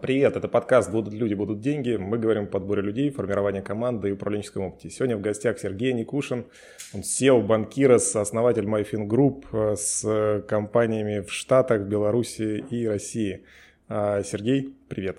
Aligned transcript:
Привет, 0.00 0.34
это 0.34 0.48
подкаст 0.48 0.90
«Будут 0.90 1.12
люди, 1.12 1.34
будут 1.34 1.60
деньги». 1.60 1.96
Мы 1.96 2.16
говорим 2.16 2.44
о 2.44 2.46
подборе 2.46 2.80
людей, 2.80 3.10
формировании 3.10 3.60
команды 3.60 4.08
и 4.08 4.12
управленческом 4.12 4.62
опыте. 4.62 4.88
Сегодня 4.88 5.18
в 5.18 5.20
гостях 5.20 5.58
Сергей 5.58 5.92
Никушин, 5.92 6.46
он 6.94 7.02
SEO 7.02 7.42
Банкирос, 7.42 8.16
основатель 8.16 8.64
MyFin 8.64 9.06
Group 9.06 9.44
э, 9.52 9.76
с 9.76 10.42
компаниями 10.48 11.20
в 11.20 11.30
Штатах, 11.30 11.82
Беларуси 11.82 12.64
и 12.70 12.86
России. 12.88 13.44
А, 13.90 14.22
Сергей, 14.22 14.74
привет. 14.88 15.18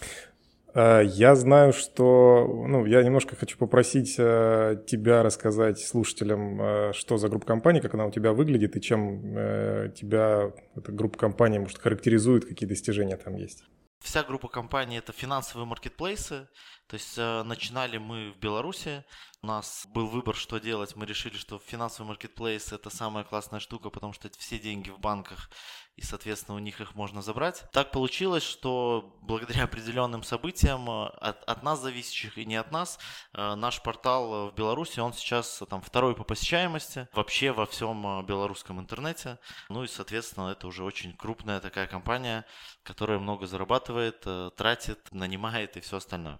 Э, 0.00 0.04
я 0.74 1.34
знаю, 1.34 1.72
что... 1.72 2.46
Ну, 2.68 2.84
я 2.86 3.02
немножко 3.02 3.36
хочу 3.36 3.58
попросить 3.58 4.14
э, 4.18 4.82
тебя 4.86 5.22
рассказать 5.22 5.78
слушателям, 5.80 6.60
э, 6.60 6.92
что 6.92 7.16
за 7.18 7.28
группа 7.28 7.46
компаний, 7.46 7.80
как 7.80 7.94
она 7.94 8.06
у 8.06 8.10
тебя 8.10 8.32
выглядит 8.32 8.76
и 8.76 8.80
чем 8.80 9.20
тебя 9.94 10.52
эта 10.76 10.92
группа 10.92 11.18
компаний, 11.18 11.58
может, 11.58 11.78
характеризует, 11.78 12.44
какие 12.44 12.68
достижения 12.68 13.16
там 13.16 13.34
есть. 13.36 13.64
Вся 14.00 14.22
группа 14.22 14.48
компаний 14.48 14.96
это 14.96 15.12
финансовые 15.12 15.66
маркетплейсы. 15.66 16.48
То 16.88 16.94
есть 16.94 17.18
э, 17.18 17.42
начинали 17.44 17.98
мы 17.98 18.32
в 18.32 18.40
Беларуси. 18.40 19.04
У 19.42 19.46
нас 19.46 19.86
был 19.88 20.06
выбор, 20.06 20.36
что 20.36 20.58
делать. 20.58 20.96
Мы 20.96 21.06
решили, 21.06 21.36
что 21.36 21.58
финансовый 21.58 22.08
маркетплейс 22.08 22.72
это 22.72 22.90
самая 22.90 23.24
классная 23.24 23.58
штука, 23.58 23.88
потому 23.88 24.12
что 24.12 24.28
все 24.38 24.58
деньги 24.58 24.90
в 24.90 24.98
банках 24.98 25.48
и, 26.00 26.02
соответственно, 26.02 26.56
у 26.56 26.60
них 26.60 26.80
их 26.80 26.94
можно 26.94 27.20
забрать. 27.20 27.64
Так 27.72 27.90
получилось, 27.90 28.42
что 28.42 29.18
благодаря 29.20 29.64
определенным 29.64 30.22
событиям 30.22 30.88
э, 30.88 31.08
от, 31.08 31.44
от 31.44 31.62
нас 31.62 31.80
зависящих 31.80 32.38
и 32.38 32.46
не 32.46 32.56
от 32.56 32.72
нас, 32.72 32.98
э, 33.34 33.54
наш 33.54 33.82
портал 33.82 34.48
в 34.48 34.54
Беларуси, 34.54 35.00
он 35.00 35.12
сейчас 35.12 35.62
там 35.68 35.82
второй 35.82 36.16
по 36.16 36.24
посещаемости 36.24 37.06
вообще 37.12 37.52
во 37.52 37.66
всем 37.66 38.06
э, 38.06 38.22
белорусском 38.22 38.80
интернете. 38.80 39.38
Ну 39.68 39.84
и, 39.84 39.88
соответственно, 39.88 40.48
это 40.48 40.66
уже 40.68 40.84
очень 40.84 41.14
крупная 41.14 41.60
такая 41.60 41.86
компания, 41.86 42.46
которая 42.82 43.18
много 43.18 43.46
зарабатывает, 43.46 44.26
тратит, 44.56 45.06
нанимает 45.12 45.76
и 45.76 45.80
все 45.80 45.98
остальное. 45.98 46.38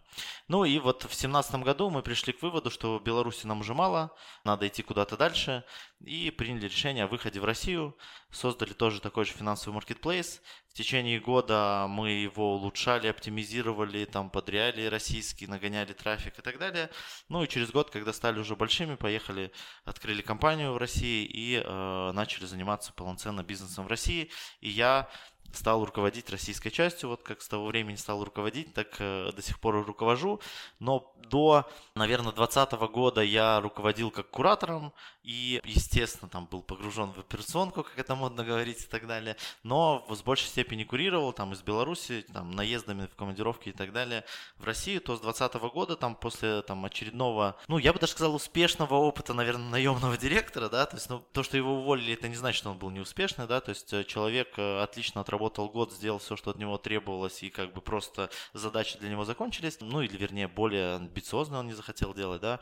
Ну 0.49 0.65
и 0.65 0.79
вот 0.79 1.03
в 1.03 1.09
2017 1.09 1.57
году 1.57 1.91
мы 1.91 2.03
пришли 2.03 2.33
к 2.33 2.41
выводу, 2.41 2.71
что 2.71 2.90
в 2.99 3.03
Беларуси 3.03 3.47
нам 3.47 3.61
уже 3.61 3.75
мало, 3.75 4.15
надо 4.45 4.67
идти 4.67 4.83
куда-то 4.83 5.17
дальше, 5.17 5.65
и 6.05 6.31
приняли 6.31 6.65
решение 6.65 7.05
о 7.05 7.07
выходе 7.07 7.41
в 7.41 7.45
Россию, 7.45 7.97
создали 8.31 8.73
тоже 8.73 9.01
такой 9.01 9.25
же 9.25 9.33
финансовый 9.33 9.75
маркетплейс. 9.75 10.41
В 10.69 10.75
течение 10.75 11.21
года 11.21 11.87
мы 11.89 12.11
его 12.11 12.55
улучшали, 12.55 13.09
оптимизировали, 13.09 14.05
там 14.05 14.31
под 14.31 14.49
реалии 14.49 14.87
российские, 14.87 15.51
нагоняли 15.51 15.93
трафик 15.93 16.39
и 16.39 16.43
так 16.43 16.59
далее. 16.59 16.91
Ну 17.29 17.43
и 17.43 17.49
через 17.49 17.71
год, 17.71 17.91
когда 17.91 18.13
стали 18.13 18.39
уже 18.39 18.57
большими, 18.57 18.95
поехали, 18.95 19.53
открыли 19.85 20.23
компанию 20.23 20.73
в 20.73 20.79
России 20.79 21.25
и 21.25 21.63
э, 21.63 22.13
начали 22.13 22.47
заниматься 22.47 22.93
полноценно 22.93 23.43
бизнесом 23.43 23.87
в 23.87 23.89
России. 23.89 24.31
И 24.61 24.69
я 24.69 25.11
стал 25.53 25.85
руководить 25.85 26.31
российской 26.31 26.71
частью, 26.71 27.09
вот 27.09 27.23
как 27.23 27.43
с 27.43 27.49
того 27.49 27.67
времени 27.67 27.97
стал 27.97 28.25
руководить, 28.25 28.73
так 28.75 28.97
э, 28.99 29.31
до 29.35 29.43
сих 29.43 29.59
пор 29.61 29.79
и 29.79 29.83
руковожу. 29.83 30.41
Но 30.79 31.13
до, 31.29 31.69
наверное, 31.95 32.33
2020 32.33 32.73
года 32.93 33.23
я 33.23 33.61
руководил 33.61 34.11
как 34.11 34.31
куратором 34.31 34.93
и, 35.23 35.61
естественно, 35.65 36.29
там 36.29 36.47
был 36.47 36.63
погружен 36.63 37.13
в 37.13 37.19
операционку, 37.19 37.83
как 37.83 37.99
это 37.99 38.15
модно 38.15 38.45
говорить 38.45 38.83
и 38.83 38.87
так 38.87 39.07
далее. 39.07 39.37
Но 39.63 40.05
в 40.09 40.23
большей 40.25 40.49
степени 40.49 40.85
курировал 40.85 41.33
там 41.33 41.53
из 41.53 41.63
Беларуси, 41.63 42.25
там 42.33 42.51
наездами 42.53 43.07
в 43.07 43.15
командировки 43.17 43.69
и 43.69 43.73
так 43.73 43.93
далее 43.93 44.25
в 44.57 44.65
Россию. 44.65 45.01
То 45.01 45.17
с 45.17 45.21
2020 45.21 45.63
года 45.73 45.97
там 45.97 46.15
после 46.15 46.63
там 46.63 46.85
очередного, 46.85 47.57
ну 47.69 47.79
я 47.79 47.93
бы 47.93 47.99
даже 47.99 48.13
сказал 48.13 48.35
успешного 48.35 48.95
опыта, 48.95 49.35
наверное, 49.35 49.71
наемного 49.71 50.17
директора, 50.17 50.69
да, 50.69 50.87
то 50.87 50.97
есть 50.97 51.11
ну, 51.11 51.23
то, 51.33 51.43
что 51.43 51.57
его 51.57 51.81
уволили, 51.81 52.15
это 52.15 52.29
не 52.29 52.37
значит, 52.37 52.59
что 52.59 52.71
он 52.71 52.79
был 52.79 52.91
неуспешный, 52.91 53.47
да, 53.47 53.61
то 53.61 53.71
есть 53.71 53.93
э, 53.93 54.05
человек 54.05 54.55
э, 54.57 54.83
отлично 54.83 55.21
отработал 55.21 55.40
отработал 55.41 55.71
год, 55.71 55.93
сделал 55.93 56.19
все, 56.19 56.37
что 56.37 56.51
от 56.51 56.59
него 56.59 56.77
требовалось, 56.79 57.43
и 57.43 57.51
как 57.51 57.73
бы 57.73 57.81
просто 57.81 58.31
задачи 58.53 58.99
для 58.99 59.09
него 59.09 59.25
закончились, 59.25 59.79
ну 59.81 60.03
или 60.03 60.17
вернее 60.17 60.49
более 60.49 60.97
амбициозно 60.97 61.59
он 61.61 61.67
не 61.67 61.73
захотел 61.73 62.13
делать, 62.15 62.43
да, 62.43 62.61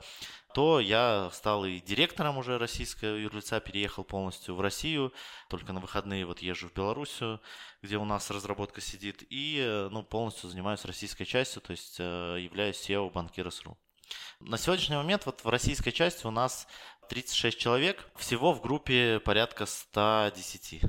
то 0.54 0.80
я 0.80 1.30
стал 1.32 1.64
и 1.64 1.80
директором 1.80 2.38
уже 2.38 2.58
российского 2.58 3.16
юрлица, 3.16 3.60
переехал 3.60 4.04
полностью 4.04 4.54
в 4.54 4.60
Россию, 4.60 5.12
только 5.48 5.72
на 5.72 5.80
выходные 5.80 6.24
вот 6.24 6.38
езжу 6.40 6.68
в 6.68 6.72
Белоруссию, 6.72 7.40
где 7.82 7.96
у 7.96 8.04
нас 8.04 8.30
разработка 8.30 8.80
сидит, 8.80 9.24
и 9.28 9.88
ну, 9.90 10.02
полностью 10.02 10.48
занимаюсь 10.48 10.84
российской 10.84 11.24
частью, 11.24 11.62
то 11.62 11.72
есть 11.72 11.96
э, 11.98 12.38
являюсь 12.40 12.88
SEO 12.88 13.10
Банкирос.ру. 13.10 13.76
На 14.40 14.56
сегодняшний 14.56 14.96
момент 14.96 15.26
вот 15.26 15.44
в 15.44 15.48
российской 15.48 15.90
части 15.90 16.26
у 16.26 16.30
нас 16.30 16.66
36 17.08 17.58
человек, 17.58 18.08
всего 18.16 18.52
в 18.52 18.62
группе 18.62 19.20
порядка 19.20 19.66
110. 19.66 20.82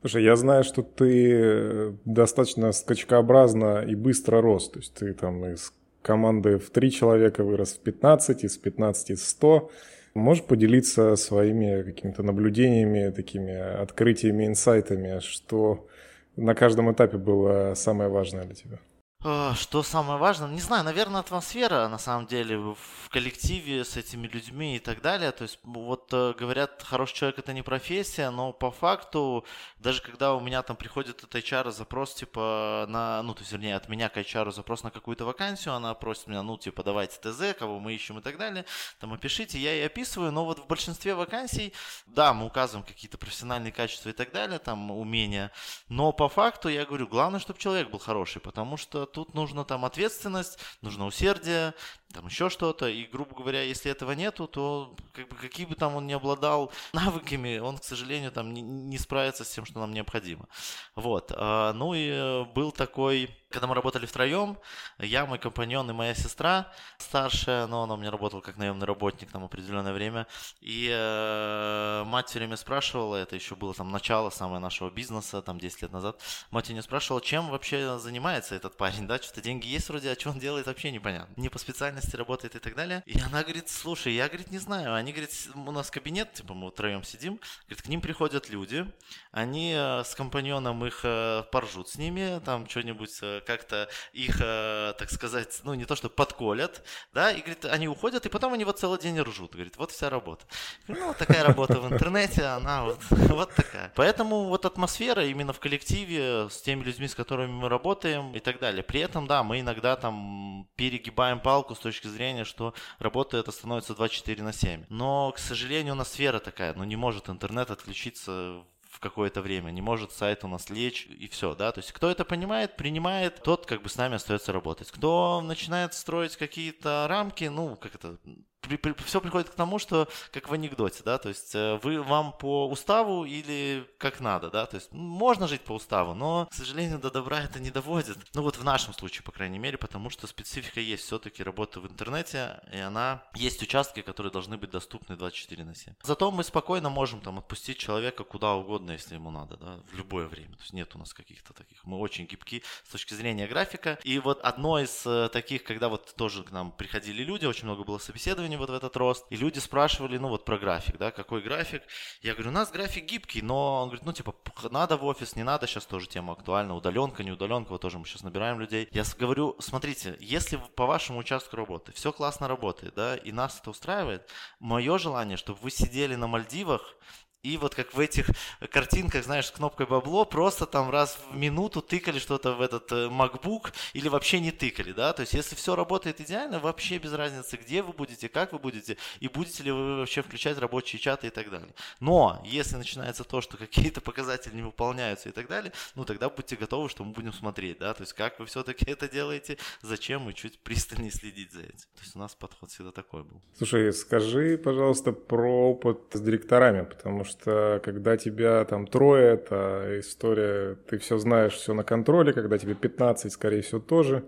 Слушай, 0.00 0.24
я 0.24 0.34
знаю, 0.36 0.64
что 0.64 0.82
ты 0.82 1.30
э, 1.30 1.92
достаточно 2.06 2.72
скачкообразно 2.72 3.84
и 3.86 3.94
быстро 3.94 4.40
рос. 4.40 4.70
То 4.70 4.78
есть 4.78 4.94
ты 4.94 5.12
там 5.12 5.44
из 5.44 5.74
команды 6.00 6.58
в 6.58 6.70
три 6.70 6.90
человека 6.90 7.44
вырос 7.44 7.74
в 7.74 7.80
15, 7.80 8.44
из 8.44 8.56
15 8.56 9.18
в 9.18 9.22
100. 9.22 9.70
Можешь 10.14 10.44
поделиться 10.44 11.16
своими 11.16 11.82
какими-то 11.82 12.22
наблюдениями, 12.22 13.10
такими 13.10 13.54
открытиями, 13.54 14.46
инсайтами, 14.46 15.20
что 15.20 15.86
на 16.34 16.54
каждом 16.54 16.90
этапе 16.90 17.18
было 17.18 17.74
самое 17.74 18.08
важное 18.08 18.44
для 18.44 18.54
тебя? 18.54 18.78
А, 19.22 19.54
что 19.54 19.82
самое 19.82 20.18
важное? 20.18 20.48
Не 20.48 20.62
знаю, 20.62 20.82
наверное, 20.82 21.20
атмосфера, 21.20 21.88
на 21.88 21.98
самом 21.98 22.26
деле, 22.26 22.56
в 22.56 23.10
коллективе 23.10 23.84
с 23.84 23.98
этими 23.98 24.26
людьми 24.26 24.76
и 24.76 24.78
так 24.78 25.02
далее. 25.02 25.30
То 25.32 25.42
есть, 25.42 25.58
вот 25.62 26.08
э, 26.14 26.32
говорят, 26.38 26.82
хороший 26.82 27.16
человек 27.16 27.38
это 27.38 27.52
не 27.52 27.60
профессия, 27.60 28.30
но 28.30 28.54
по 28.54 28.70
факту, 28.70 29.44
даже 29.78 30.00
когда 30.00 30.34
у 30.34 30.40
меня 30.40 30.62
там 30.62 30.74
приходит 30.74 31.22
от 31.22 31.34
HR 31.34 31.70
запрос, 31.70 32.14
типа, 32.14 32.86
на, 32.88 33.22
ну, 33.22 33.34
то 33.34 33.40
есть, 33.40 33.52
вернее, 33.52 33.76
от 33.76 33.90
меня 33.90 34.08
к 34.08 34.16
HR 34.16 34.52
запрос 34.52 34.84
на 34.84 34.90
какую-то 34.90 35.26
вакансию, 35.26 35.74
она 35.74 35.92
просит 35.92 36.26
меня, 36.26 36.42
ну, 36.42 36.56
типа, 36.56 36.82
давайте 36.82 37.18
ТЗ, 37.20 37.54
кого 37.58 37.78
мы 37.78 37.92
ищем 37.92 38.20
и 38.20 38.22
так 38.22 38.38
далее, 38.38 38.64
там, 39.00 39.12
опишите, 39.12 39.58
я 39.58 39.74
и 39.74 39.82
описываю, 39.82 40.32
но 40.32 40.46
вот 40.46 40.60
в 40.60 40.66
большинстве 40.66 41.14
вакансий, 41.14 41.74
да, 42.06 42.32
мы 42.32 42.46
указываем 42.46 42.86
какие-то 42.86 43.18
профессиональные 43.18 43.72
качества 43.72 44.08
и 44.08 44.12
так 44.14 44.32
далее, 44.32 44.58
там, 44.58 44.90
умения, 44.90 45.52
но 45.90 46.10
по 46.12 46.30
факту, 46.30 46.70
я 46.70 46.86
говорю, 46.86 47.06
главное, 47.06 47.38
чтобы 47.38 47.58
человек 47.58 47.90
был 47.90 47.98
хороший, 47.98 48.40
потому 48.40 48.78
что 48.78 49.09
тут 49.12 49.34
нужна 49.34 49.64
там 49.64 49.84
ответственность, 49.84 50.58
нужно 50.82 51.06
усердие, 51.06 51.74
там 52.12 52.26
еще 52.26 52.50
что-то. 52.50 52.88
И, 52.88 53.04
грубо 53.06 53.34
говоря, 53.34 53.62
если 53.62 53.90
этого 53.90 54.12
нету, 54.12 54.46
то 54.46 54.94
как 55.12 55.28
бы, 55.28 55.36
какие 55.36 55.66
бы 55.66 55.74
там 55.74 55.96
он 55.96 56.06
ни 56.06 56.12
обладал 56.12 56.72
навыками, 56.92 57.58
он, 57.58 57.78
к 57.78 57.84
сожалению, 57.84 58.32
там 58.32 58.52
не, 58.52 58.62
не 58.62 58.98
справится 58.98 59.44
с 59.44 59.50
тем, 59.50 59.64
что 59.64 59.78
нам 59.80 59.92
необходимо. 59.92 60.48
Вот. 60.94 61.32
А, 61.36 61.72
ну 61.72 61.94
и 61.94 62.08
э, 62.08 62.44
был 62.54 62.72
такой 62.72 63.30
когда 63.50 63.66
мы 63.66 63.74
работали 63.74 64.06
втроем, 64.06 64.56
я, 64.98 65.26
мой 65.26 65.38
компаньон 65.38 65.90
и 65.90 65.92
моя 65.92 66.14
сестра 66.14 66.72
старшая, 66.98 67.66
но 67.66 67.82
она 67.82 67.94
у 67.94 67.96
меня 67.96 68.10
работала 68.10 68.40
как 68.40 68.56
наемный 68.56 68.86
работник 68.86 69.30
там 69.32 69.44
определенное 69.44 69.92
время, 69.92 70.28
и 70.60 70.88
э, 70.88 72.04
мать 72.06 72.28
все 72.28 72.38
время 72.38 72.56
спрашивала, 72.56 73.16
это 73.16 73.34
еще 73.34 73.56
было 73.56 73.74
там 73.74 73.90
начало 73.90 74.30
самого 74.30 74.60
нашего 74.60 74.88
бизнеса, 74.88 75.42
там 75.42 75.58
10 75.58 75.82
лет 75.82 75.92
назад, 75.92 76.22
мать 76.52 76.70
меня 76.70 76.82
спрашивала, 76.82 77.20
чем 77.20 77.50
вообще 77.50 77.98
занимается 77.98 78.54
этот 78.54 78.76
парень, 78.76 79.08
да, 79.08 79.18
что-то 79.18 79.40
деньги 79.40 79.66
есть 79.66 79.88
вроде, 79.88 80.12
а 80.12 80.14
что 80.18 80.30
он 80.30 80.38
делает 80.38 80.66
вообще 80.66 80.92
непонятно, 80.92 81.32
не 81.36 81.48
по 81.48 81.58
специальности 81.58 81.99
работает 82.14 82.54
и 82.54 82.58
так 82.58 82.74
далее. 82.74 83.02
И 83.06 83.20
она 83.20 83.42
говорит, 83.42 83.68
слушай, 83.68 84.12
я, 84.12 84.28
говорит, 84.28 84.50
не 84.50 84.58
знаю, 84.58 84.94
они, 84.94 85.12
говорит, 85.12 85.30
у 85.54 85.70
нас 85.70 85.90
кабинет, 85.90 86.32
типа 86.32 86.54
мы 86.54 86.70
втроем 86.70 87.02
сидим, 87.02 87.40
говорит, 87.66 87.82
к 87.82 87.88
ним 87.88 88.00
приходят 88.00 88.48
люди, 88.48 88.86
они 89.32 89.74
э, 89.76 90.04
с 90.04 90.14
компаньоном 90.14 90.84
их 90.84 91.00
э, 91.04 91.44
поржут 91.52 91.88
с 91.88 91.96
ними, 91.96 92.40
там 92.44 92.68
что-нибудь 92.68 93.18
э, 93.22 93.40
как-то 93.46 93.88
их, 94.12 94.38
так 94.38 95.10
сказать, 95.10 95.60
ну 95.64 95.74
не 95.74 95.84
то 95.84 95.96
что 95.96 96.08
подколят, 96.08 96.82
да, 97.12 97.32
и 97.32 97.40
говорит, 97.40 97.64
они 97.64 97.88
уходят, 97.88 98.26
и 98.26 98.28
потом 98.28 98.54
они 98.54 98.64
вот 98.64 98.78
целый 98.78 98.98
день 98.98 99.20
ржут, 99.20 99.52
говорит, 99.52 99.76
вот 99.76 99.90
вся 99.90 100.10
работа. 100.10 100.46
Ну, 100.88 101.08
вот 101.08 101.18
такая 101.18 101.44
работа 101.44 101.80
в 101.80 101.92
интернете, 101.92 102.44
она 102.44 102.84
вот, 102.84 102.98
вот 103.10 103.54
такая. 103.54 103.92
Поэтому 103.94 104.44
вот 104.44 104.64
атмосфера 104.64 105.24
именно 105.26 105.52
в 105.52 105.60
коллективе 105.60 106.48
с 106.50 106.60
теми 106.62 106.82
людьми, 106.82 107.08
с 107.08 107.14
которыми 107.14 107.52
мы 107.52 107.68
работаем 107.68 108.34
и 108.34 108.40
так 108.40 108.58
далее. 108.58 108.82
При 108.82 109.00
этом, 109.00 109.26
да, 109.26 109.42
мы 109.42 109.60
иногда 109.60 109.96
там 109.96 110.68
перегибаем 110.76 111.40
палку 111.40 111.74
с 111.74 111.78
точки 111.78 111.89
зрения, 111.98 112.44
что 112.44 112.74
работа 112.98 113.36
это 113.36 113.52
становится 113.52 113.94
24 113.94 114.42
на 114.42 114.52
7. 114.52 114.84
Но, 114.88 115.32
к 115.32 115.38
сожалению, 115.38 115.94
у 115.94 115.96
нас 115.96 116.12
сфера 116.12 116.38
такая, 116.38 116.74
ну 116.74 116.84
не 116.84 116.96
может 116.96 117.28
интернет 117.28 117.70
отключиться 117.70 118.64
в 118.90 118.98
какое-то 118.98 119.40
время, 119.40 119.70
не 119.70 119.82
может 119.82 120.12
сайт 120.12 120.44
у 120.44 120.48
нас 120.48 120.68
лечь 120.68 121.06
и 121.06 121.28
все, 121.28 121.54
да, 121.54 121.70
то 121.72 121.78
есть 121.78 121.92
кто 121.92 122.10
это 122.10 122.24
понимает, 122.24 122.76
принимает, 122.76 123.42
тот 123.42 123.64
как 123.66 123.82
бы 123.82 123.88
с 123.88 123.96
нами 123.96 124.16
остается 124.16 124.52
работать. 124.52 124.90
Кто 124.90 125.40
начинает 125.40 125.94
строить 125.94 126.36
какие-то 126.36 127.06
рамки, 127.08 127.44
ну, 127.44 127.76
как 127.76 127.94
это, 127.94 128.18
при, 128.60 128.76
при, 128.76 128.92
все 129.04 129.20
приходит 129.20 129.50
к 129.50 129.54
тому, 129.54 129.78
что 129.78 130.08
как 130.32 130.48
в 130.48 130.52
анекдоте, 130.52 131.02
да, 131.04 131.18
то 131.18 131.28
есть 131.28 131.54
э, 131.54 131.78
вы 131.82 132.02
вам 132.02 132.32
по 132.32 132.68
уставу 132.68 133.24
или 133.24 133.88
как 133.98 134.20
надо, 134.20 134.50
да, 134.50 134.66
то 134.66 134.76
есть 134.76 134.92
можно 134.92 135.48
жить 135.48 135.62
по 135.62 135.72
уставу, 135.72 136.14
но, 136.14 136.46
к 136.46 136.54
сожалению, 136.54 136.98
до 136.98 137.10
добра 137.10 137.40
это 137.40 137.60
не 137.60 137.70
доводит. 137.70 138.18
Ну 138.34 138.42
вот 138.42 138.56
в 138.56 138.64
нашем 138.64 138.94
случае, 138.94 139.22
по 139.22 139.32
крайней 139.32 139.58
мере, 139.58 139.78
потому 139.78 140.10
что 140.10 140.26
специфика 140.26 140.80
есть 140.80 141.04
все-таки 141.04 141.42
работа 141.42 141.80
в 141.80 141.86
интернете, 141.86 142.60
и 142.72 142.78
она 142.78 143.22
есть 143.34 143.62
участки, 143.62 144.02
которые 144.02 144.32
должны 144.32 144.56
быть 144.56 144.70
доступны 144.70 145.16
24 145.16 145.64
на 145.64 145.74
7. 145.74 145.94
Зато 146.02 146.30
мы 146.30 146.44
спокойно 146.44 146.90
можем 146.90 147.20
там 147.20 147.38
отпустить 147.38 147.78
человека 147.78 148.24
куда 148.24 148.54
угодно, 148.54 148.92
если 148.92 149.14
ему 149.14 149.30
надо, 149.30 149.56
да, 149.56 149.80
в 149.90 149.96
любое 149.96 150.26
время. 150.26 150.56
То 150.56 150.62
есть 150.62 150.72
нет 150.72 150.94
у 150.94 150.98
нас 150.98 151.14
каких-то 151.14 151.52
таких. 151.52 151.84
Мы 151.84 151.98
очень 151.98 152.26
гибки 152.26 152.62
с 152.84 152.92
точки 152.92 153.14
зрения 153.14 153.46
графика. 153.46 153.98
И 154.04 154.18
вот 154.18 154.40
одно 154.42 154.78
из 154.78 155.06
э, 155.06 155.28
таких, 155.32 155.64
когда 155.64 155.88
вот 155.88 156.14
тоже 156.16 156.42
к 156.42 156.50
нам 156.50 156.72
приходили 156.72 157.22
люди, 157.22 157.46
очень 157.46 157.64
много 157.64 157.84
было 157.84 157.98
собеседований 157.98 158.49
вот 158.56 158.70
в 158.70 158.74
этот 158.74 158.96
рост, 158.96 159.26
и 159.30 159.36
люди 159.36 159.58
спрашивали, 159.58 160.18
ну 160.18 160.28
вот 160.28 160.44
про 160.44 160.58
график, 160.58 160.98
да, 160.98 161.10
какой 161.10 161.42
график. 161.42 161.82
Я 162.22 162.34
говорю, 162.34 162.50
у 162.50 162.52
нас 162.52 162.70
график 162.70 163.04
гибкий, 163.04 163.42
но 163.42 163.82
он 163.82 163.88
говорит, 163.88 164.04
ну 164.04 164.12
типа 164.12 164.34
надо 164.70 164.96
в 164.96 165.04
офис, 165.04 165.36
не 165.36 165.42
надо, 165.42 165.66
сейчас 165.66 165.86
тоже 165.86 166.08
тема 166.08 166.32
актуальна, 166.32 166.74
удаленка, 166.74 167.22
не 167.22 167.32
удаленка, 167.32 167.70
вот 167.70 167.80
тоже 167.80 167.98
мы 167.98 168.06
сейчас 168.06 168.22
набираем 168.22 168.60
людей. 168.60 168.88
Я 168.92 169.04
говорю, 169.18 169.56
смотрите, 169.60 170.16
если 170.20 170.60
по 170.76 170.86
вашему 170.86 171.18
участку 171.18 171.56
работы 171.56 171.92
все 171.92 172.12
классно 172.12 172.48
работает, 172.48 172.94
да, 172.94 173.16
и 173.16 173.32
нас 173.32 173.58
это 173.60 173.70
устраивает, 173.70 174.28
мое 174.58 174.98
желание, 174.98 175.36
чтобы 175.36 175.58
вы 175.60 175.70
сидели 175.70 176.14
на 176.14 176.26
Мальдивах 176.26 176.96
и 177.42 177.56
вот 177.56 177.74
как 177.74 177.94
в 177.94 178.00
этих 178.00 178.26
картинках, 178.70 179.24
знаешь, 179.24 179.46
с 179.46 179.50
кнопкой 179.50 179.86
бабло, 179.86 180.24
просто 180.24 180.66
там 180.66 180.90
раз 180.90 181.18
в 181.30 181.36
минуту 181.36 181.80
тыкали 181.80 182.18
что-то 182.18 182.52
в 182.52 182.60
этот 182.60 182.92
э, 182.92 183.08
MacBook 183.08 183.72
или 183.94 184.08
вообще 184.08 184.40
не 184.40 184.50
тыкали, 184.50 184.92
да, 184.92 185.12
то 185.12 185.22
есть 185.22 185.32
если 185.32 185.54
все 185.54 185.74
работает 185.74 186.20
идеально, 186.20 186.60
вообще 186.60 186.98
без 186.98 187.12
разницы, 187.12 187.56
где 187.56 187.82
вы 187.82 187.92
будете, 187.92 188.28
как 188.28 188.52
вы 188.52 188.58
будете, 188.58 188.98
и 189.20 189.28
будете 189.28 189.62
ли 189.62 189.70
вы 189.70 189.98
вообще 189.98 190.22
включать 190.22 190.58
рабочие 190.58 191.00
чаты 191.00 191.28
и 191.28 191.30
так 191.30 191.50
далее. 191.50 191.74
Но 191.98 192.42
если 192.44 192.76
начинается 192.76 193.24
то, 193.24 193.40
что 193.40 193.56
какие-то 193.56 194.00
показатели 194.00 194.54
не 194.54 194.62
выполняются 194.62 195.28
и 195.28 195.32
так 195.32 195.48
далее, 195.48 195.72
ну 195.94 196.04
тогда 196.04 196.28
будьте 196.28 196.56
готовы, 196.56 196.88
что 196.88 197.04
мы 197.04 197.12
будем 197.12 197.32
смотреть, 197.32 197.78
да, 197.78 197.94
то 197.94 198.02
есть 198.02 198.12
как 198.12 198.38
вы 198.38 198.46
все-таки 198.46 198.84
это 198.90 199.08
делаете, 199.08 199.56
зачем 199.80 200.28
и 200.28 200.34
чуть 200.34 200.58
пристальнее 200.60 201.10
следить 201.10 201.52
за 201.52 201.60
этим. 201.60 201.88
То 201.94 202.02
есть 202.02 202.16
у 202.16 202.18
нас 202.18 202.34
подход 202.34 202.70
всегда 202.70 202.92
такой 202.92 203.22
был. 203.22 203.40
Слушай, 203.56 203.92
скажи, 203.92 204.58
пожалуйста, 204.58 205.12
про 205.12 205.70
опыт 205.70 206.00
с 206.12 206.20
директорами, 206.20 206.82
потому 206.84 207.24
что 207.24 207.29
что 207.30 207.80
когда 207.82 208.16
тебя 208.16 208.64
там 208.64 208.86
трое, 208.86 209.34
это 209.34 210.00
история, 210.00 210.76
ты 210.88 210.98
все 210.98 211.16
знаешь, 211.18 211.54
все 211.54 211.72
на 211.72 211.84
контроле, 211.84 212.32
когда 212.32 212.58
тебе 212.58 212.74
15, 212.74 213.32
скорее 213.32 213.62
всего, 213.62 213.80
тоже. 213.80 214.24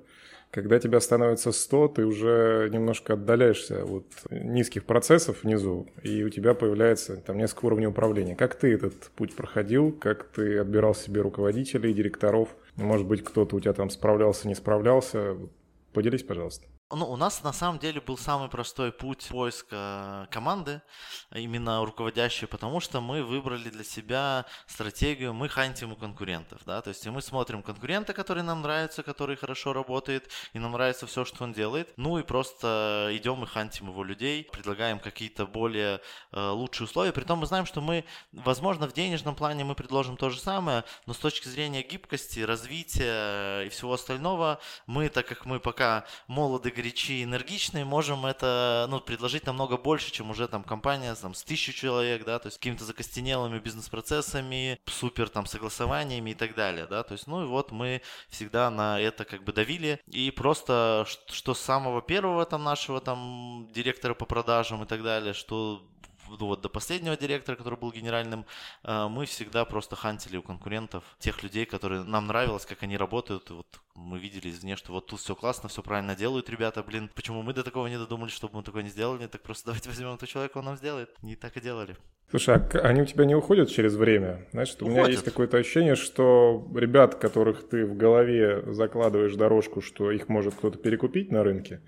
Когда 0.51 0.79
тебя 0.79 1.01
становится 1.01 1.51
100, 1.51 1.89
ты 1.89 2.05
уже 2.05 2.69
немножко 2.71 3.15
отдаляешься 3.15 3.85
от 3.85 4.05
низких 4.31 4.85
процессов 4.85 5.43
внизу, 5.43 5.89
и 6.03 6.23
у 6.25 6.29
тебя 6.29 6.53
появляется 6.53 7.17
там 7.17 7.39
несколько 7.39 7.65
уровней 7.65 7.87
управления. 7.87 8.37
Как 8.37 8.55
ты 8.55 8.75
этот 8.75 9.11
путь 9.17 9.35
проходил? 9.35 9.93
Как 9.93 10.25
ты 10.25 10.59
отбирал 10.59 10.95
себе 10.95 11.23
руководителей, 11.23 11.95
директоров? 11.95 12.51
Может 12.77 13.07
быть, 13.07 13.25
кто-то 13.25 13.57
у 13.57 13.61
тебя 13.61 13.73
там 13.73 13.89
справлялся, 13.89 14.47
не 14.47 14.55
справлялся? 14.55 15.39
Поделись, 15.95 16.23
пожалуйста. 16.23 16.67
Ну, 16.95 17.11
у 17.11 17.17
нас 17.17 17.43
на 17.43 17.55
самом 17.55 17.79
деле 17.79 18.03
был 18.03 18.19
самый 18.19 18.51
простой 18.51 18.93
путь 18.93 19.27
поиска 19.31 20.29
команды, 20.31 20.83
именно 21.35 21.83
руководящей, 21.83 22.47
потому 22.47 22.81
что 22.81 23.01
мы 23.01 23.23
выбрали 23.23 23.71
для 23.71 23.83
себя 23.83 24.45
стратегию, 24.67 25.33
мы 25.33 25.49
хантим 25.49 25.93
у 25.93 25.97
конкурентов, 25.97 26.61
да, 26.67 26.83
то 26.83 26.89
есть 26.89 27.07
мы 27.07 27.23
смотрим 27.23 27.63
конкурента, 27.63 28.13
который 28.13 28.43
нам 28.43 28.61
нравится, 28.61 29.03
который 29.03 29.37
хорошо 29.37 29.73
работает, 29.73 30.31
и 30.53 30.59
нам 30.59 30.73
нравится 30.73 31.07
все, 31.07 31.25
что 31.25 31.45
он 31.45 31.55
делает, 31.55 31.95
ну 31.97 32.19
и 32.19 32.23
просто 32.23 33.09
идем 33.13 33.43
и 33.43 33.47
хантим 33.47 33.89
его 33.89 34.05
людей, 34.05 34.47
предлагаем 34.53 34.99
какие-то 34.99 35.47
более 35.47 36.03
э, 36.33 36.49
лучшие 36.51 36.85
условия, 36.85 37.13
при 37.13 37.25
том 37.25 37.39
мы 37.39 37.47
знаем, 37.47 37.65
что 37.65 37.81
мы, 37.81 38.05
возможно, 38.33 38.87
в 38.87 38.93
денежном 38.93 39.35
плане 39.35 39.65
мы 39.65 39.75
предложим 39.75 40.19
то 40.19 40.29
же 40.29 40.39
самое, 40.39 40.85
но 41.07 41.15
с 41.15 41.19
точки 41.19 41.49
зрения 41.49 41.83
гибкости, 41.83 42.41
развития 42.41 43.63
и 43.63 43.71
всего 43.71 43.95
остального, 43.95 44.61
мы, 44.87 45.09
так 45.09 45.27
как 45.27 45.47
мы 45.47 45.59
пока 45.59 46.05
молоды, 46.27 46.71
горячи, 46.83 47.23
энергичные, 47.23 47.85
можем 47.85 48.27
это 48.27 48.87
ну, 48.91 49.01
предложить 49.01 49.47
намного 49.47 49.77
больше, 49.77 50.11
чем 50.11 50.31
уже 50.31 50.49
там 50.49 50.65
компания 50.65 51.15
там, 51.15 51.33
с 51.33 51.45
тысячу 51.45 51.73
человек, 51.73 52.25
да, 52.25 52.41
то 52.41 52.49
есть 52.49 52.59
какими-то 52.59 52.85
закостенелыми 52.85 53.61
бизнес-процессами, 53.61 54.81
супер 54.87 55.29
там 55.29 55.47
согласованиями 55.47 56.31
и 56.31 56.35
так 56.35 56.57
далее, 56.57 56.87
да, 56.87 57.05
то 57.05 57.13
есть, 57.13 57.29
ну 57.29 57.45
и 57.45 57.47
вот 57.47 57.71
мы 57.71 58.03
всегда 58.29 58.69
на 58.71 58.99
это 58.99 59.25
как 59.25 59.45
бы 59.45 59.53
давили, 59.53 60.01
и 60.09 60.33
просто 60.33 61.07
что 61.31 61.55
с 61.55 61.61
самого 61.61 62.03
первого 62.03 62.45
там 62.47 62.65
нашего 62.65 63.01
там 63.01 63.69
директора 63.73 64.15
по 64.15 64.25
продажам 64.25 64.83
и 64.83 64.87
так 64.87 65.05
далее, 65.05 65.35
что 65.35 65.83
ну, 66.39 66.47
вот 66.47 66.61
до 66.61 66.69
последнего 66.69 67.17
директора, 67.17 67.57
который 67.57 67.79
был 67.79 67.93
генеральным, 67.93 68.45
э, 68.85 69.09
мы 69.09 69.27
всегда 69.27 69.65
просто 69.65 69.97
хантили 69.97 70.37
у 70.37 70.43
конкурентов 70.43 71.05
тех 71.19 71.43
людей, 71.43 71.65
которые 71.65 72.03
нам 72.05 72.27
нравилось, 72.27 72.67
как 72.67 72.83
они 72.83 72.97
работают. 72.97 73.51
И 73.51 73.55
вот 73.55 73.67
мы 73.95 74.19
видели 74.19 74.51
извне, 74.51 74.77
что 74.77 74.93
вот 74.93 75.07
тут 75.07 75.21
все 75.21 75.35
классно, 75.35 75.69
все 75.69 75.83
правильно 75.83 76.15
делают 76.15 76.49
ребята, 76.49 76.83
блин, 76.83 77.11
почему 77.15 77.43
мы 77.43 77.53
до 77.53 77.63
такого 77.63 77.87
не 77.87 77.99
додумались, 77.99 78.33
чтобы 78.33 78.57
мы 78.57 78.63
такое 78.63 78.83
не 78.83 78.91
сделали, 78.91 79.27
так 79.27 79.43
просто 79.43 79.67
давайте 79.67 79.89
возьмем 79.89 80.15
этого 80.15 80.27
человека, 80.27 80.59
он 80.59 80.65
нам 80.65 80.77
сделает. 80.77 81.11
Не 81.23 81.37
так 81.37 81.57
и 81.57 81.61
делали. 81.61 81.97
Слушай, 82.31 82.55
а 82.55 82.79
они 82.89 83.03
у 83.03 83.05
тебя 83.05 83.27
не 83.27 83.35
уходят 83.35 83.71
через 83.71 83.95
время? 83.95 84.47
Знаешь, 84.53 84.75
у 84.81 84.89
меня 84.89 85.07
есть 85.07 85.23
какое-то 85.23 85.59
ощущение, 85.59 85.97
что 85.97 86.67
ребят, 86.75 87.17
которых 87.17 87.69
ты 87.69 87.85
в 87.85 87.95
голове 87.95 88.63
закладываешь 88.73 89.35
дорожку, 89.35 89.83
что 89.83 90.11
их 90.11 90.31
может 90.31 90.55
кто-то 90.55 90.79
перекупить 90.79 91.31
на 91.31 91.45
рынке, 91.45 91.83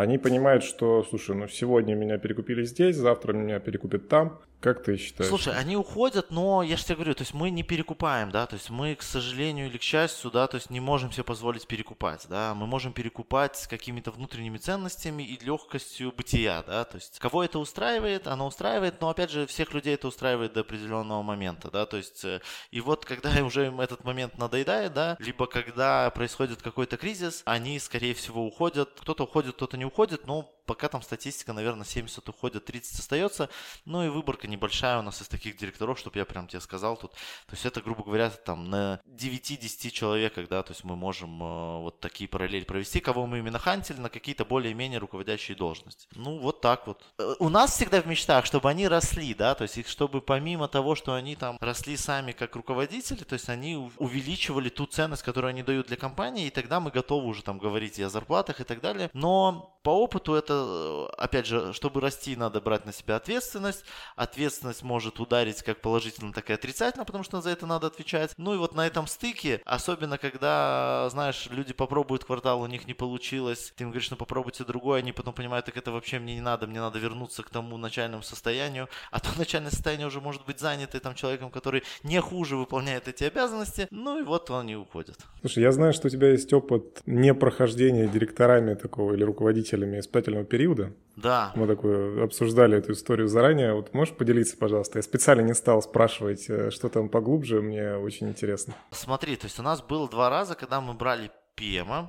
они 0.00 0.18
понимают, 0.18 0.64
что, 0.64 1.04
слушай, 1.08 1.36
ну 1.36 1.46
сегодня 1.46 1.94
меня 1.94 2.18
перекупили 2.18 2.64
здесь, 2.64 2.96
завтра 2.96 3.32
меня 3.32 3.60
перекупят 3.60 4.08
там, 4.08 4.40
как 4.60 4.82
ты 4.82 4.96
считаешь? 4.96 5.28
Слушай, 5.28 5.54
они 5.58 5.76
уходят, 5.76 6.30
но 6.30 6.62
я 6.62 6.76
же 6.76 6.84
тебе 6.84 6.96
говорю, 6.96 7.14
то 7.14 7.22
есть 7.22 7.34
мы 7.34 7.50
не 7.50 7.62
перекупаем, 7.62 8.30
да, 8.30 8.46
то 8.46 8.54
есть 8.54 8.70
мы, 8.70 8.94
к 8.94 9.02
сожалению 9.02 9.66
или 9.66 9.76
к 9.76 9.82
счастью, 9.82 10.30
да, 10.30 10.46
то 10.46 10.56
есть 10.56 10.70
не 10.70 10.80
можем 10.80 11.12
себе 11.12 11.24
позволить 11.24 11.66
перекупать, 11.66 12.26
да, 12.28 12.54
мы 12.54 12.66
можем 12.66 12.92
перекупать 12.92 13.56
с 13.56 13.66
какими-то 13.66 14.10
внутренними 14.10 14.58
ценностями 14.58 15.22
и 15.22 15.38
легкостью 15.44 16.12
бытия, 16.16 16.62
да, 16.66 16.84
то 16.84 16.96
есть 16.96 17.18
кого 17.18 17.44
это 17.44 17.58
устраивает, 17.58 18.26
оно 18.26 18.46
устраивает, 18.46 19.00
но 19.00 19.10
опять 19.10 19.30
же 19.30 19.46
всех 19.46 19.74
людей 19.74 19.94
это 19.94 20.08
устраивает 20.08 20.54
до 20.54 20.60
определенного 20.60 21.22
момента, 21.22 21.70
да, 21.70 21.84
то 21.84 21.98
есть 21.98 22.24
э, 22.24 22.40
и 22.70 22.80
вот 22.80 23.04
когда 23.04 23.30
уже 23.44 23.66
им 23.66 23.80
этот 23.80 24.04
момент 24.04 24.38
надоедает, 24.38 24.94
да, 24.94 25.16
либо 25.18 25.46
когда 25.46 26.10
происходит 26.10 26.62
какой-то 26.62 26.96
кризис, 26.96 27.42
они, 27.44 27.78
скорее 27.78 28.14
всего, 28.14 28.46
уходят, 28.46 28.98
кто-то 29.00 29.24
уходит, 29.24 29.56
кто-то 29.56 29.76
не 29.76 29.84
уходит, 29.84 30.26
но 30.26 30.50
пока 30.66 30.88
там 30.88 31.02
статистика, 31.02 31.52
наверное, 31.52 31.84
70 31.84 32.28
уходит, 32.28 32.64
30 32.64 32.98
остается. 32.98 33.48
Ну 33.84 34.04
и 34.04 34.08
выборка 34.08 34.48
небольшая 34.48 34.98
у 34.98 35.02
нас 35.02 35.20
из 35.20 35.28
таких 35.28 35.56
директоров, 35.56 35.98
чтобы 35.98 36.18
я 36.18 36.24
прям 36.24 36.46
тебе 36.46 36.60
сказал 36.60 36.96
тут. 36.96 37.12
То 37.12 37.52
есть 37.52 37.66
это, 37.66 37.80
грубо 37.80 38.04
говоря, 38.04 38.30
там 38.30 38.70
на 38.70 39.00
9-10 39.06 39.90
человеках, 39.90 40.48
да, 40.48 40.62
то 40.62 40.72
есть 40.72 40.84
мы 40.84 40.96
можем 40.96 41.42
э, 41.42 41.78
вот 41.82 42.00
такие 42.00 42.28
параллели 42.28 42.64
провести, 42.64 43.00
кого 43.00 43.26
мы 43.26 43.38
именно 43.38 43.58
хантили 43.58 43.98
на 43.98 44.08
какие-то 44.08 44.44
более-менее 44.44 44.98
руководящие 44.98 45.56
должности. 45.56 46.08
Ну 46.14 46.38
вот 46.38 46.60
так 46.60 46.86
вот. 46.86 47.02
Э, 47.18 47.34
у 47.38 47.48
нас 47.48 47.72
всегда 47.72 48.00
в 48.00 48.06
мечтах, 48.06 48.46
чтобы 48.46 48.70
они 48.70 48.88
росли, 48.88 49.34
да, 49.34 49.54
то 49.54 49.62
есть 49.62 49.78
их, 49.78 49.88
чтобы 49.88 50.20
помимо 50.20 50.68
того, 50.68 50.94
что 50.94 51.14
они 51.14 51.36
там 51.36 51.58
росли 51.60 51.96
сами 51.96 52.32
как 52.32 52.56
руководители, 52.56 53.24
то 53.24 53.34
есть 53.34 53.48
они 53.48 53.90
увеличивали 53.98 54.68
ту 54.68 54.86
ценность, 54.86 55.22
которую 55.22 55.50
они 55.50 55.62
дают 55.62 55.86
для 55.88 55.96
компании, 55.96 56.46
и 56.46 56.50
тогда 56.50 56.80
мы 56.80 56.90
готовы 56.90 57.26
уже 57.26 57.42
там 57.42 57.58
говорить 57.58 57.98
и 57.98 58.02
о 58.02 58.08
зарплатах 58.08 58.60
и 58.60 58.64
так 58.64 58.80
далее. 58.80 59.10
Но 59.12 59.73
по 59.84 59.90
опыту 59.90 60.34
это 60.34 60.64
Э, 60.64 61.06
опять 61.16 61.46
же, 61.46 61.72
чтобы 61.72 62.00
расти, 62.00 62.36
надо 62.36 62.60
брать 62.60 62.86
на 62.86 62.92
себя 62.92 63.16
ответственность. 63.16 63.84
Ответственность 64.16 64.82
может 64.82 65.20
ударить 65.20 65.62
как 65.62 65.80
положительно, 65.80 66.32
так 66.32 66.50
и 66.50 66.52
отрицательно, 66.52 67.04
потому 67.04 67.24
что 67.24 67.40
за 67.40 67.50
это 67.50 67.66
надо 67.66 67.86
отвечать. 67.88 68.34
Ну 68.36 68.54
и 68.54 68.58
вот 68.58 68.74
на 68.74 68.86
этом 68.86 69.06
стыке, 69.06 69.60
особенно 69.64 70.18
когда, 70.18 71.08
знаешь, 71.10 71.48
люди 71.50 71.72
попробуют 71.72 72.24
квартал, 72.24 72.60
у 72.60 72.66
них 72.66 72.86
не 72.86 72.94
получилось, 72.94 73.72
ты 73.76 73.84
им 73.84 73.90
говоришь, 73.90 74.10
ну 74.10 74.16
попробуйте 74.16 74.64
другое, 74.64 75.00
они 75.00 75.12
потом 75.12 75.34
понимают, 75.34 75.66
так 75.66 75.76
это 75.76 75.92
вообще 75.92 76.18
мне 76.18 76.34
не 76.34 76.40
надо, 76.40 76.66
мне 76.66 76.80
надо 76.80 76.98
вернуться 76.98 77.42
к 77.42 77.50
тому 77.50 77.76
начальному 77.76 78.22
состоянию, 78.22 78.88
а 79.10 79.20
то 79.20 79.28
начальное 79.38 79.70
состояние 79.70 80.06
уже 80.06 80.20
может 80.20 80.44
быть 80.46 80.60
занято 80.60 81.00
там 81.00 81.14
человеком, 81.14 81.50
который 81.50 81.82
не 82.02 82.20
хуже 82.20 82.56
выполняет 82.56 83.08
эти 83.08 83.24
обязанности, 83.24 83.86
ну 83.90 84.20
и 84.20 84.22
вот 84.22 84.50
они 84.50 84.76
уходят. 84.76 85.18
Слушай, 85.40 85.62
я 85.62 85.72
знаю, 85.72 85.92
что 85.92 86.08
у 86.08 86.10
тебя 86.10 86.30
есть 86.30 86.52
опыт 86.52 87.02
непрохождения 87.06 88.06
директорами 88.06 88.74
такого 88.74 89.14
или 89.14 89.24
руководителями 89.24 89.73
испытательного 89.76 90.44
периода. 90.44 90.92
Да. 91.16 91.52
Мы 91.54 91.66
такую 91.66 92.24
обсуждали 92.24 92.78
эту 92.78 92.92
историю 92.92 93.28
заранее. 93.28 93.74
Вот 93.74 93.94
можешь 93.94 94.14
поделиться, 94.14 94.56
пожалуйста? 94.56 94.98
Я 94.98 95.02
специально 95.02 95.42
не 95.42 95.54
стал 95.54 95.82
спрашивать, 95.82 96.46
э, 96.48 96.70
что 96.70 96.88
там 96.88 97.08
поглубже, 97.08 97.60
мне 97.62 97.96
очень 97.96 98.28
интересно. 98.28 98.74
Смотри, 98.90 99.36
то 99.36 99.46
есть 99.46 99.58
у 99.58 99.62
нас 99.62 99.82
было 99.82 100.08
два 100.08 100.30
раза, 100.30 100.54
когда 100.54 100.80
мы 100.80 100.94
брали 100.94 101.30
PM. 101.56 102.08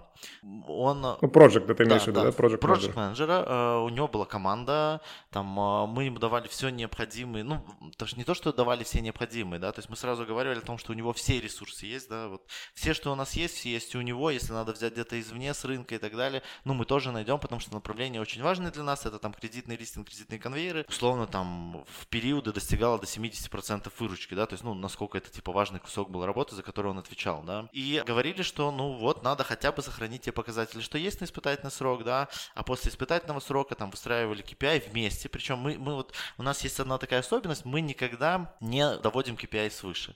Он... 0.67 1.01
Ну, 1.01 1.17
Project, 1.21 1.71
это 1.71 1.83
имеешь 1.83 2.03
в 2.03 2.07
виду, 2.07 2.21
да? 2.21 2.29
Project, 2.29 2.59
Project 2.59 2.95
менеджера. 2.95 3.45
Э, 3.45 3.77
у 3.79 3.89
него 3.89 4.07
была 4.07 4.25
команда, 4.25 5.01
там 5.29 5.59
э, 5.59 5.87
мы 5.87 6.05
ему 6.05 6.19
давали 6.19 6.47
все 6.47 6.69
необходимое, 6.69 7.43
ну, 7.43 7.65
даже 7.97 8.15
не 8.15 8.23
то, 8.23 8.33
что 8.33 8.51
давали 8.53 8.83
все 8.83 9.01
необходимые, 9.01 9.59
да, 9.59 9.71
то 9.71 9.79
есть 9.79 9.89
мы 9.89 9.95
сразу 9.95 10.25
говорили 10.25 10.57
о 10.59 10.61
том, 10.61 10.77
что 10.77 10.91
у 10.93 10.95
него 10.95 11.13
все 11.13 11.39
ресурсы 11.39 11.85
есть, 11.85 12.09
да, 12.09 12.29
вот 12.29 12.47
все, 12.73 12.93
что 12.93 13.11
у 13.11 13.15
нас 13.15 13.33
есть, 13.33 13.55
все 13.55 13.71
есть 13.71 13.95
у 13.95 14.01
него, 14.01 14.29
если 14.31 14.53
надо 14.53 14.71
взять 14.71 14.93
где-то 14.93 15.19
извне 15.19 15.53
с 15.53 15.65
рынка 15.65 15.95
и 15.95 15.97
так 15.97 16.15
далее, 16.15 16.41
ну, 16.63 16.73
мы 16.73 16.85
тоже 16.85 17.11
найдем, 17.11 17.39
потому 17.39 17.59
что 17.59 17.73
направление 17.73 18.21
очень 18.21 18.41
важное 18.41 18.71
для 18.71 18.83
нас, 18.83 19.05
это 19.05 19.19
там 19.19 19.33
кредитный 19.33 19.75
листинг, 19.75 20.07
кредитные 20.07 20.39
конвейеры, 20.39 20.85
условно 20.87 21.27
там 21.27 21.83
в 21.87 22.07
периоды 22.07 22.51
достигало 22.53 22.97
до 22.97 23.05
70% 23.05 23.91
выручки, 23.99 24.33
да, 24.33 24.45
то 24.45 24.53
есть, 24.53 24.63
ну, 24.63 24.73
насколько 24.73 25.17
это, 25.17 25.29
типа, 25.29 25.51
важный 25.51 25.79
кусок 25.79 26.09
был 26.09 26.25
работы, 26.25 26.55
за 26.55 26.63
который 26.63 26.87
он 26.87 26.97
отвечал, 26.97 27.43
да, 27.43 27.69
и 27.73 28.01
говорили, 28.05 28.41
что, 28.41 28.71
ну, 28.71 28.93
вот, 28.93 29.23
надо 29.23 29.34
хотя 29.43 29.71
бы 29.71 29.81
сохранить 29.81 30.23
те 30.23 30.31
показатели, 30.31 30.81
что 30.81 30.97
есть 30.97 31.21
на 31.21 31.25
испытательный 31.25 31.71
срок, 31.71 32.03
да, 32.03 32.29
а 32.53 32.63
после 32.63 32.91
испытательного 32.91 33.39
срока 33.39 33.75
там 33.75 33.91
выстраивали 33.91 34.43
KPI 34.43 34.89
вместе, 34.89 35.29
причем 35.29 35.59
мы, 35.59 35.77
мы 35.77 35.95
вот, 35.95 36.13
у 36.37 36.43
нас 36.43 36.63
есть 36.63 36.79
одна 36.79 36.97
такая 36.97 37.19
особенность, 37.19 37.65
мы 37.65 37.81
никогда 37.81 38.53
не 38.59 38.97
доводим 38.97 39.35
KPI 39.35 39.71
свыше. 39.71 40.15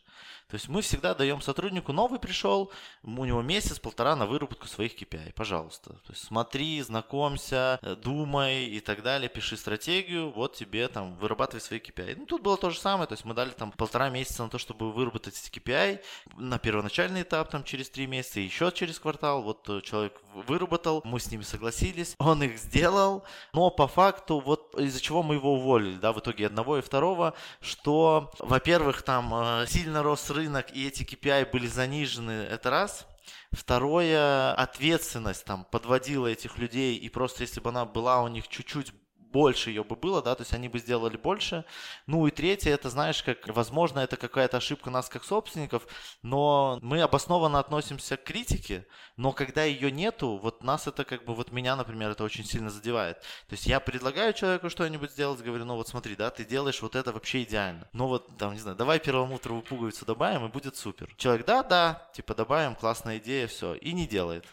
То 0.49 0.55
есть 0.55 0.67
мы 0.67 0.81
всегда 0.81 1.13
даем 1.13 1.41
сотруднику, 1.41 1.93
новый 1.93 2.19
пришел, 2.19 2.71
у 3.03 3.25
него 3.25 3.43
месяц-полтора 3.43 4.15
на 4.15 4.25
выработку 4.25 4.67
своих 4.67 4.99
KPI, 4.99 5.33
пожалуйста. 5.33 5.91
То 5.91 6.11
есть 6.11 6.25
смотри, 6.25 6.81
знакомься, 6.81 7.77
э, 7.83 7.95
думай 7.95 8.65
и 8.65 8.79
так 8.79 9.03
далее, 9.03 9.29
пиши 9.29 9.57
стратегию, 9.57 10.31
вот 10.31 10.55
тебе 10.55 10.87
там 10.87 11.15
вырабатывай 11.17 11.61
свои 11.61 11.79
KPI. 11.79 12.15
Ну 12.17 12.25
тут 12.25 12.41
было 12.41 12.57
то 12.57 12.71
же 12.71 12.79
самое, 12.79 13.07
то 13.07 13.13
есть 13.13 13.25
мы 13.25 13.35
дали 13.35 13.51
там 13.51 13.71
полтора 13.71 14.09
месяца 14.09 14.43
на 14.43 14.49
то, 14.49 14.57
чтобы 14.57 14.91
выработать 14.91 15.35
KPI 15.35 16.01
на 16.37 16.57
первоначальный 16.57 17.21
этап 17.21 17.51
там 17.51 17.63
через 17.63 17.91
три 17.91 18.07
месяца, 18.07 18.39
еще 18.39 18.71
через 18.71 18.97
квартал, 18.97 19.08
вот 19.17 19.69
э, 19.69 19.81
человек 19.81 20.13
выработал, 20.33 21.01
мы 21.03 21.19
с 21.19 21.31
ними 21.31 21.43
согласились, 21.43 22.15
он 22.19 22.43
их 22.43 22.57
сделал, 22.57 23.23
но 23.53 23.69
по 23.69 23.87
факту 23.87 24.39
вот 24.39 24.79
из-за 24.79 25.01
чего 25.01 25.23
мы 25.23 25.35
его 25.35 25.55
уволили, 25.55 25.97
да, 25.97 26.13
в 26.13 26.19
итоге 26.19 26.47
одного 26.47 26.77
и 26.77 26.81
второго, 26.81 27.33
что, 27.61 28.31
во-первых, 28.39 29.01
там 29.01 29.33
э, 29.33 29.65
сильно 29.67 30.03
рос 30.03 30.29
рынок 30.29 30.71
и 30.73 30.87
эти 30.87 31.03
KPI 31.03 31.51
были 31.51 31.67
занижены, 31.67 32.31
это 32.31 32.69
раз. 32.69 33.07
Второе, 33.51 34.53
ответственность 34.53 35.43
там 35.45 35.65
подводила 35.65 36.27
этих 36.27 36.57
людей, 36.57 36.95
и 36.95 37.09
просто 37.09 37.43
если 37.43 37.59
бы 37.59 37.69
она 37.69 37.85
была 37.85 38.21
у 38.21 38.27
них 38.27 38.47
чуть-чуть 38.47 38.93
больше 39.31 39.69
ее 39.69 39.83
бы 39.83 39.95
было, 39.95 40.21
да, 40.21 40.35
то 40.35 40.41
есть 40.41 40.53
они 40.53 40.69
бы 40.69 40.79
сделали 40.79 41.17
больше. 41.17 41.65
Ну 42.07 42.27
и 42.27 42.31
третье, 42.31 42.71
это, 42.71 42.89
знаешь, 42.89 43.23
как, 43.23 43.47
возможно, 43.47 43.99
это 43.99 44.17
какая-то 44.17 44.57
ошибка 44.57 44.89
нас 44.89 45.09
как 45.09 45.23
собственников, 45.23 45.87
но 46.21 46.79
мы 46.81 47.01
обоснованно 47.01 47.59
относимся 47.59 48.17
к 48.17 48.23
критике, 48.23 48.87
но 49.17 49.31
когда 49.31 49.63
ее 49.63 49.91
нету, 49.91 50.39
вот 50.41 50.63
нас 50.63 50.87
это 50.87 51.03
как 51.03 51.25
бы, 51.25 51.35
вот 51.35 51.51
меня, 51.51 51.75
например, 51.75 52.11
это 52.11 52.23
очень 52.23 52.45
сильно 52.45 52.69
задевает. 52.69 53.19
То 53.19 53.53
есть 53.53 53.65
я 53.65 53.79
предлагаю 53.79 54.33
человеку 54.33 54.69
что-нибудь 54.69 55.11
сделать, 55.11 55.41
говорю, 55.41 55.65
ну 55.65 55.75
вот 55.75 55.87
смотри, 55.87 56.15
да, 56.15 56.29
ты 56.29 56.45
делаешь 56.45 56.81
вот 56.81 56.95
это 56.95 57.11
вообще 57.11 57.43
идеально. 57.43 57.87
Ну 57.93 58.07
вот, 58.07 58.37
там, 58.37 58.53
не 58.53 58.59
знаю, 58.59 58.77
давай 58.77 58.99
первомутровую 58.99 59.63
пуговицу 59.63 60.05
добавим, 60.05 60.45
и 60.45 60.49
будет 60.49 60.75
супер. 60.75 61.13
Человек, 61.17 61.45
да, 61.45 61.63
да, 61.63 62.09
типа 62.13 62.35
добавим, 62.35 62.75
классная 62.75 63.17
идея, 63.17 63.47
все, 63.47 63.73
и 63.75 63.93
не 63.93 64.07
делает 64.07 64.45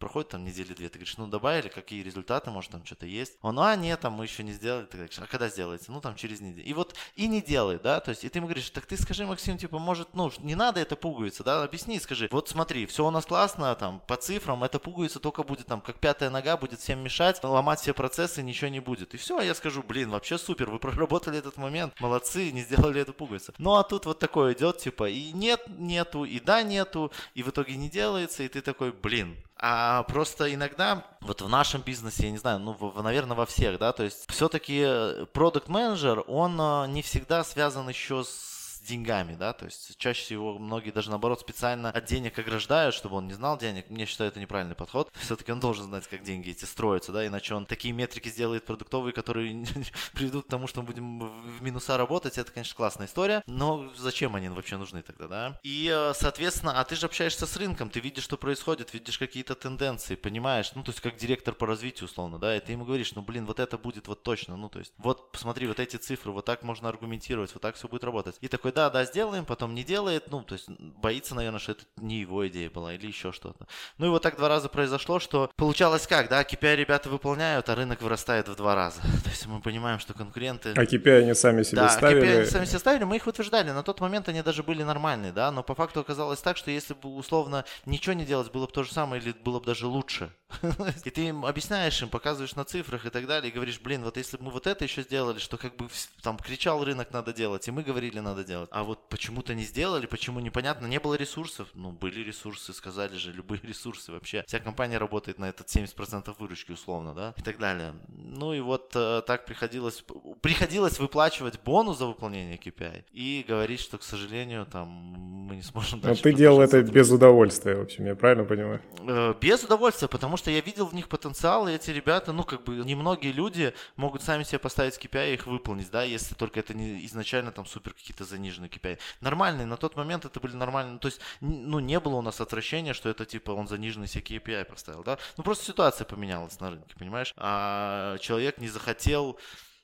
проходит 0.00 0.30
там 0.30 0.44
недели 0.44 0.72
две, 0.72 0.88
ты 0.88 0.98
говоришь, 0.98 1.16
ну 1.18 1.26
добавили, 1.28 1.68
какие 1.68 2.02
результаты, 2.02 2.50
может 2.50 2.72
там 2.72 2.84
что-то 2.84 3.06
есть. 3.06 3.34
Он, 3.42 3.60
а 3.60 3.76
нет, 3.76 4.00
там 4.00 4.14
мы 4.14 4.24
еще 4.24 4.42
не 4.42 4.52
сделали, 4.52 4.86
ты 4.86 4.96
говоришь, 4.96 5.18
а 5.18 5.26
когда 5.26 5.48
сделаете? 5.48 5.84
Ну 5.88 6.00
там 6.00 6.16
через 6.16 6.40
неделю. 6.40 6.66
И 6.66 6.72
вот 6.72 6.96
и 7.14 7.28
не 7.28 7.40
делает, 7.40 7.82
да, 7.82 8.00
то 8.00 8.10
есть, 8.10 8.24
и 8.24 8.28
ты 8.28 8.38
ему 8.38 8.48
говоришь, 8.48 8.70
так 8.70 8.86
ты 8.86 8.96
скажи, 8.96 9.24
Максим, 9.26 9.58
типа, 9.58 9.78
может, 9.78 10.14
ну, 10.14 10.32
не 10.38 10.54
надо 10.54 10.80
это 10.80 10.96
пуговица, 10.96 11.44
да, 11.44 11.62
объясни, 11.62 12.00
скажи, 12.00 12.28
вот 12.32 12.48
смотри, 12.48 12.86
все 12.86 13.06
у 13.06 13.10
нас 13.10 13.26
классно, 13.26 13.74
там, 13.74 14.00
по 14.06 14.16
цифрам, 14.16 14.64
эта 14.64 14.78
пуговица 14.78 15.20
только 15.20 15.42
будет 15.42 15.66
там, 15.66 15.80
как 15.80 16.00
пятая 16.00 16.30
нога, 16.30 16.56
будет 16.56 16.80
всем 16.80 17.00
мешать, 17.00 17.42
ломать 17.44 17.80
все 17.80 17.92
процессы, 17.92 18.42
ничего 18.42 18.68
не 18.68 18.80
будет. 18.80 19.14
И 19.14 19.18
все, 19.18 19.38
а 19.38 19.44
я 19.44 19.54
скажу, 19.54 19.82
блин, 19.82 20.10
вообще 20.10 20.38
супер, 20.38 20.70
вы 20.70 20.78
проработали 20.78 21.38
этот 21.38 21.58
момент, 21.58 22.00
молодцы, 22.00 22.50
не 22.50 22.62
сделали 22.62 23.02
эту 23.02 23.12
пуговицу. 23.12 23.52
Ну, 23.58 23.74
а 23.74 23.82
тут 23.82 24.06
вот 24.06 24.18
такое 24.18 24.54
идет, 24.54 24.78
типа, 24.78 25.08
и 25.10 25.32
нет, 25.32 25.62
нету, 25.68 26.24
и 26.24 26.40
да, 26.40 26.62
нету, 26.62 27.12
и 27.34 27.42
в 27.42 27.50
итоге 27.50 27.76
не 27.76 27.90
делается, 27.90 28.42
и 28.42 28.48
ты 28.48 28.62
такой, 28.62 28.92
блин, 28.92 29.36
а 29.62 30.04
просто 30.04 30.52
иногда, 30.54 31.04
вот 31.20 31.42
в 31.42 31.48
нашем 31.48 31.82
бизнесе, 31.82 32.24
я 32.24 32.30
не 32.30 32.38
знаю, 32.38 32.60
ну, 32.60 32.72
в, 32.72 33.02
наверное, 33.02 33.36
во 33.36 33.44
всех, 33.44 33.78
да, 33.78 33.92
то 33.92 34.02
есть 34.02 34.24
все-таки 34.30 35.26
продукт 35.34 35.68
менеджер 35.68 36.24
он 36.26 36.58
а, 36.58 36.86
не 36.86 37.02
всегда 37.02 37.44
связан 37.44 37.88
еще 37.88 38.24
с 38.24 38.49
деньгами, 38.86 39.34
да, 39.34 39.52
то 39.52 39.64
есть 39.64 39.96
чаще 39.98 40.22
всего 40.22 40.58
многие 40.58 40.90
даже 40.90 41.10
наоборот 41.10 41.40
специально 41.40 41.90
от 41.90 42.04
денег 42.04 42.38
ограждают, 42.38 42.94
чтобы 42.94 43.16
он 43.16 43.26
не 43.26 43.34
знал 43.34 43.58
денег. 43.58 43.90
Мне 43.90 44.06
считаю, 44.06 44.30
это 44.30 44.40
неправильный 44.40 44.74
подход. 44.74 45.10
Все-таки 45.20 45.52
он 45.52 45.60
должен 45.60 45.86
знать, 45.86 46.06
как 46.08 46.22
деньги 46.22 46.50
эти 46.50 46.64
строятся, 46.64 47.12
да, 47.12 47.26
иначе 47.26 47.54
он 47.54 47.66
такие 47.66 47.92
метрики 47.92 48.28
сделает 48.28 48.64
продуктовые, 48.64 49.12
которые 49.12 49.66
приведут 50.12 50.46
к 50.46 50.48
тому, 50.48 50.66
что 50.66 50.80
мы 50.80 50.86
будем 50.86 51.18
в 51.18 51.62
минуса 51.62 51.96
работать. 51.96 52.38
Это, 52.38 52.52
конечно, 52.52 52.74
классная 52.74 53.06
история, 53.06 53.42
но 53.46 53.90
зачем 53.96 54.34
они 54.34 54.48
вообще 54.48 54.76
нужны 54.76 55.02
тогда, 55.02 55.28
да? 55.28 55.60
И, 55.62 55.90
э, 55.92 56.12
соответственно, 56.14 56.80
а 56.80 56.84
ты 56.84 56.96
же 56.96 57.06
общаешься 57.06 57.46
с 57.46 57.56
рынком, 57.56 57.90
ты 57.90 58.00
видишь, 58.00 58.24
что 58.24 58.36
происходит, 58.36 58.94
видишь 58.94 59.18
какие-то 59.18 59.54
тенденции, 59.54 60.14
понимаешь, 60.14 60.72
ну, 60.74 60.82
то 60.82 60.90
есть 60.90 61.00
как 61.00 61.16
директор 61.16 61.54
по 61.54 61.66
развитию, 61.66 62.06
условно, 62.06 62.38
да, 62.38 62.56
и 62.56 62.60
ты 62.60 62.72
ему 62.72 62.84
говоришь, 62.84 63.14
ну, 63.14 63.22
блин, 63.22 63.46
вот 63.46 63.60
это 63.60 63.78
будет 63.78 64.08
вот 64.08 64.22
точно, 64.22 64.56
ну, 64.56 64.68
то 64.68 64.78
есть 64.78 64.92
вот 64.98 65.32
посмотри, 65.32 65.66
вот 65.66 65.80
эти 65.80 65.96
цифры, 65.96 66.32
вот 66.32 66.44
так 66.44 66.62
можно 66.62 66.88
аргументировать, 66.88 67.52
вот 67.52 67.62
так 67.62 67.76
все 67.76 67.88
будет 67.88 68.04
работать. 68.04 68.36
И 68.40 68.48
такой, 68.48 68.69
да, 68.70 68.90
да, 68.90 69.04
сделаем, 69.04 69.44
потом 69.44 69.74
не 69.74 69.84
делает, 69.84 70.30
ну, 70.30 70.42
то 70.42 70.54
есть 70.54 70.68
боится, 70.68 71.34
наверное, 71.34 71.60
что 71.60 71.72
это 71.72 71.84
не 71.96 72.20
его 72.20 72.46
идея 72.48 72.70
была 72.70 72.94
или 72.94 73.06
еще 73.06 73.32
что-то. 73.32 73.66
Ну 73.98 74.06
и 74.06 74.08
вот 74.08 74.22
так 74.22 74.36
два 74.36 74.48
раза 74.48 74.68
произошло, 74.68 75.18
что 75.18 75.50
получалось 75.56 76.06
как, 76.06 76.28
да, 76.28 76.42
KPI 76.42 76.76
ребята 76.76 77.08
выполняют, 77.08 77.68
а 77.68 77.74
рынок 77.74 78.02
вырастает 78.02 78.48
в 78.48 78.56
два 78.56 78.74
раза. 78.74 79.00
То 79.24 79.30
есть 79.30 79.46
мы 79.46 79.60
понимаем, 79.60 79.98
что 79.98 80.14
конкуренты... 80.14 80.72
А 80.76 80.84
KPI 80.84 81.22
они 81.22 81.34
сами 81.34 81.62
себе 81.62 81.82
да, 81.82 81.88
ставили? 81.88 82.20
Да, 82.20 82.26
KPI 82.26 82.36
они 82.38 82.46
сами 82.46 82.64
себе 82.64 82.78
ставили, 82.78 83.04
мы 83.04 83.16
их 83.16 83.26
утверждали, 83.26 83.70
на 83.70 83.82
тот 83.82 84.00
момент 84.00 84.28
они 84.28 84.42
даже 84.42 84.62
были 84.62 84.82
нормальные, 84.82 85.32
да, 85.32 85.50
но 85.50 85.62
по 85.62 85.74
факту 85.74 86.00
оказалось 86.00 86.40
так, 86.40 86.56
что 86.56 86.70
если 86.70 86.94
бы 86.94 87.14
условно 87.14 87.64
ничего 87.86 88.14
не 88.14 88.24
делать, 88.24 88.50
было 88.50 88.66
бы 88.66 88.72
то 88.72 88.82
же 88.82 88.92
самое 88.92 89.22
или 89.22 89.32
было 89.32 89.60
бы 89.60 89.66
даже 89.66 89.86
лучше. 89.86 90.30
И 91.04 91.10
ты 91.10 91.28
им 91.28 91.44
объясняешь 91.44 92.02
им, 92.02 92.08
показываешь 92.08 92.54
на 92.54 92.64
цифрах 92.64 93.06
и 93.06 93.10
так 93.10 93.26
далее, 93.26 93.50
и 93.50 93.54
говоришь, 93.54 93.80
блин, 93.80 94.02
вот 94.04 94.16
если 94.16 94.36
бы 94.36 94.44
мы 94.44 94.50
вот 94.50 94.66
это 94.66 94.84
еще 94.84 95.02
сделали, 95.02 95.38
что 95.38 95.56
как 95.56 95.76
бы 95.76 95.88
там 96.22 96.38
кричал 96.38 96.84
рынок 96.84 97.12
надо 97.12 97.32
делать, 97.32 97.66
и 97.68 97.70
мы 97.70 97.82
говорили 97.82 98.20
надо 98.20 98.44
делать, 98.44 98.68
а 98.72 98.82
вот 98.82 99.08
почему-то 99.08 99.54
не 99.54 99.64
сделали, 99.64 100.06
почему 100.06 100.40
непонятно, 100.40 100.86
не 100.86 100.98
было 100.98 101.14
ресурсов. 101.14 101.68
Ну, 101.74 101.92
были 101.92 102.20
ресурсы, 102.20 102.72
сказали 102.72 103.16
же, 103.16 103.32
любые 103.32 103.60
ресурсы 103.64 104.12
вообще. 104.12 104.44
Вся 104.46 104.60
компания 104.60 104.98
работает 104.98 105.38
на 105.38 105.48
этот 105.48 105.68
70% 105.68 106.34
выручки 106.38 106.72
условно, 106.72 107.14
да, 107.14 107.34
и 107.36 107.42
так 107.42 107.58
далее. 107.58 107.94
Ну 108.08 108.52
и 108.52 108.60
вот 108.60 108.92
э, 108.94 109.22
так 109.26 109.44
приходилось, 109.44 110.04
приходилось 110.40 110.98
выплачивать 110.98 111.60
бонус 111.62 111.98
за 111.98 112.06
выполнение 112.06 112.56
KPI 112.56 113.04
и 113.12 113.44
говорить, 113.46 113.80
что, 113.80 113.98
к 113.98 114.02
сожалению, 114.02 114.66
там 114.66 114.88
мы 114.88 115.56
не 115.56 115.62
сможем 115.62 116.00
Но 116.02 116.14
ты 116.14 116.32
делал 116.32 116.60
это 116.60 116.82
без 116.82 117.10
удовольствия, 117.10 117.74
в 117.76 117.82
общем, 117.82 118.06
я 118.06 118.14
правильно 118.14 118.44
понимаю? 118.44 118.80
Э, 119.00 119.34
без 119.40 119.62
удовольствия, 119.64 120.08
потому 120.08 120.36
что 120.36 120.50
я 120.50 120.60
видел 120.60 120.86
в 120.86 120.94
них 120.94 121.08
потенциал, 121.08 121.68
и 121.68 121.72
эти 121.72 121.90
ребята, 121.90 122.32
ну, 122.32 122.44
как 122.44 122.64
бы, 122.64 122.76
немногие 122.76 123.32
люди 123.32 123.74
могут 123.96 124.22
сами 124.22 124.44
себе 124.44 124.58
поставить 124.58 124.98
KPI 124.98 125.30
и 125.30 125.34
их 125.34 125.46
выполнить, 125.46 125.90
да, 125.90 126.02
если 126.04 126.34
только 126.34 126.60
это 126.60 126.72
не 126.72 127.04
изначально 127.06 127.52
там 127.52 127.66
супер 127.66 127.92
какие-то 127.92 128.24
заниженные 128.24 128.70
KPI. 128.70 128.98
Нормальные, 129.20 129.66
на 129.66 129.76
тот 129.76 129.96
момент 129.96 130.24
это 130.24 130.40
были 130.40 130.54
нормальные, 130.54 130.98
то 130.98 131.08
есть, 131.08 131.20
ну, 131.40 131.80
не 131.80 132.00
было 132.00 132.16
у 132.16 132.22
нас 132.22 132.40
отвращения, 132.40 132.94
что 132.94 133.08
это, 133.08 133.26
типа, 133.26 133.50
он 133.50 133.68
заниженный 133.68 134.06
себе 134.06 134.22
KPI 134.22 134.64
поставил, 134.64 135.02
да, 135.02 135.18
ну, 135.36 135.44
просто 135.44 135.64
ситуация 135.64 136.04
поменялась 136.04 136.58
на 136.60 136.70
рынке, 136.70 136.94
понимаешь, 136.98 137.34
а 137.36 138.16
человек 138.18 138.58
не 138.58 138.68
захотел 138.68 139.38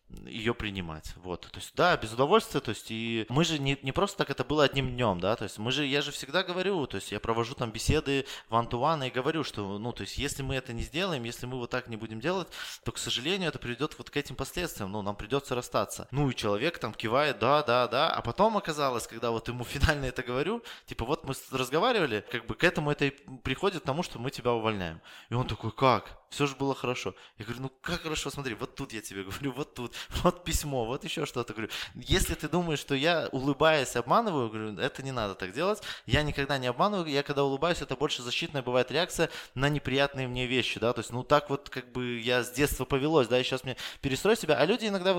ее 0.09 0.55
принимать. 0.55 1.13
Вот. 1.17 1.43
То 1.43 1.59
есть, 1.59 1.73
да, 1.75 1.97
без 1.97 2.13
удовольствия. 2.13 2.61
То 2.61 2.71
есть, 2.71 2.87
и 2.91 3.27
мы 3.29 3.45
же 3.45 3.59
не, 3.59 3.79
не 3.83 3.93
просто 3.93 4.19
так 4.19 4.31
это 4.31 4.45
было 4.45 4.65
одним 4.65 4.91
днем, 4.91 5.21
да. 5.21 5.37
То 5.37 5.45
есть, 5.45 5.59
мы 5.59 5.73
же, 5.73 5.85
я 5.85 6.03
же 6.03 6.13
всегда 6.13 6.43
говорю, 6.43 6.87
то 6.87 6.97
есть, 6.97 7.13
я 7.13 7.21
провожу 7.21 7.55
там 7.55 7.71
беседы 7.71 8.27
one-to-one 8.51 9.09
и 9.09 9.11
говорю, 9.11 9.43
что, 9.45 9.79
ну, 9.79 9.93
то 9.93 10.03
есть, 10.03 10.19
если 10.19 10.43
мы 10.43 10.55
это 10.55 10.73
не 10.73 10.83
сделаем, 10.83 11.25
если 11.25 11.47
мы 11.47 11.59
вот 11.59 11.71
так 11.71 11.89
не 11.89 11.97
будем 11.97 12.21
делать, 12.21 12.49
то, 12.85 12.93
к 12.93 12.99
сожалению, 12.99 13.49
это 13.49 13.59
приведет 13.59 13.97
вот 13.99 14.11
к 14.11 14.17
этим 14.17 14.37
последствиям. 14.37 14.93
Ну, 14.93 15.03
нам 15.03 15.17
придется 15.17 15.55
расстаться. 15.55 16.09
Ну, 16.11 16.31
и 16.31 16.35
человек 16.35 16.79
там 16.79 16.95
кивает, 16.95 17.39
да, 17.39 17.63
да, 17.63 17.89
да. 17.89 18.09
А 18.11 18.23
потом 18.23 18.57
оказалось, 18.57 19.07
когда 19.07 19.31
вот 19.31 19.49
ему 19.49 19.65
финально 19.65 20.07
это 20.07 20.23
говорю, 20.23 20.63
типа, 20.87 21.05
вот 21.05 21.25
мы 21.25 21.35
разговаривали, 21.51 22.25
как 22.31 22.47
бы 22.47 22.55
к 22.55 22.65
этому 22.65 22.91
это 22.91 23.07
и 23.07 23.11
приходит 23.43 23.83
к 23.83 23.87
тому, 23.87 24.03
что 24.03 24.19
мы 24.19 24.31
тебя 24.31 24.53
увольняем. 24.53 25.01
И 25.31 25.35
он 25.35 25.47
такой, 25.47 25.73
как? 25.73 26.26
Все 26.31 26.47
же 26.47 26.57
было 26.57 26.75
хорошо. 26.75 27.15
Я 27.39 27.45
говорю, 27.45 27.63
ну 27.63 27.73
как 27.81 28.03
хорошо, 28.03 28.31
смотри, 28.31 28.55
вот 28.55 28.75
тут 28.75 28.93
я 28.93 29.01
тебе 29.01 29.23
говорю, 29.25 29.53
вот 29.53 29.75
тут, 29.75 29.95
вот 30.23 30.45
письмо, 30.45 30.85
вот 30.85 31.05
еще 31.05 31.27
что-то. 31.27 31.53
Говорю, 31.53 31.71
если 31.95 32.35
ты 32.35 32.49
думаешь, 32.49 32.79
что 32.79 32.95
я 32.95 33.29
улыбаясь 33.33 33.97
обманываю, 33.97 34.49
говорю, 34.49 34.79
это 34.79 35.03
не 35.03 35.13
надо 35.13 35.35
так 35.35 35.53
делать. 35.53 35.83
Я 36.07 36.23
никогда 36.23 36.59
не 36.59 36.67
обманываю, 36.67 37.09
я 37.09 37.23
когда 37.23 37.45
улыбаюсь, 37.45 37.83
это 37.83 37.97
больше 37.97 38.23
защитная 38.23 38.63
бывает 38.63 38.91
реакция 38.91 39.31
на 39.55 39.69
неприятные 39.69 40.29
мне 40.29 40.47
вещи, 40.47 40.81
да, 40.81 40.93
то 40.93 41.01
есть, 41.01 41.13
ну 41.13 41.23
так 41.23 41.51
вот 41.51 41.71
как 41.71 41.93
бы 41.93 42.19
я 42.19 42.43
с 42.43 42.51
детства 42.53 42.85
повелось, 42.85 43.29
да, 43.29 43.39
и 43.39 43.43
сейчас 43.43 43.65
мне 43.65 43.77
перестрой 44.01 44.37
себя. 44.37 44.57
А 44.57 44.65
люди 44.65 44.87
иногда 44.87 45.15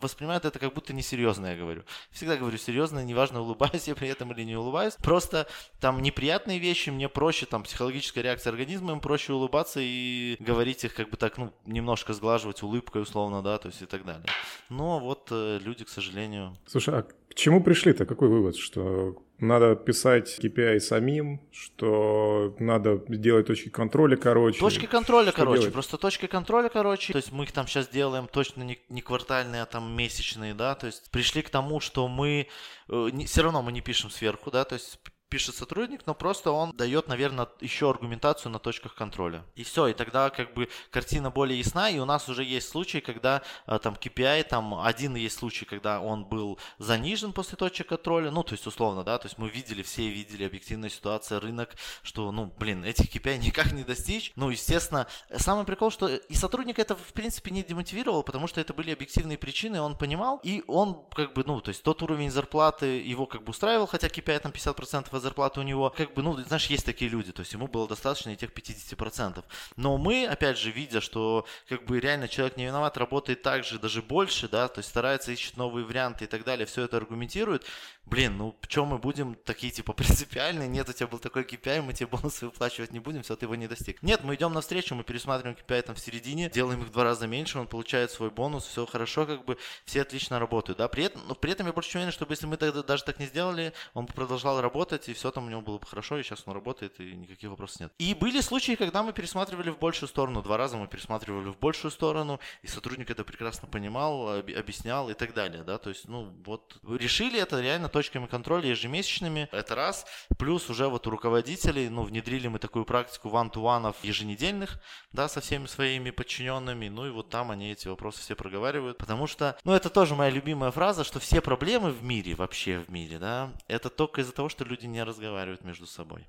воспринимают 0.00 0.44
это 0.44 0.58
как 0.58 0.74
будто 0.74 0.92
несерьезно, 0.92 1.46
я 1.46 1.56
говорю. 1.56 1.84
Всегда 2.10 2.36
говорю 2.36 2.58
серьезно, 2.58 3.04
неважно, 3.04 3.40
улыбаюсь 3.40 3.88
я 3.88 3.94
при 3.94 4.08
этом 4.08 4.32
или 4.32 4.42
не 4.42 4.56
улыбаюсь. 4.56 4.94
Просто 4.96 5.46
там 5.80 6.02
неприятные 6.02 6.58
вещи, 6.58 6.90
мне 6.90 7.08
проще, 7.08 7.46
там, 7.46 7.62
психологическая 7.62 8.24
реакция 8.24 8.50
организма, 8.50 8.92
им 8.92 9.00
проще 9.00 9.32
улыбаться 9.32 9.80
и 9.82 10.36
говорить 10.40 10.84
их 10.84 10.94
как 10.94 11.10
бы 11.10 11.16
так, 11.16 11.38
ну, 11.38 11.52
немножко 11.64 12.12
сглаживать 12.12 12.62
улыбкой 12.62 13.02
условно, 13.02 13.42
да, 13.42 13.58
то 13.58 13.68
есть 13.68 13.82
и 13.82 13.86
так 13.86 14.04
далее. 14.04 14.26
Но 14.68 14.98
вот 14.98 15.28
э, 15.30 15.58
люди, 15.62 15.84
к 15.84 15.88
сожалению... 15.88 16.56
Слушай, 16.66 17.00
а 17.00 17.06
к 17.30 17.34
чему 17.34 17.62
пришли-то? 17.62 18.06
Какой 18.06 18.28
вывод? 18.28 18.56
Что 18.56 19.16
надо 19.38 19.76
писать 19.76 20.38
KPI 20.40 20.80
самим, 20.80 21.40
что 21.52 22.56
надо 22.58 23.02
делать 23.08 23.46
точки 23.46 23.68
контроля 23.68 24.16
короче. 24.16 24.58
Точки 24.58 24.86
контроля 24.86 25.28
что 25.28 25.36
короче, 25.36 25.60
делать? 25.60 25.72
просто 25.72 25.96
точки 25.96 26.26
контроля 26.26 26.68
короче. 26.68 27.12
То 27.12 27.18
есть 27.18 27.30
мы 27.30 27.44
их 27.44 27.52
там 27.52 27.66
сейчас 27.68 27.88
делаем 27.88 28.26
точно 28.26 28.62
не, 28.64 28.78
не 28.88 29.00
квартальные, 29.00 29.62
а 29.62 29.66
там 29.66 29.96
месячные, 29.96 30.54
да. 30.54 30.74
То 30.74 30.86
есть 30.86 31.10
пришли 31.10 31.42
к 31.42 31.50
тому, 31.50 31.78
что 31.78 32.08
мы 32.08 32.48
э, 32.88 33.08
не, 33.12 33.26
все 33.26 33.42
равно 33.42 33.62
мы 33.62 33.70
не 33.70 33.80
пишем 33.80 34.10
сверху, 34.10 34.50
да. 34.50 34.64
То 34.64 34.74
есть 34.74 34.98
пишет 35.28 35.54
сотрудник, 35.54 36.06
но 36.06 36.14
просто 36.14 36.50
он 36.50 36.72
дает, 36.76 37.08
наверное, 37.08 37.48
еще 37.60 37.90
аргументацию 37.90 38.50
на 38.50 38.58
точках 38.58 38.94
контроля. 38.94 39.44
И 39.54 39.64
все, 39.64 39.88
и 39.88 39.92
тогда 39.92 40.30
как 40.30 40.54
бы 40.54 40.68
картина 40.90 41.30
более 41.30 41.58
ясна, 41.58 41.90
и 41.90 41.98
у 41.98 42.04
нас 42.04 42.28
уже 42.28 42.44
есть 42.44 42.68
случаи, 42.68 42.98
когда 42.98 43.42
э, 43.66 43.78
там 43.82 43.94
KPI, 43.94 44.44
там 44.44 44.80
один 44.80 45.16
есть 45.16 45.38
случай, 45.38 45.64
когда 45.64 46.00
он 46.00 46.24
был 46.24 46.58
занижен 46.78 47.32
после 47.32 47.56
точек 47.56 47.88
контроля, 47.88 48.30
ну, 48.30 48.42
то 48.42 48.54
есть 48.54 48.66
условно, 48.66 49.04
да, 49.04 49.18
то 49.18 49.26
есть 49.26 49.38
мы 49.38 49.48
видели, 49.48 49.82
все 49.82 50.08
видели 50.08 50.44
объективная 50.44 50.88
ситуация, 50.88 51.40
рынок, 51.40 51.76
что, 52.02 52.32
ну, 52.32 52.52
блин, 52.58 52.84
этих 52.84 53.14
KPI 53.14 53.38
никак 53.46 53.72
не 53.72 53.84
достичь. 53.84 54.32
Ну, 54.36 54.50
естественно, 54.50 55.06
самый 55.36 55.64
прикол, 55.64 55.90
что 55.90 56.08
и 56.08 56.34
сотрудник 56.34 56.78
это, 56.78 56.96
в 56.96 57.12
принципе, 57.12 57.50
не 57.50 57.62
демотивировал, 57.62 58.22
потому 58.22 58.46
что 58.46 58.60
это 58.60 58.72
были 58.72 58.92
объективные 58.92 59.36
причины, 59.36 59.80
он 59.80 59.96
понимал, 59.96 60.40
и 60.42 60.64
он 60.66 61.04
как 61.14 61.34
бы, 61.34 61.44
ну, 61.44 61.60
то 61.60 61.68
есть 61.68 61.82
тот 61.82 62.02
уровень 62.02 62.30
зарплаты 62.30 63.00
его 63.00 63.26
как 63.26 63.44
бы 63.44 63.50
устраивал, 63.50 63.86
хотя 63.86 64.06
KPI 64.06 64.38
там 64.40 64.52
50% 64.52 65.17
зарплата 65.20 65.60
у 65.60 65.62
него, 65.62 65.90
как 65.90 66.14
бы, 66.14 66.22
ну, 66.22 66.36
знаешь, 66.36 66.66
есть 66.66 66.84
такие 66.84 67.10
люди, 67.10 67.32
то 67.32 67.40
есть 67.40 67.52
ему 67.52 67.66
было 67.66 67.88
достаточно 67.88 68.30
и 68.30 68.36
тех 68.36 68.50
50%. 68.52 69.44
Но 69.76 69.98
мы, 69.98 70.26
опять 70.26 70.58
же, 70.58 70.70
видя, 70.70 71.00
что 71.00 71.46
как 71.68 71.84
бы 71.84 72.00
реально 72.00 72.28
человек 72.28 72.56
не 72.56 72.66
виноват, 72.66 72.96
работает 72.96 73.42
так 73.42 73.64
же, 73.64 73.78
даже 73.78 74.02
больше, 74.02 74.48
да, 74.48 74.68
то 74.68 74.78
есть 74.78 74.88
старается 74.88 75.32
ищет 75.32 75.56
новые 75.56 75.84
варианты 75.84 76.24
и 76.24 76.28
так 76.28 76.44
далее, 76.44 76.66
все 76.66 76.84
это 76.84 76.96
аргументирует, 76.96 77.64
блин, 78.06 78.36
ну, 78.38 78.56
что 78.68 78.84
мы 78.84 78.98
будем 78.98 79.34
такие, 79.34 79.72
типа, 79.72 79.92
принципиальные, 79.94 80.68
нет, 80.68 80.88
у 80.88 80.92
тебя 80.92 81.06
был 81.06 81.18
такой 81.18 81.42
KPI, 81.44 81.82
мы 81.82 81.92
тебе 81.92 82.06
бонусы 82.06 82.46
выплачивать 82.46 82.92
не 82.92 83.00
будем, 83.00 83.22
все, 83.22 83.36
ты 83.36 83.46
его 83.46 83.54
не 83.54 83.68
достиг. 83.68 84.02
Нет, 84.02 84.24
мы 84.24 84.34
идем 84.34 84.52
навстречу, 84.52 84.94
мы 84.94 85.04
пересматриваем 85.04 85.56
KPI 85.56 85.82
там 85.82 85.94
в 85.94 86.00
середине, 86.00 86.50
делаем 86.50 86.82
их 86.82 86.88
в 86.88 86.92
два 86.92 87.04
раза 87.04 87.26
меньше, 87.26 87.58
он 87.58 87.66
получает 87.66 88.10
свой 88.10 88.30
бонус, 88.30 88.66
все 88.66 88.86
хорошо, 88.86 89.26
как 89.26 89.44
бы, 89.44 89.58
все 89.84 90.02
отлично 90.02 90.38
работают, 90.38 90.78
да, 90.78 90.88
при 90.88 91.04
этом, 91.04 91.22
но 91.26 91.34
при 91.34 91.52
этом 91.52 91.66
я 91.66 91.72
больше 91.72 91.98
уверен, 91.98 92.12
что 92.12 92.26
если 92.28 92.46
мы 92.46 92.56
тогда 92.56 92.82
даже 92.82 93.04
так 93.04 93.18
не 93.18 93.26
сделали, 93.26 93.72
он 93.94 94.06
продолжал 94.06 94.60
работать, 94.60 95.07
и 95.08 95.14
все 95.14 95.30
там 95.30 95.46
у 95.46 95.50
него 95.50 95.60
было 95.60 95.78
бы 95.78 95.86
хорошо, 95.86 96.18
и 96.18 96.22
сейчас 96.22 96.42
он 96.46 96.54
работает, 96.54 96.98
и 97.00 97.14
никаких 97.14 97.50
вопросов 97.50 97.80
нет. 97.80 97.92
И 97.98 98.14
были 98.14 98.40
случаи, 98.40 98.74
когда 98.74 99.02
мы 99.02 99.12
пересматривали 99.12 99.70
в 99.70 99.78
большую 99.78 100.08
сторону, 100.08 100.42
два 100.42 100.56
раза 100.56 100.76
мы 100.76 100.86
пересматривали 100.86 101.48
в 101.48 101.58
большую 101.58 101.90
сторону, 101.90 102.40
и 102.62 102.66
сотрудник 102.66 103.10
это 103.10 103.24
прекрасно 103.24 103.68
понимал, 103.68 104.38
объяснял 104.38 105.10
и 105.10 105.14
так 105.14 105.34
далее, 105.34 105.64
да, 105.64 105.78
то 105.78 105.90
есть, 105.90 106.08
ну, 106.08 106.34
вот, 106.44 106.78
решили 106.86 107.40
это 107.40 107.60
реально 107.60 107.88
точками 107.88 108.26
контроля 108.26 108.68
ежемесячными, 108.68 109.48
это 109.52 109.74
раз, 109.74 110.06
плюс 110.38 110.70
уже 110.70 110.88
вот 110.88 111.06
у 111.06 111.10
руководителей, 111.10 111.88
ну, 111.88 112.02
внедрили 112.02 112.48
мы 112.48 112.58
такую 112.58 112.84
практику 112.84 113.28
one-to-one 113.28 113.94
еженедельных, 114.02 114.80
да, 115.12 115.28
со 115.28 115.40
всеми 115.40 115.66
своими 115.66 116.10
подчиненными, 116.10 116.88
ну, 116.88 117.06
и 117.06 117.10
вот 117.10 117.30
там 117.30 117.50
они 117.50 117.72
эти 117.72 117.88
вопросы 117.88 118.20
все 118.20 118.34
проговаривают, 118.34 118.98
потому 118.98 119.26
что, 119.26 119.56
ну, 119.64 119.72
это 119.72 119.90
тоже 119.90 120.14
моя 120.14 120.30
любимая 120.30 120.70
фраза, 120.70 121.04
что 121.04 121.20
все 121.20 121.40
проблемы 121.40 121.90
в 121.90 122.02
мире, 122.02 122.34
вообще 122.34 122.78
в 122.78 122.88
мире, 122.90 123.18
да, 123.18 123.52
это 123.66 123.90
только 123.90 124.20
из-за 124.20 124.32
того, 124.32 124.48
что 124.48 124.64
люди 124.64 124.86
не 124.86 124.97
разговаривают 125.04 125.64
между 125.64 125.86
собой. 125.86 126.26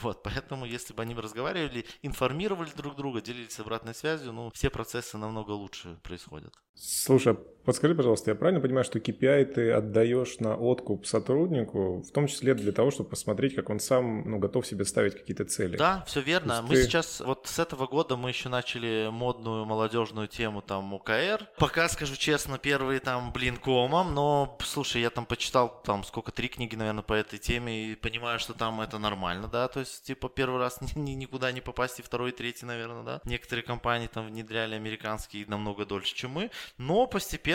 Вот, 0.00 0.22
поэтому, 0.22 0.64
если 0.66 0.94
бы 0.94 1.02
они 1.02 1.14
разговаривали, 1.14 1.86
информировали 2.02 2.70
друг 2.76 2.96
друга, 2.96 3.20
делились 3.20 3.58
обратной 3.58 3.94
связью, 3.94 4.32
ну, 4.32 4.50
все 4.54 4.70
процессы 4.70 5.16
намного 5.18 5.50
лучше 5.52 5.98
происходят. 6.02 6.54
Слушай, 6.74 7.36
подскажи, 7.66 7.94
пожалуйста, 7.94 8.30
я 8.30 8.34
правильно 8.34 8.60
понимаю, 8.60 8.84
что 8.84 8.98
KPI 8.98 9.44
ты 9.44 9.70
отдаешь 9.72 10.38
на 10.38 10.56
откуп 10.56 11.06
сотруднику, 11.06 12.00
в 12.00 12.10
том 12.12 12.28
числе 12.28 12.54
для 12.54 12.72
того, 12.72 12.90
чтобы 12.90 13.10
посмотреть, 13.10 13.54
как 13.54 13.68
он 13.68 13.80
сам 13.80 14.22
ну, 14.30 14.38
готов 14.38 14.66
себе 14.66 14.84
ставить 14.84 15.14
какие-то 15.14 15.44
цели? 15.44 15.76
Да, 15.76 16.04
все 16.06 16.20
верно. 16.20 16.62
Мы 16.62 16.76
ты... 16.76 16.84
сейчас, 16.84 17.20
вот 17.20 17.46
с 17.46 17.58
этого 17.58 17.86
года 17.86 18.16
мы 18.16 18.30
еще 18.30 18.48
начали 18.48 19.08
модную 19.10 19.64
молодежную 19.64 20.28
тему 20.28 20.62
там 20.62 20.94
УКР. 20.94 21.48
Пока, 21.58 21.88
скажу 21.88 22.16
честно, 22.16 22.58
первый 22.58 23.00
там, 23.00 23.32
блин, 23.32 23.56
комом, 23.56 24.14
но, 24.14 24.56
слушай, 24.62 25.02
я 25.02 25.10
там 25.10 25.26
почитал 25.26 25.82
там 25.84 26.04
сколько, 26.04 26.32
три 26.32 26.48
книги, 26.48 26.76
наверное, 26.76 27.02
по 27.02 27.14
этой 27.14 27.38
теме 27.38 27.86
и 27.86 27.94
понимаю, 27.96 28.38
что 28.38 28.54
там 28.54 28.80
это 28.80 28.98
нормально, 28.98 29.48
да, 29.48 29.68
то 29.68 29.80
есть, 29.80 30.04
типа, 30.04 30.28
первый 30.28 30.60
раз 30.60 30.80
ни, 30.96 30.98
ни, 30.98 31.12
никуда 31.12 31.50
не 31.52 31.60
попасть, 31.60 31.98
и 31.98 32.02
второй, 32.02 32.30
и 32.30 32.32
третий, 32.32 32.66
наверное, 32.66 33.02
да. 33.02 33.20
Некоторые 33.24 33.64
компании 33.64 34.06
там 34.06 34.26
внедряли 34.26 34.74
американские 34.74 35.46
намного 35.46 35.84
дольше, 35.84 36.14
чем 36.14 36.30
мы. 36.30 36.50
Но 36.78 37.06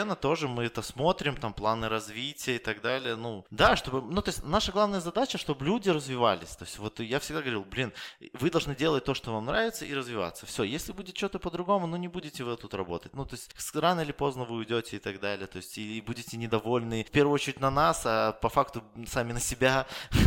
постепенно 0.01 0.15
тоже 0.15 0.48
мы 0.48 0.63
это 0.63 0.81
смотрим, 0.81 1.36
там 1.36 1.53
планы 1.53 1.89
развития 1.89 2.55
и 2.55 2.60
так 2.60 2.81
далее. 2.81 3.15
Ну, 3.15 3.46
да, 3.51 3.75
чтобы, 3.75 4.01
ну, 4.01 4.22
то 4.22 4.29
есть 4.29 4.43
наша 4.43 4.72
главная 4.72 5.00
задача, 5.00 5.38
чтобы 5.38 5.65
люди 5.65 5.89
развивались. 5.89 6.55
То 6.55 6.65
есть 6.65 6.79
вот 6.79 7.00
я 7.00 7.20
всегда 7.20 7.41
говорил, 7.41 7.63
блин, 7.63 7.93
вы 8.34 8.50
должны 8.50 8.75
делать 8.75 9.03
то, 9.03 9.13
что 9.13 9.31
вам 9.34 9.46
нравится 9.46 9.86
и 9.86 9.93
развиваться. 9.93 10.46
Все, 10.46 10.64
если 10.64 10.94
будет 10.94 11.18
что-то 11.18 11.40
по-другому, 11.40 11.87
ну, 11.87 11.98
не 11.98 12.07
будете 12.07 12.44
вы 12.44 12.57
тут 12.57 12.74
работать. 12.74 13.14
Ну, 13.14 13.25
то 13.25 13.35
есть 13.35 13.75
рано 13.75 14.01
или 14.01 14.11
поздно 14.11 14.44
вы 14.46 14.55
уйдете 14.55 14.96
и 14.96 15.00
так 15.00 15.20
далее. 15.20 15.48
То 15.48 15.57
есть 15.57 15.77
и 15.77 16.01
будете 16.01 16.37
недовольны 16.37 17.03
в 17.03 17.11
первую 17.11 17.35
очередь 17.35 17.59
на 17.59 17.72
нас, 17.72 18.01
а 18.05 18.31
по 18.31 18.50
факту 18.50 18.83
сами 19.07 19.33
на 19.33 19.40
себя. 19.40 19.85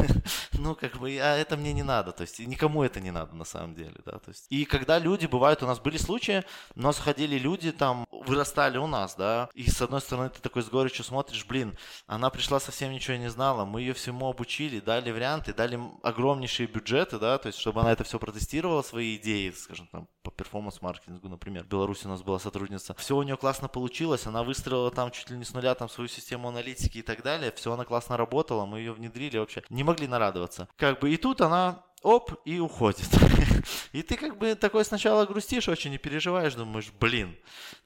Ну, 0.57 0.75
как 0.75 0.97
бы, 0.97 1.19
а 1.21 1.37
это 1.37 1.57
мне 1.57 1.73
не 1.73 1.83
надо. 1.83 2.13
То 2.13 2.23
есть 2.23 2.39
никому 2.39 2.85
это 2.85 3.01
не 3.01 3.11
надо 3.11 3.35
на 3.35 3.45
самом 3.45 3.75
деле, 3.75 3.97
да. 4.07 4.13
То 4.13 4.29
есть 4.29 4.47
и 4.51 4.65
когда 4.65 4.99
люди, 4.99 5.27
бывают, 5.27 5.63
у 5.63 5.67
нас 5.67 5.81
были 5.81 5.99
случаи, 5.99 6.45
у 6.77 6.81
нас 6.81 6.99
ходили 6.99 7.39
люди, 7.39 7.73
там, 7.73 8.07
вырастали 8.11 8.79
у 8.79 8.87
нас, 8.87 9.15
да, 9.17 9.49
и 9.55 9.64
с 9.71 9.83
одной 9.83 10.01
стороны 10.01 10.31
ты 10.31 10.41
такой 10.41 10.63
с 10.63 10.69
горечью 10.69 11.05
смотришь, 11.05 11.45
блин, 11.47 11.77
она 12.07 12.31
пришла 12.31 12.61
совсем 12.61 12.93
ничего 12.93 13.17
не 13.17 13.31
знала, 13.31 13.65
мы 13.65 13.81
ее 13.81 13.95
всему 13.95 14.29
обучили, 14.29 14.81
дали 14.81 15.11
варианты, 15.11 15.53
дали 15.55 15.79
огромнейшие 16.03 16.67
бюджеты, 16.67 17.19
да, 17.19 17.39
то 17.39 17.49
есть 17.49 17.59
чтобы 17.59 17.81
она 17.81 17.93
это 17.93 18.05
все 18.05 18.19
протестировала, 18.19 18.83
свои 18.83 19.17
идеи, 19.17 19.51
скажем, 19.51 19.87
там, 19.89 20.09
по 20.23 20.31
перформанс-маркетингу, 20.31 21.29
например. 21.29 21.65
В 21.65 21.69
Беларуси 21.69 22.07
у 22.07 22.09
нас 22.09 22.23
была 22.23 22.39
сотрудница. 22.39 22.95
Все 22.95 23.17
у 23.17 23.23
нее 23.23 23.37
классно 23.37 23.69
получилось, 23.69 24.27
она 24.27 24.43
выстроила 24.43 24.91
там 24.91 25.11
чуть 25.11 25.31
ли 25.31 25.37
не 25.37 25.45
с 25.45 25.53
нуля 25.53 25.75
там 25.75 25.89
свою 25.89 26.09
систему 26.09 26.49
аналитики 26.49 26.99
и 26.99 27.03
так 27.03 27.23
далее, 27.23 27.53
все 27.53 27.73
она 27.73 27.85
классно 27.85 28.17
работала, 28.17 28.67
мы 28.67 28.79
ее 28.79 28.93
внедрили 28.93 29.39
вообще. 29.39 29.63
Не 29.71 29.85
могли 29.85 30.07
нарадоваться. 30.07 30.69
Как 30.77 31.01
бы 31.01 31.13
и 31.13 31.17
тут 31.17 31.41
она 31.41 31.85
оп, 32.05 32.33
и 32.45 32.61
уходит. 32.61 33.09
И 33.93 34.03
ты 34.03 34.17
как 34.17 34.39
бы 34.39 34.55
такой 34.55 34.85
сначала 34.85 35.25
грустишь 35.25 35.69
очень 35.69 35.95
и 35.95 35.99
переживаешь, 35.99 36.55
думаешь, 36.55 36.93
блин, 37.01 37.37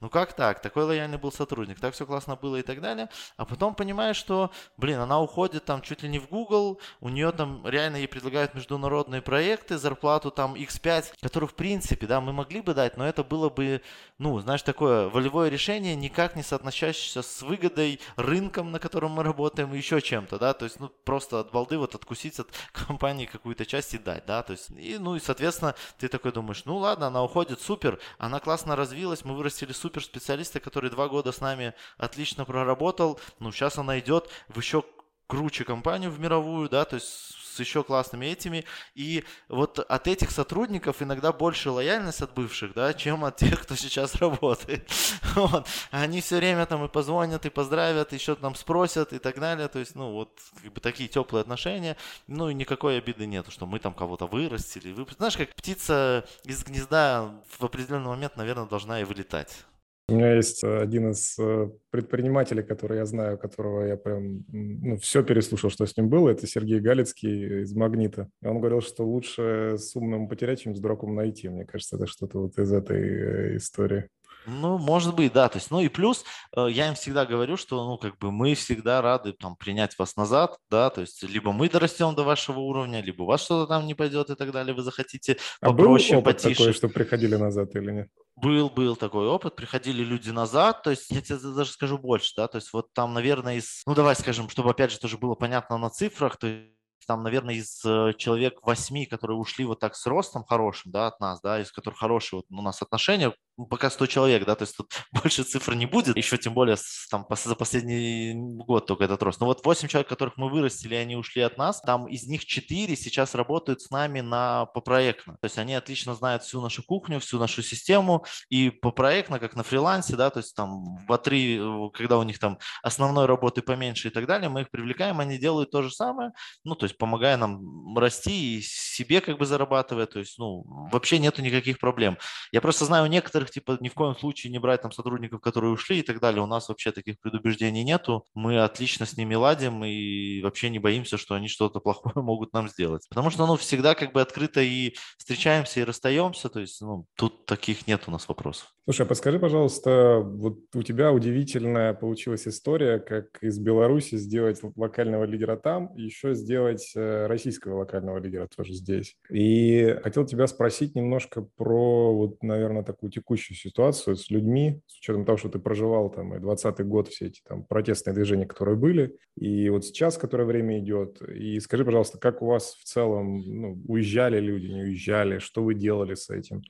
ну 0.01 0.09
как 0.09 0.33
так? 0.33 0.61
Такой 0.61 0.83
лояльный 0.83 1.17
был 1.17 1.31
сотрудник, 1.31 1.79
так 1.79 1.93
все 1.93 2.05
классно 2.05 2.35
было 2.35 2.57
и 2.57 2.61
так 2.61 2.81
далее. 2.81 3.09
А 3.37 3.45
потом 3.45 3.75
понимаешь, 3.75 4.17
что, 4.17 4.51
блин, 4.75 4.99
она 4.99 5.21
уходит 5.21 5.65
там 5.65 5.81
чуть 5.81 6.03
ли 6.03 6.09
не 6.09 6.19
в 6.19 6.27
Google, 6.27 6.81
у 6.99 7.09
нее 7.09 7.31
там 7.31 7.65
реально 7.65 7.97
ей 7.97 8.07
предлагают 8.07 8.55
международные 8.55 9.21
проекты, 9.21 9.77
зарплату 9.77 10.31
там 10.31 10.55
X5, 10.55 11.13
которую 11.21 11.47
в 11.47 11.53
принципе, 11.53 12.05
да, 12.05 12.19
мы 12.19 12.33
могли 12.33 12.61
бы 12.61 12.73
дать, 12.73 12.97
но 12.97 13.07
это 13.07 13.23
было 13.23 13.49
бы, 13.49 13.81
ну, 14.17 14.39
знаешь, 14.39 14.63
такое 14.63 15.07
волевое 15.09 15.49
решение, 15.49 15.95
никак 15.95 16.35
не 16.35 16.43
соотносящееся 16.43 17.21
с 17.21 17.41
выгодой, 17.41 18.01
рынком, 18.17 18.71
на 18.71 18.79
котором 18.79 19.11
мы 19.11 19.23
работаем, 19.23 19.73
и 19.73 19.77
еще 19.77 20.01
чем-то, 20.01 20.39
да, 20.39 20.53
то 20.53 20.65
есть, 20.65 20.79
ну, 20.79 20.89
просто 21.05 21.39
от 21.39 21.51
балды 21.51 21.77
вот 21.77 21.95
откусить 21.95 22.39
от 22.39 22.49
компании 22.73 23.25
какую-то 23.25 23.65
часть 23.65 23.93
и 23.93 23.97
дать, 24.09 24.25
да, 24.25 24.41
то 24.41 24.53
есть, 24.53 24.71
и, 24.71 24.97
ну, 24.97 25.15
и, 25.15 25.19
соответственно, 25.19 25.75
ты 25.99 26.07
такой 26.07 26.31
думаешь, 26.31 26.63
ну 26.65 26.77
ладно, 26.77 27.07
она 27.07 27.23
уходит, 27.23 27.61
супер, 27.61 27.99
она 28.17 28.39
классно 28.39 28.75
развилась, 28.75 29.23
мы 29.23 29.35
вырастили 29.35 29.71
супер 29.71 30.03
специалиста, 30.03 30.59
который 30.59 30.89
два 30.89 31.07
года 31.07 31.31
с 31.31 31.41
нами 31.41 31.73
отлично 31.97 32.45
проработал, 32.45 33.19
ну 33.39 33.51
сейчас 33.51 33.77
она 33.77 33.99
идет 33.99 34.29
в 34.47 34.57
еще 34.57 34.83
круче 35.27 35.63
компанию 35.63 36.09
в 36.09 36.19
мировую, 36.19 36.69
да, 36.69 36.85
то 36.85 36.95
есть 36.95 37.38
еще 37.59 37.83
классными 37.83 38.25
этими. 38.25 38.65
И 38.95 39.23
вот 39.47 39.79
от 39.79 40.07
этих 40.07 40.31
сотрудников 40.31 41.01
иногда 41.01 41.31
больше 41.31 41.71
лояльность 41.71 42.21
от 42.21 42.33
бывших, 42.33 42.73
да, 42.73 42.93
чем 42.93 43.25
от 43.25 43.37
тех, 43.37 43.61
кто 43.61 43.75
сейчас 43.75 44.15
работает. 44.15 44.89
Вот. 45.35 45.67
Они 45.91 46.21
все 46.21 46.37
время 46.37 46.65
там 46.65 46.83
и 46.83 46.87
позвонят, 46.87 47.45
и 47.45 47.49
поздравят, 47.49 48.13
еще 48.13 48.35
там 48.35 48.55
спросят 48.55 49.13
и 49.13 49.19
так 49.19 49.39
далее. 49.39 49.67
То 49.67 49.79
есть, 49.79 49.95
ну, 49.95 50.11
вот 50.11 50.37
как 50.61 50.73
бы 50.73 50.81
такие 50.81 51.07
теплые 51.07 51.41
отношения. 51.41 51.95
Ну, 52.27 52.49
и 52.49 52.53
никакой 52.53 52.97
обиды 52.97 53.25
нет, 53.25 53.45
что 53.49 53.65
мы 53.65 53.79
там 53.79 53.93
кого-то 53.93 54.27
вырастили. 54.27 54.91
Вы... 54.91 55.05
Знаешь, 55.17 55.37
как 55.37 55.55
птица 55.55 56.25
из 56.43 56.63
гнезда 56.63 57.31
в 57.57 57.63
определенный 57.63 58.07
момент, 58.07 58.35
наверное, 58.37 58.65
должна 58.65 59.01
и 59.01 59.03
вылетать. 59.03 59.65
У 60.09 60.15
меня 60.15 60.35
есть 60.35 60.63
э, 60.63 60.81
один 60.81 61.11
из 61.11 61.37
э, 61.37 61.69
предпринимателей, 61.91 62.63
который 62.63 62.97
я 62.97 63.05
знаю, 63.05 63.37
которого 63.37 63.83
я 63.85 63.97
прям 63.97 64.43
ну, 64.47 64.97
все 64.97 65.23
переслушал, 65.23 65.69
что 65.69 65.85
с 65.85 65.95
ним 65.97 66.09
было. 66.09 66.29
Это 66.29 66.47
Сергей 66.47 66.79
Галицкий 66.79 67.63
из 67.63 67.73
«Магнита». 67.73 68.29
И 68.41 68.47
он 68.47 68.59
говорил, 68.59 68.81
что 68.81 69.05
лучше 69.05 69.75
с 69.77 69.95
умным 69.95 70.27
потерять, 70.27 70.61
чем 70.61 70.75
с 70.75 70.79
дураком 70.79 71.15
найти. 71.15 71.49
Мне 71.49 71.65
кажется, 71.65 71.95
это 71.95 72.07
что-то 72.07 72.39
вот 72.39 72.57
из 72.57 72.71
этой 72.71 73.01
э, 73.01 73.57
истории. 73.57 74.09
Ну, 74.45 74.77
может 74.77 75.15
быть, 75.15 75.33
да. 75.33 75.49
То 75.49 75.57
есть, 75.57 75.69
ну 75.69 75.79
и 75.81 75.89
плюс 75.89 76.23
я 76.55 76.87
им 76.87 76.95
всегда 76.95 77.25
говорю, 77.25 77.57
что, 77.57 77.85
ну, 77.85 77.97
как 77.97 78.17
бы 78.17 78.31
мы 78.31 78.55
всегда 78.55 79.01
рады 79.01 79.33
там 79.33 79.55
принять 79.55 79.99
вас 79.99 80.15
назад, 80.15 80.57
да, 80.71 80.89
то 80.89 81.01
есть 81.01 81.21
либо 81.23 81.51
мы 81.51 81.69
дорастем 81.69 82.15
до 82.15 82.23
вашего 82.23 82.59
уровня, 82.59 83.01
либо 83.01 83.23
у 83.23 83.25
вас 83.25 83.43
что-то 83.43 83.67
там 83.67 83.85
не 83.85 83.95
пойдет 83.95 84.29
и 84.29 84.35
так 84.35 84.51
далее, 84.51 84.73
вы 84.73 84.81
захотите 84.81 85.37
попроще, 85.59 86.13
а 86.13 86.21
был 86.21 86.29
опыт 86.29 86.41
потише. 86.41 86.57
такой, 86.57 86.73
что 86.73 86.87
приходили 86.87 87.35
назад 87.35 87.75
или 87.75 87.91
нет? 87.91 88.09
Был, 88.41 88.69
был 88.69 88.95
такой 88.95 89.27
опыт, 89.27 89.55
приходили 89.55 90.03
люди 90.03 90.29
назад, 90.29 90.83
то 90.83 90.91
есть 90.91 91.09
я 91.09 91.21
тебе 91.21 91.37
даже 91.39 91.71
скажу 91.71 91.97
больше, 91.97 92.33
да, 92.37 92.47
то 92.47 92.55
есть 92.57 92.71
вот 92.71 92.93
там, 92.93 93.13
наверное, 93.13 93.55
из, 93.55 93.81
ну 93.85 93.93
давай 93.95 94.15
скажем, 94.15 94.47
чтобы 94.49 94.69
опять 94.69 94.91
же 94.91 94.99
тоже 94.99 95.17
было 95.17 95.35
понятно 95.35 95.77
на 95.77 95.89
цифрах, 95.89 96.37
то 96.37 96.47
есть 96.47 96.78
там, 97.09 97.23
наверное, 97.23 97.55
из 97.55 97.83
э, 97.83 98.13
человек 98.19 98.59
восьми, 98.61 99.07
которые 99.07 99.35
ушли 99.35 99.65
вот 99.65 99.79
так 99.79 99.95
с 99.95 100.05
ростом 100.05 100.43
хорошим, 100.43 100.91
да, 100.91 101.07
от 101.07 101.19
нас, 101.19 101.41
да, 101.41 101.59
из 101.59 101.71
которых 101.71 101.97
хорошие 101.97 102.37
вот 102.37 102.45
у 102.55 102.61
нас 102.61 102.83
отношения, 102.83 103.33
ну, 103.57 103.65
пока 103.65 103.89
100 103.89 104.05
человек, 104.05 104.45
да, 104.45 104.53
то 104.53 104.61
есть 104.61 104.77
тут 104.77 104.93
больше 105.11 105.41
цифр 105.43 105.73
не 105.73 105.87
будет, 105.87 106.15
еще 106.15 106.37
тем 106.37 106.53
более 106.53 106.77
там 107.09 107.25
за 107.29 107.55
последний 107.55 108.33
год 108.35 108.85
только 108.85 109.05
этот 109.05 109.23
рост. 109.23 109.39
Но 109.39 109.47
вот 109.47 109.65
8 109.65 109.87
человек, 109.87 110.07
которых 110.07 110.37
мы 110.37 110.51
вырастили, 110.51 110.93
они 110.93 111.15
ушли 111.15 111.41
от 111.41 111.57
нас, 111.57 111.81
там 111.81 112.07
из 112.07 112.27
них 112.27 112.45
4 112.45 112.95
сейчас 112.95 113.33
работают 113.33 113.81
с 113.81 113.89
нами 113.89 114.21
на 114.21 114.67
попроектно. 114.67 115.33
То 115.41 115.45
есть 115.45 115.57
они 115.57 115.73
отлично 115.73 116.13
знают 116.13 116.43
всю 116.43 116.61
нашу 116.61 116.83
кухню, 116.83 117.19
всю 117.19 117.39
нашу 117.39 117.63
систему, 117.63 118.23
и 118.49 118.69
попроектно, 118.69 119.39
как 119.39 119.55
на 119.55 119.63
фрилансе, 119.63 120.15
да, 120.15 120.29
то 120.29 120.41
есть 120.41 120.55
там 120.55 120.97
в 121.07 121.11
А3, 121.11 121.89
когда 121.91 122.19
у 122.19 122.23
них 122.23 122.37
там 122.37 122.59
основной 122.83 123.25
работы 123.25 123.63
поменьше 123.63 124.09
и 124.09 124.11
так 124.11 124.27
далее, 124.27 124.47
мы 124.47 124.61
их 124.61 124.69
привлекаем, 124.69 125.19
они 125.19 125.39
делают 125.39 125.71
то 125.71 125.81
же 125.81 125.89
самое, 125.89 126.33
ну, 126.63 126.75
то 126.75 126.85
есть 126.85 126.98
помогая 126.99 127.35
нам 127.35 127.97
расти 127.97 128.57
и 128.57 128.61
себе 128.61 129.21
как 129.21 129.37
бы 129.37 129.45
зарабатывая, 129.45 130.05
то 130.05 130.19
есть, 130.19 130.37
ну, 130.37 130.63
вообще 130.91 131.19
нету 131.19 131.41
никаких 131.41 131.79
проблем. 131.79 132.17
Я 132.51 132.61
просто 132.61 132.85
знаю 132.85 133.07
некоторых 133.07 133.49
которых 133.49 133.51
типа 133.51 133.77
ни 133.81 133.89
в 133.89 133.93
коем 133.93 134.15
случае 134.15 134.51
не 134.51 134.59
брать 134.59 134.81
там 134.81 134.91
сотрудников, 134.91 135.41
которые 135.41 135.71
ушли 135.71 135.99
и 135.99 136.01
так 136.01 136.19
далее. 136.19 136.41
У 136.41 136.47
нас 136.47 136.69
вообще 136.69 136.91
таких 136.91 137.19
предубеждений 137.19 137.83
нету. 137.83 138.25
Мы 138.33 138.59
отлично 138.59 139.05
с 139.05 139.17
ними 139.17 139.35
ладим 139.35 139.83
и 139.83 140.41
вообще 140.41 140.69
не 140.69 140.79
боимся, 140.79 141.17
что 141.17 141.35
они 141.35 141.47
что-то 141.47 141.79
плохое 141.79 142.13
могут 142.23 142.53
нам 142.53 142.69
сделать. 142.69 143.07
Потому 143.09 143.29
что, 143.29 143.45
ну, 143.45 143.55
всегда 143.55 143.95
как 143.95 144.13
бы 144.13 144.21
открыто 144.21 144.61
и 144.61 144.95
встречаемся 145.17 145.79
и 145.79 145.83
расстаемся. 145.83 146.49
То 146.49 146.59
есть, 146.59 146.81
ну, 146.81 147.05
тут 147.15 147.45
таких 147.45 147.87
нет 147.87 148.03
у 148.07 148.11
нас 148.11 148.27
вопросов. 148.27 148.67
Слушай, 148.85 149.03
а 149.03 149.05
подскажи, 149.05 149.39
пожалуйста, 149.39 150.19
вот 150.19 150.59
у 150.73 150.83
тебя 150.83 151.11
удивительная 151.11 151.93
получилась 151.93 152.47
история, 152.47 152.99
как 152.99 153.37
из 153.41 153.59
Беларуси 153.59 154.15
сделать 154.17 154.61
локального 154.75 155.25
лидера 155.25 155.57
там, 155.57 155.95
и 155.95 156.03
еще 156.03 156.33
сделать 156.33 156.88
э, 156.95 157.27
российского 157.27 157.79
локального 157.79 158.17
лидера 158.17 158.47
тоже 158.47 158.73
здесь. 158.73 159.15
И 159.29 159.97
хотел 160.03 160.25
тебя 160.25 160.47
спросить 160.47 160.95
немножко 160.95 161.41
про, 161.41 162.13
вот, 162.15 162.43
наверное, 162.43 162.83
такую 162.83 163.11
текущую 163.11 163.29
текущую 163.29 163.57
ситуацию 163.57 164.15
с 164.15 164.29
людьми, 164.29 164.81
с 164.87 164.97
учетом 164.99 165.25
того, 165.25 165.37
что 165.37 165.49
ты 165.49 165.59
проживал 165.59 166.09
там 166.09 166.35
и 166.35 166.39
20 166.39 166.85
год, 166.85 167.07
все 167.07 167.27
эти 167.27 167.41
там 167.47 167.63
протестные 167.63 168.13
движения, 168.13 168.45
которые 168.45 168.75
были, 168.75 169.17
и 169.35 169.69
вот 169.69 169.85
сейчас, 169.85 170.17
которое 170.17 170.45
время 170.45 170.79
идет. 170.79 171.21
И 171.21 171.59
скажи, 171.59 171.85
пожалуйста, 171.85 172.17
как 172.17 172.41
у 172.41 172.47
вас 172.47 172.73
в 172.73 172.83
целом, 172.83 173.39
ну, 173.39 173.81
уезжали 173.87 174.39
люди, 174.39 174.67
не 174.67 174.81
уезжали, 174.81 175.39
что 175.39 175.63
вы 175.63 175.73
делали 175.73 176.15
с 176.15 176.29
этим, 176.29 176.61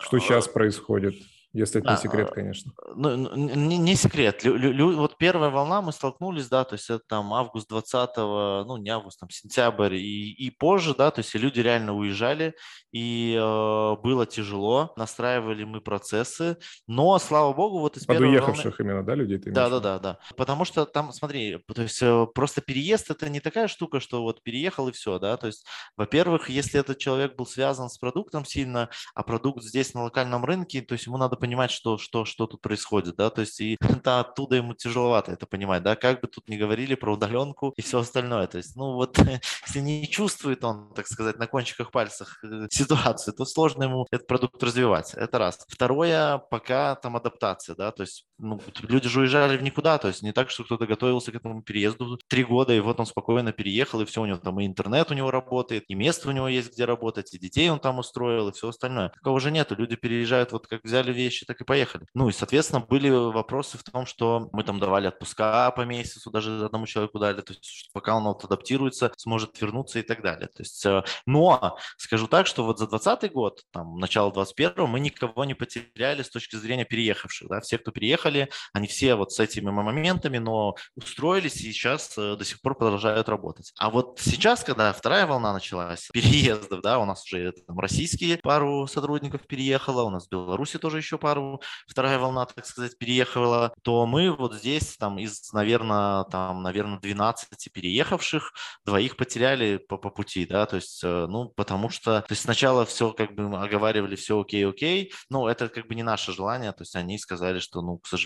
что 0.00 0.18
сейчас 0.18 0.48
происходит? 0.48 1.14
Если 1.52 1.80
это 1.80 1.90
не 1.90 1.96
секрет, 1.96 2.28
а, 2.30 2.34
конечно. 2.34 2.72
Ну, 2.94 3.34
не, 3.34 3.76
не 3.76 3.96
секрет. 3.96 4.44
Лю, 4.44 4.56
лю, 4.56 4.96
вот 4.96 5.18
первая 5.18 5.50
волна 5.50 5.82
мы 5.82 5.92
столкнулись, 5.92 6.48
да, 6.48 6.64
то 6.64 6.74
есть 6.74 6.88
это 6.90 7.02
там 7.08 7.34
август 7.34 7.68
20 7.68 8.16
ну 8.16 8.76
не 8.76 8.90
август, 8.90 9.18
там 9.18 9.30
сентябрь 9.30 9.94
и, 9.94 10.32
и 10.32 10.50
позже, 10.50 10.94
да, 10.96 11.10
то 11.10 11.20
есть 11.20 11.34
люди 11.34 11.60
реально 11.60 11.94
уезжали, 11.94 12.54
и 12.92 13.36
э, 13.36 13.96
было 14.02 14.26
тяжело, 14.26 14.92
настраивали 14.96 15.64
мы 15.64 15.80
процессы, 15.80 16.56
но, 16.86 17.18
слава 17.18 17.52
богу, 17.52 17.80
вот 17.80 17.96
из 17.96 18.04
Под 18.06 18.18
первой 18.18 18.30
уехавших 18.30 18.78
волны... 18.78 18.90
именно, 18.90 19.04
да, 19.04 19.14
людей 19.14 19.38
ты 19.38 19.50
Да, 19.50 19.68
да, 19.68 19.80
да, 19.80 19.98
да. 19.98 20.18
Потому 20.36 20.64
что 20.64 20.84
там, 20.86 21.12
смотри, 21.12 21.58
то 21.74 21.82
есть 21.82 22.00
э, 22.00 22.26
просто 22.34 22.60
переезд 22.60 23.10
это 23.10 23.28
не 23.28 23.40
такая 23.40 23.68
штука, 23.68 24.00
что 24.00 24.22
вот 24.22 24.42
переехал 24.42 24.88
и 24.88 24.92
все, 24.92 25.18
да, 25.18 25.36
то 25.36 25.46
есть, 25.46 25.66
во-первых, 25.96 26.48
если 26.48 26.78
этот 26.78 26.98
человек 26.98 27.36
был 27.36 27.46
связан 27.46 27.88
с 27.88 27.98
продуктом 27.98 28.44
сильно, 28.44 28.88
а 29.14 29.22
продукт 29.22 29.62
здесь 29.64 29.94
на 29.94 30.04
локальном 30.04 30.44
рынке, 30.44 30.80
то 30.82 30.92
есть 30.92 31.06
ему 31.06 31.16
надо 31.16 31.36
понимать, 31.40 31.70
что, 31.70 31.98
что, 31.98 32.24
что 32.24 32.46
тут 32.46 32.60
происходит, 32.60 33.16
да, 33.16 33.30
то 33.30 33.40
есть 33.40 33.60
и 33.60 33.76
это 33.80 34.20
оттуда 34.20 34.56
ему 34.56 34.74
тяжеловато 34.74 35.32
это 35.32 35.46
понимать, 35.46 35.82
да, 35.82 35.96
как 35.96 36.20
бы 36.20 36.28
тут 36.28 36.48
ни 36.48 36.56
говорили 36.56 36.94
про 36.94 37.14
удаленку 37.14 37.72
и 37.76 37.82
все 37.82 38.00
остальное, 38.00 38.46
то 38.46 38.58
есть, 38.58 38.76
ну 38.76 38.94
вот, 38.94 39.18
если 39.66 39.80
не 39.80 40.08
чувствует 40.08 40.64
он, 40.64 40.92
так 40.94 41.06
сказать, 41.06 41.38
на 41.38 41.46
кончиках 41.46 41.90
пальцах 41.90 42.42
э, 42.44 42.66
ситуацию, 42.70 43.34
то 43.34 43.44
сложно 43.44 43.84
ему 43.84 44.06
этот 44.10 44.26
продукт 44.26 44.62
развивать, 44.62 45.14
это 45.14 45.38
раз. 45.38 45.64
Второе, 45.68 46.38
пока 46.38 46.94
там 46.96 47.16
адаптация, 47.16 47.74
да, 47.74 47.90
то 47.90 48.02
есть 48.02 48.26
ну, 48.40 48.60
люди 48.82 49.08
же 49.08 49.20
уезжали 49.20 49.56
в 49.56 49.62
никуда, 49.62 49.98
то 49.98 50.08
есть 50.08 50.22
не 50.22 50.32
так, 50.32 50.50
что 50.50 50.64
кто-то 50.64 50.86
готовился 50.86 51.30
к 51.32 51.34
этому 51.34 51.62
переезду 51.62 52.18
три 52.28 52.44
года, 52.44 52.74
и 52.74 52.80
вот 52.80 52.98
он 52.98 53.06
спокойно 53.06 53.52
переехал, 53.52 54.00
и 54.00 54.04
все, 54.04 54.22
у 54.22 54.26
него 54.26 54.38
там 54.38 54.58
и 54.60 54.66
интернет 54.66 55.10
у 55.10 55.14
него 55.14 55.30
работает, 55.30 55.84
и 55.88 55.94
место 55.94 56.28
у 56.28 56.32
него 56.32 56.48
есть, 56.48 56.72
где 56.72 56.84
работать, 56.84 57.32
и 57.34 57.38
детей 57.38 57.70
он 57.70 57.78
там 57.78 57.98
устроил, 57.98 58.48
и 58.48 58.52
все 58.52 58.68
остальное. 58.68 59.10
Такого 59.10 59.40
же 59.40 59.50
нету, 59.50 59.74
люди 59.74 59.96
переезжают, 59.96 60.52
вот 60.52 60.66
как 60.66 60.82
взяли 60.84 61.12
вещи, 61.12 61.44
так 61.46 61.60
и 61.60 61.64
поехали. 61.64 62.06
Ну 62.14 62.28
и, 62.28 62.32
соответственно, 62.32 62.80
были 62.80 63.10
вопросы 63.10 63.78
в 63.78 63.84
том, 63.84 64.06
что 64.06 64.48
мы 64.52 64.64
там 64.64 64.80
давали 64.80 65.08
отпуска 65.08 65.70
по 65.72 65.82
месяцу, 65.82 66.30
даже 66.30 66.64
одному 66.64 66.86
человеку 66.86 67.18
дали, 67.18 67.40
то 67.42 67.52
есть 67.52 67.90
пока 67.92 68.16
он 68.16 68.24
вот 68.24 68.44
адаптируется, 68.44 69.12
сможет 69.16 69.60
вернуться 69.60 69.98
и 69.98 70.02
так 70.02 70.22
далее. 70.22 70.48
То 70.48 70.62
есть, 70.62 70.84
э, 70.86 71.02
но 71.26 71.78
скажу 71.96 72.26
так, 72.26 72.46
что 72.46 72.64
вот 72.64 72.78
за 72.78 72.86
2020 72.86 73.32
год, 73.32 73.60
там, 73.72 73.98
начало 73.98 74.32
21 74.32 74.86
мы 74.86 75.00
никого 75.00 75.44
не 75.44 75.54
потеряли 75.54 76.22
с 76.22 76.30
точки 76.30 76.56
зрения 76.56 76.84
переехавших, 76.84 77.48
да, 77.48 77.60
все, 77.60 77.78
кто 77.78 77.90
переехали, 77.90 78.29
они 78.72 78.86
все 78.86 79.14
вот 79.14 79.32
с 79.32 79.40
этими 79.40 79.70
моментами, 79.70 80.38
но 80.38 80.76
устроились 80.94 81.56
и 81.56 81.72
сейчас 81.72 82.16
э, 82.16 82.36
до 82.36 82.44
сих 82.44 82.60
пор 82.60 82.76
продолжают 82.76 83.28
работать. 83.28 83.72
А 83.78 83.90
вот 83.90 84.20
сейчас, 84.22 84.62
когда 84.62 84.92
вторая 84.92 85.26
волна 85.26 85.52
началась, 85.52 86.08
переездов, 86.12 86.80
да, 86.82 86.98
у 86.98 87.04
нас 87.04 87.24
уже 87.24 87.52
там, 87.66 87.78
российские 87.80 88.36
пару 88.38 88.86
сотрудников 88.86 89.46
переехало, 89.46 90.02
у 90.02 90.10
нас 90.10 90.26
в 90.26 90.30
Беларуси 90.30 90.78
тоже 90.78 90.98
еще 90.98 91.18
пару 91.18 91.30
пару, 91.30 91.60
вторая 91.86 92.18
волна, 92.18 92.46
так 92.46 92.66
сказать, 92.66 92.98
переехала, 92.98 93.72
то 93.82 94.06
мы 94.06 94.34
вот 94.34 94.54
здесь 94.54 94.96
там 94.96 95.18
из, 95.18 95.52
наверное, 95.52 96.24
там, 96.24 96.62
наверное, 96.62 96.98
12 96.98 97.72
переехавших 97.72 98.52
двоих 98.84 99.16
потеряли 99.16 99.78
по, 99.78 99.96
по 99.96 100.10
пути, 100.10 100.46
да, 100.46 100.66
то 100.66 100.76
есть, 100.76 101.02
э, 101.04 101.26
ну, 101.28 101.48
потому 101.50 101.88
что, 101.88 102.22
то 102.22 102.32
есть 102.32 102.42
сначала 102.42 102.84
все 102.84 103.12
как 103.12 103.34
бы 103.34 103.44
оговаривали, 103.56 104.16
все 104.16 104.40
окей, 104.40 104.66
окей, 104.66 105.12
но 105.28 105.48
это 105.48 105.68
как 105.68 105.86
бы 105.86 105.94
не 105.94 106.02
наше 106.02 106.32
желание, 106.32 106.72
то 106.72 106.82
есть 106.82 106.96
они 106.96 107.18
сказали, 107.18 107.58
что, 107.58 107.80
ну, 107.82 107.98
к 107.98 108.06
сожалению, 108.06 108.19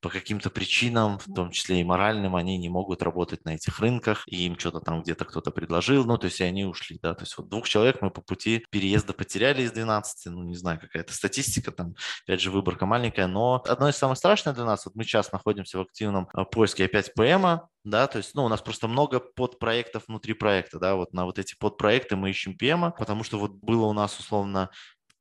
по 0.00 0.08
каким-то 0.08 0.50
причинам, 0.50 1.18
в 1.18 1.32
том 1.34 1.50
числе 1.50 1.80
и 1.80 1.84
моральным, 1.84 2.36
они 2.36 2.58
не 2.58 2.68
могут 2.68 3.02
работать 3.02 3.44
на 3.44 3.54
этих 3.54 3.80
рынках, 3.80 4.24
и 4.26 4.46
им 4.46 4.58
что-то 4.58 4.80
там 4.80 5.02
где-то 5.02 5.24
кто-то 5.24 5.50
предложил, 5.50 6.04
ну, 6.04 6.18
то 6.18 6.26
есть 6.26 6.40
и 6.40 6.44
они 6.44 6.64
ушли, 6.64 6.98
да, 7.02 7.14
то 7.14 7.22
есть 7.22 7.36
вот 7.36 7.48
двух 7.48 7.68
человек 7.68 8.02
мы 8.02 8.10
по 8.10 8.20
пути 8.20 8.64
переезда 8.70 9.12
потеряли 9.12 9.62
из 9.62 9.72
12, 9.72 10.32
ну, 10.32 10.42
не 10.44 10.56
знаю, 10.56 10.80
какая-то 10.80 11.12
статистика 11.12 11.72
там, 11.72 11.94
опять 12.24 12.40
же, 12.40 12.50
выборка 12.50 12.86
маленькая, 12.86 13.26
но 13.26 13.62
одно 13.66 13.88
из 13.88 13.96
самых 13.96 14.18
страшных 14.18 14.54
для 14.54 14.64
нас, 14.64 14.84
вот 14.86 14.94
мы 14.94 15.04
сейчас 15.04 15.32
находимся 15.32 15.78
в 15.78 15.82
активном 15.82 16.28
а, 16.32 16.44
поиске 16.44 16.84
опять 16.84 17.12
ПМа, 17.14 17.68
да, 17.84 18.06
то 18.06 18.18
есть, 18.18 18.34
ну, 18.34 18.44
у 18.44 18.48
нас 18.48 18.60
просто 18.60 18.88
много 18.88 19.20
подпроектов 19.20 20.04
внутри 20.08 20.34
проекта, 20.34 20.78
да, 20.78 20.94
вот 20.94 21.12
на 21.12 21.24
вот 21.24 21.38
эти 21.38 21.56
подпроекты 21.58 22.16
мы 22.16 22.30
ищем 22.30 22.56
ПМа, 22.56 22.90
потому 22.90 23.24
что 23.24 23.38
вот 23.38 23.52
было 23.52 23.86
у 23.86 23.92
нас 23.92 24.18
условно 24.18 24.70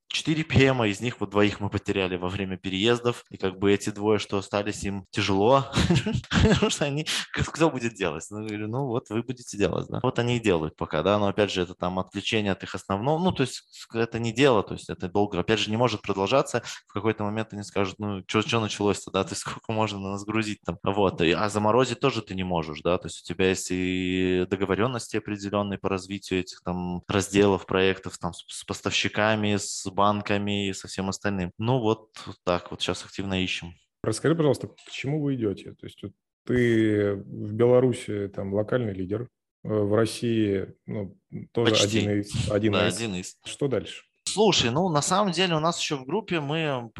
4 0.10 0.43
ПМа, 0.46 0.88
из 0.88 1.02
них 1.02 1.20
вот 1.20 1.32
двоих 1.32 1.60
мы 1.60 1.70
потеряли 1.70 2.15
во 2.15 2.30
время 2.30 2.58
переездов, 2.58 3.26
и 3.30 3.38
как 3.38 3.60
бы 3.60 3.74
эти 3.74 3.89
двое, 3.89 4.20
что 4.20 4.38
остались, 4.38 4.84
им 4.84 5.06
тяжело, 5.12 5.65
потому 6.43 6.70
что 6.70 6.86
они, 6.86 7.06
кто 7.34 7.70
будет 7.70 7.93
делать? 7.96 8.26
Ну, 8.30 8.46
говорю, 8.46 8.67
ну 8.67 8.88
вот 8.88 9.10
вы 9.10 9.22
будете 9.22 9.58
делать, 9.58 9.88
да. 9.89 10.00
Вот 10.02 10.17
они 10.20 10.38
и 10.38 10.39
делают 10.39 10.76
пока, 10.76 11.04
да, 11.04 11.20
но 11.20 11.28
опять 11.28 11.52
же 11.52 11.62
это 11.62 11.74
там 11.76 12.00
отвлечение 12.00 12.54
от 12.54 12.63
их 12.63 12.74
основного, 12.74 13.20
ну 13.20 13.32
то 13.32 13.43
есть 13.43 13.63
это 13.93 14.20
не 14.20 14.32
дело, 14.32 14.63
то 14.63 14.74
есть 14.74 14.89
это 14.89 15.10
долго, 15.10 15.39
опять 15.39 15.60
же 15.60 15.70
не 15.70 15.78
может 15.78 16.02
продолжаться, 16.02 16.63
в 16.88 16.93
какой-то 16.93 17.24
момент 17.24 17.54
они 17.54 17.63
скажут, 17.63 17.96
ну 18.00 18.24
что 18.28 18.60
началось-то, 18.60 19.12
да, 19.12 19.24
ты 19.26 19.36
сколько 19.36 19.72
можно 19.72 20.00
нас 20.00 20.24
грузить 20.24 20.60
там, 20.65 20.78
вот, 20.84 21.22
а 21.22 21.50
заморозить 21.50 22.00
тоже 22.00 22.22
ты 22.22 22.34
не 22.34 22.43
можешь, 22.43 22.82
да, 22.82 22.98
то 22.98 23.08
есть 23.08 23.22
у 23.22 23.34
тебя 23.34 23.50
есть 23.50 23.67
и 23.72 24.46
договоренности 24.50 25.17
определенные 25.17 25.78
по 25.78 25.89
развитию 25.89 26.39
этих 26.39 26.62
там 26.62 27.02
разделов 27.08 27.65
проектов, 27.65 28.17
там 28.17 28.32
с 28.34 28.63
поставщиками, 28.63 29.58
с 29.58 29.86
банками 29.97 30.69
и 30.69 30.73
со 30.73 30.88
всем 30.88 31.10
остальным. 31.10 31.51
Ну 31.57 31.79
вот 31.79 32.12
так 32.45 32.71
вот 32.71 32.81
сейчас 32.81 33.03
активно 33.03 33.43
ищем. 33.43 33.73
Расскажи, 34.03 34.36
пожалуйста, 34.36 34.67
к 34.67 34.91
чему 34.91 35.21
вы 35.21 35.36
идете? 35.36 35.73
То 35.73 35.86
есть 35.86 36.01
вот 36.03 36.13
ты 36.45 37.15
в 37.15 37.51
Беларуси 37.53 38.29
там 38.33 38.53
локальный 38.53 38.93
лидер, 38.93 39.27
э, 39.63 39.67
в 39.67 39.93
России 39.93 40.73
ну, 40.86 41.17
тоже 41.51 41.71
Почти. 41.71 41.99
один 41.99 42.21
из. 42.21 42.49
Один, 42.49 42.73
да, 42.73 42.88
из. 42.88 42.95
один 42.95 43.15
из. 43.15 43.38
Что 43.43 43.67
дальше? 43.67 44.03
Слушай, 44.23 44.71
ну 44.71 44.89
на 44.89 45.01
самом 45.01 45.31
деле 45.31 45.55
у 45.55 45.60
нас 45.60 45.79
еще 45.79 45.95
в 45.95 46.05
группе 46.05 46.39
мы, 46.39 46.91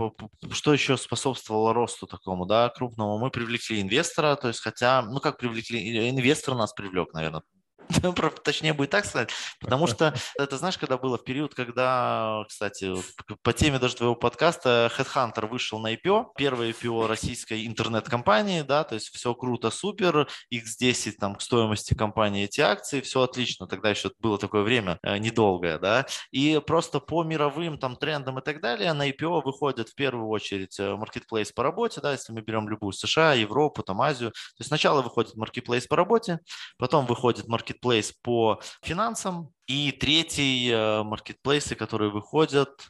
что 0.52 0.74
еще 0.74 0.98
способствовало 0.98 1.74
росту 1.74 2.08
такому, 2.08 2.46
да, 2.46 2.70
крупному, 2.70 3.20
мы 3.20 3.30
привлекли 3.30 3.82
инвестора, 3.82 4.36
то 4.38 4.48
есть 4.48 4.62
хотя, 4.62 5.02
ну 5.02 5.20
как 5.20 5.38
привлекли, 5.38 6.10
инвестор 6.10 6.56
нас 6.56 6.74
привлек, 6.74 7.14
наверное, 7.14 7.44
точнее 8.44 8.74
будет 8.74 8.90
так 8.90 9.06
сказать, 9.06 9.30
потому 9.60 9.88
что 9.88 10.14
это 10.38 10.58
знаешь, 10.58 10.78
когда 10.78 10.98
было 10.98 11.18
в 11.18 11.24
период, 11.24 11.54
когда, 11.54 12.44
кстати, 12.48 12.94
по 13.42 13.54
теме 13.54 13.80
даже 13.80 13.96
твоего 13.96 14.16
подкаста 14.16 14.92
Headhunter 14.98 15.48
вышел 15.48 15.80
на 15.80 15.94
IPO, 15.94 16.28
первое 16.38 16.72
IPO 16.72 17.08
российской 17.08 17.66
интернет-компании, 17.66 18.62
да, 18.62 18.84
то 18.84 18.96
есть 18.96 19.10
все 19.14 19.34
круто, 19.34 19.70
супер, 19.70 20.28
X10 20.54 21.14
там 21.20 21.36
к 21.36 21.42
стоимости 21.42 21.94
компании 21.94 22.46
эти 22.46 22.62
акции, 22.62 23.02
все 23.02 23.22
отлично, 23.22 23.68
тогда 23.68 23.90
еще 23.90 24.12
было 24.20 24.38
такое 24.38 24.64
время 24.64 25.00
э, 25.04 25.18
недолгое, 25.18 25.80
да, 25.80 26.06
и 26.32 26.62
просто 26.66 27.00
по 27.00 27.24
мировым 27.24 27.78
там 27.78 27.96
трендам 27.96 28.40
и 28.40 28.42
так 28.42 28.62
далее 28.62 28.94
на 28.94 29.10
IPO 29.10 29.44
выходит 29.44 29.90
в 29.90 29.96
первую 29.96 30.28
очередь 30.30 30.80
э, 30.80 30.96
marketplace 30.96 31.52
по 31.54 31.64
работе, 31.64 32.02
да, 32.02 32.12
если 32.12 32.34
мы 32.34 32.42
берем 32.42 32.70
любую 32.70 32.94
США, 32.94 33.34
Европу, 33.34 33.84
там 33.84 34.02
Азию, 34.02 34.32
то 34.32 34.60
есть 34.60 34.68
сначала 34.68 35.02
выходит 35.02 35.36
marketplace 35.36 35.88
по 35.88 35.96
работе, 35.96 36.40
потом 36.78 37.06
выходит 37.06 37.48
marketplace 37.82 38.14
по 38.22 38.62
финансам, 38.84 39.54
и 39.68 39.92
третий 39.92 40.70
э, 40.72 41.04
маркетплейсы, 41.04 41.76
которые 41.76 42.10
выходят, 42.10 42.88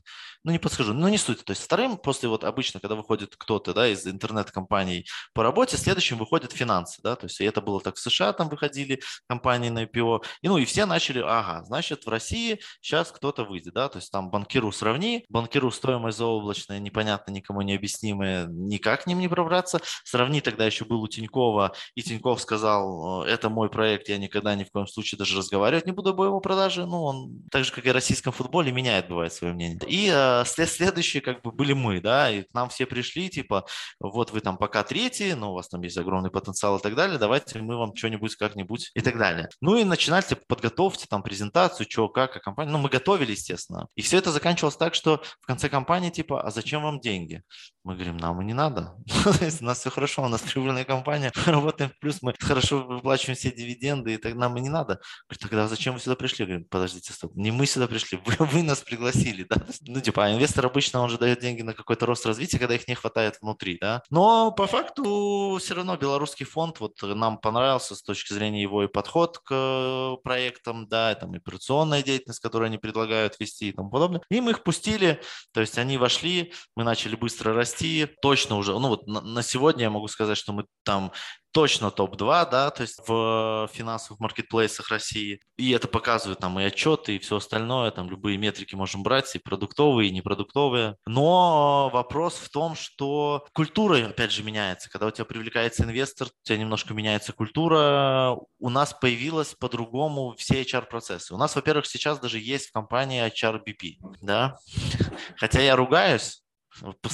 ну 0.48 0.54
не 0.54 0.60
подскажу, 0.60 0.94
ну 0.94 1.10
не 1.10 1.18
суть. 1.18 1.44
То 1.44 1.52
есть 1.52 1.62
вторым 1.64 1.98
после 1.98 2.30
вот 2.30 2.46
обычно, 2.46 2.80
когда 2.80 2.96
выходит 2.96 3.36
кто-то 3.36 3.74
да, 3.74 3.90
из 3.90 4.08
интернет-компаний 4.08 5.06
по 5.34 5.44
работе, 5.44 5.76
следующим 5.76 6.18
выходят 6.18 6.54
финансы. 6.54 7.02
Да, 7.04 7.18
то 7.18 7.26
есть 7.26 7.42
это 7.42 7.60
было 7.60 7.82
так 7.82 7.98
в 7.98 8.00
США, 8.00 8.32
там 8.32 8.48
выходили 8.48 9.02
компании 9.28 9.70
на 9.70 9.84
IPO. 9.84 10.24
И, 10.42 10.48
ну 10.48 10.58
и 10.58 10.64
все 10.64 10.86
начали, 10.86 11.20
ага, 11.20 11.66
значит 11.66 12.06
в 12.06 12.10
России 12.10 12.62
сейчас 12.80 13.12
кто-то 13.12 13.44
выйдет. 13.44 13.74
Да, 13.74 13.90
то 13.90 13.98
есть 13.98 14.10
там 14.10 14.30
банкиру 14.30 14.72
сравни, 14.72 15.26
банкиру 15.28 15.70
стоимость 15.70 16.18
заоблачная, 16.18 16.80
непонятно, 16.80 17.32
никому 17.32 17.62
не 17.62 17.76
объяснимая, 17.76 18.48
никак 18.48 19.04
к 19.04 19.08
ним 19.08 19.20
не 19.20 19.28
пробраться. 19.28 19.82
Сравни 20.06 20.40
тогда 20.40 20.66
еще 20.66 20.86
был 20.86 21.02
у 21.02 21.10
Тинькова, 21.10 21.74
и 21.96 22.02
Тиньков 22.02 22.42
сказал, 22.42 23.24
это 23.24 23.50
мой 23.50 23.70
проект, 23.70 24.08
я 24.08 24.18
никогда 24.18 24.56
ни 24.56 24.64
в 24.64 24.72
коем 24.72 24.88
случае 24.88 25.20
даже 25.20 25.38
разговаривать 25.38 25.86
не 25.86 25.92
буду 25.92 26.12
об 26.12 26.22
его 26.22 26.40
продаже 26.40 26.78
даже, 26.78 26.86
ну, 26.86 27.04
он 27.04 27.44
так 27.52 27.64
же, 27.64 27.72
как 27.72 27.86
и 27.86 27.90
в 27.90 27.94
российском 27.94 28.34
футболе, 28.34 28.72
меняет, 28.72 29.08
бывает, 29.08 29.34
свое 29.34 29.54
мнение. 29.54 29.80
И 29.88 30.10
э, 30.46 30.66
следующие, 30.66 31.22
как 31.22 31.42
бы, 31.42 31.52
были 31.52 31.74
мы, 31.74 32.02
да, 32.02 32.30
и 32.30 32.44
к 32.44 32.54
нам 32.54 32.70
все 32.70 32.86
пришли, 32.86 33.30
типа, 33.30 33.66
вот 34.00 34.32
вы 34.32 34.42
там 34.42 34.58
пока 34.58 34.84
третьи, 34.84 35.34
но 35.34 35.52
у 35.52 35.56
вас 35.56 35.70
там 35.70 35.82
есть 35.82 35.98
огромный 35.98 36.32
потенциал 36.32 36.78
и 36.78 36.82
так 36.82 36.96
далее, 36.96 37.18
давайте 37.18 37.60
мы 37.60 37.78
вам 37.78 37.96
что-нибудь 37.96 38.36
как-нибудь 38.36 38.92
и 38.94 39.02
так 39.02 39.18
далее. 39.18 39.50
Ну 39.62 39.78
и 39.78 39.84
начинали, 39.84 40.24
типа, 40.24 40.42
подготовьте 40.48 41.06
там 41.10 41.24
презентацию, 41.24 41.88
что, 41.90 42.10
как, 42.10 42.36
а 42.36 42.40
компания. 42.40 42.72
Ну, 42.72 42.78
мы 42.78 42.90
готовили, 42.90 43.32
естественно. 43.32 43.88
И 43.96 44.02
все 44.02 44.18
это 44.18 44.32
заканчивалось 44.32 44.78
так, 44.78 44.96
что 44.96 45.22
в 45.42 45.46
конце 45.46 45.70
компании, 45.70 46.10
типа, 46.10 46.42
а 46.42 46.52
зачем 46.52 46.84
вам 46.84 47.00
деньги? 47.00 47.44
Мы 47.88 47.94
говорим, 47.94 48.18
нам 48.18 48.42
и 48.42 48.44
не 48.44 48.54
надо. 48.54 48.96
у 49.62 49.64
нас 49.64 49.80
все 49.80 49.90
хорошо, 49.90 50.22
у 50.22 50.28
нас 50.28 50.42
прибыльная 50.42 50.84
компания, 50.84 51.32
работаем 51.46 51.90
в 51.90 51.98
плюс, 52.00 52.22
мы 52.22 52.34
хорошо 52.38 52.84
выплачиваем 52.84 53.38
все 53.38 53.50
дивиденды, 53.50 54.16
и 54.16 54.18
так 54.18 54.36
нам 54.36 54.58
и 54.58 54.60
не 54.60 54.68
надо. 54.68 55.00
Говорит, 55.30 55.42
тогда 55.42 55.68
зачем 55.70 55.94
вы 55.94 56.02
сюда 56.02 56.18
пришли? 56.18 56.44
Говорим, 56.44 56.66
подождите, 56.66 57.14
стоп, 57.14 57.34
не 57.36 57.50
мы 57.50 57.66
сюда 57.66 57.88
пришли, 57.88 58.20
вы, 58.26 58.36
вы 58.46 58.64
нас 58.64 58.82
пригласили, 58.82 59.44
да? 59.50 59.56
Ну, 59.84 60.02
типа, 60.02 60.26
а 60.26 60.34
инвестор 60.34 60.66
обычно, 60.66 61.00
он 61.00 61.10
же 61.10 61.18
дает 61.18 61.40
деньги 61.40 61.62
на 61.62 61.74
какой-то 61.74 62.06
рост 62.06 62.26
развития, 62.26 62.60
когда 62.60 62.76
их 62.76 62.90
не 62.90 62.96
хватает 62.96 63.38
внутри, 63.40 63.78
да? 63.80 64.04
Но 64.10 64.52
по 64.52 64.68
факту 64.68 65.58
все 65.62 65.74
равно 65.74 65.96
белорусский 65.96 66.46
фонд 66.46 66.82
вот 66.82 67.02
нам 67.02 67.38
понравился 67.38 67.96
с 67.96 68.04
точки 68.04 68.34
зрения 68.34 68.62
его 68.62 68.84
и 68.84 68.90
подход 68.90 69.38
к 69.38 70.18
проектам, 70.26 70.90
да, 70.90 71.14
и 71.14 71.16
там 71.18 71.32
операционная 71.32 72.04
деятельность, 72.04 72.42
которую 72.42 72.66
они 72.66 72.80
предлагают 72.80 73.40
вести 73.40 73.70
и 73.70 73.72
тому 73.72 73.90
подобное. 73.90 74.22
И 74.30 74.42
мы 74.42 74.52
их 74.52 74.64
пустили, 74.64 75.22
то 75.54 75.62
есть 75.62 75.78
они 75.78 75.98
вошли, 75.98 76.52
мы 76.76 76.84
начали 76.84 77.16
быстро 77.16 77.54
расти, 77.54 77.77
точно 78.22 78.58
уже, 78.58 78.74
ну 78.74 78.90
вот 78.90 79.08
на, 79.08 79.22
на 79.22 79.44
сегодня 79.44 79.84
я 79.84 79.90
могу 79.90 80.08
сказать, 80.08 80.38
что 80.38 80.54
мы 80.54 80.66
там 80.84 81.12
точно 81.58 81.90
топ-2, 81.90 82.52
да, 82.52 82.70
то 82.70 82.84
есть 82.84 83.00
в 83.08 83.68
финансовых 83.74 84.20
маркетплейсах 84.20 84.90
России. 84.90 85.40
И 85.58 85.72
это 85.72 85.88
показывают 85.88 86.40
там 86.40 86.60
и 86.60 86.64
отчеты, 86.64 87.16
и 87.16 87.20
все 87.20 87.38
остальное, 87.38 87.90
там 87.90 88.12
любые 88.12 88.38
метрики 88.38 88.76
можем 88.76 89.02
брать, 89.02 89.36
и 89.36 89.40
продуктовые, 89.40 90.10
и 90.10 90.12
непродуктовые. 90.12 90.98
Но 91.08 91.90
вопрос 91.92 92.36
в 92.36 92.50
том, 92.50 92.76
что 92.76 93.44
культура, 93.54 94.06
опять 94.06 94.32
же, 94.32 94.44
меняется. 94.44 94.88
Когда 94.92 95.08
у 95.08 95.12
тебя 95.12 95.26
привлекается 95.26 95.84
инвестор, 95.84 96.28
у 96.28 96.46
тебя 96.46 96.60
немножко 96.60 96.94
меняется 96.94 97.34
культура. 97.34 98.38
У 98.60 98.70
нас 98.70 98.94
появилась 98.94 99.56
по-другому 99.56 100.36
все 100.38 100.62
HR-процессы. 100.62 101.34
У 101.34 101.38
нас, 101.38 101.56
во-первых, 101.56 101.88
сейчас 101.88 102.20
даже 102.20 102.38
есть 102.38 102.68
в 102.68 102.72
компании 102.72 103.26
HRBP, 103.26 103.96
да. 104.22 104.58
Хотя 105.38 105.62
я 105.62 105.76
ругаюсь, 105.76 106.44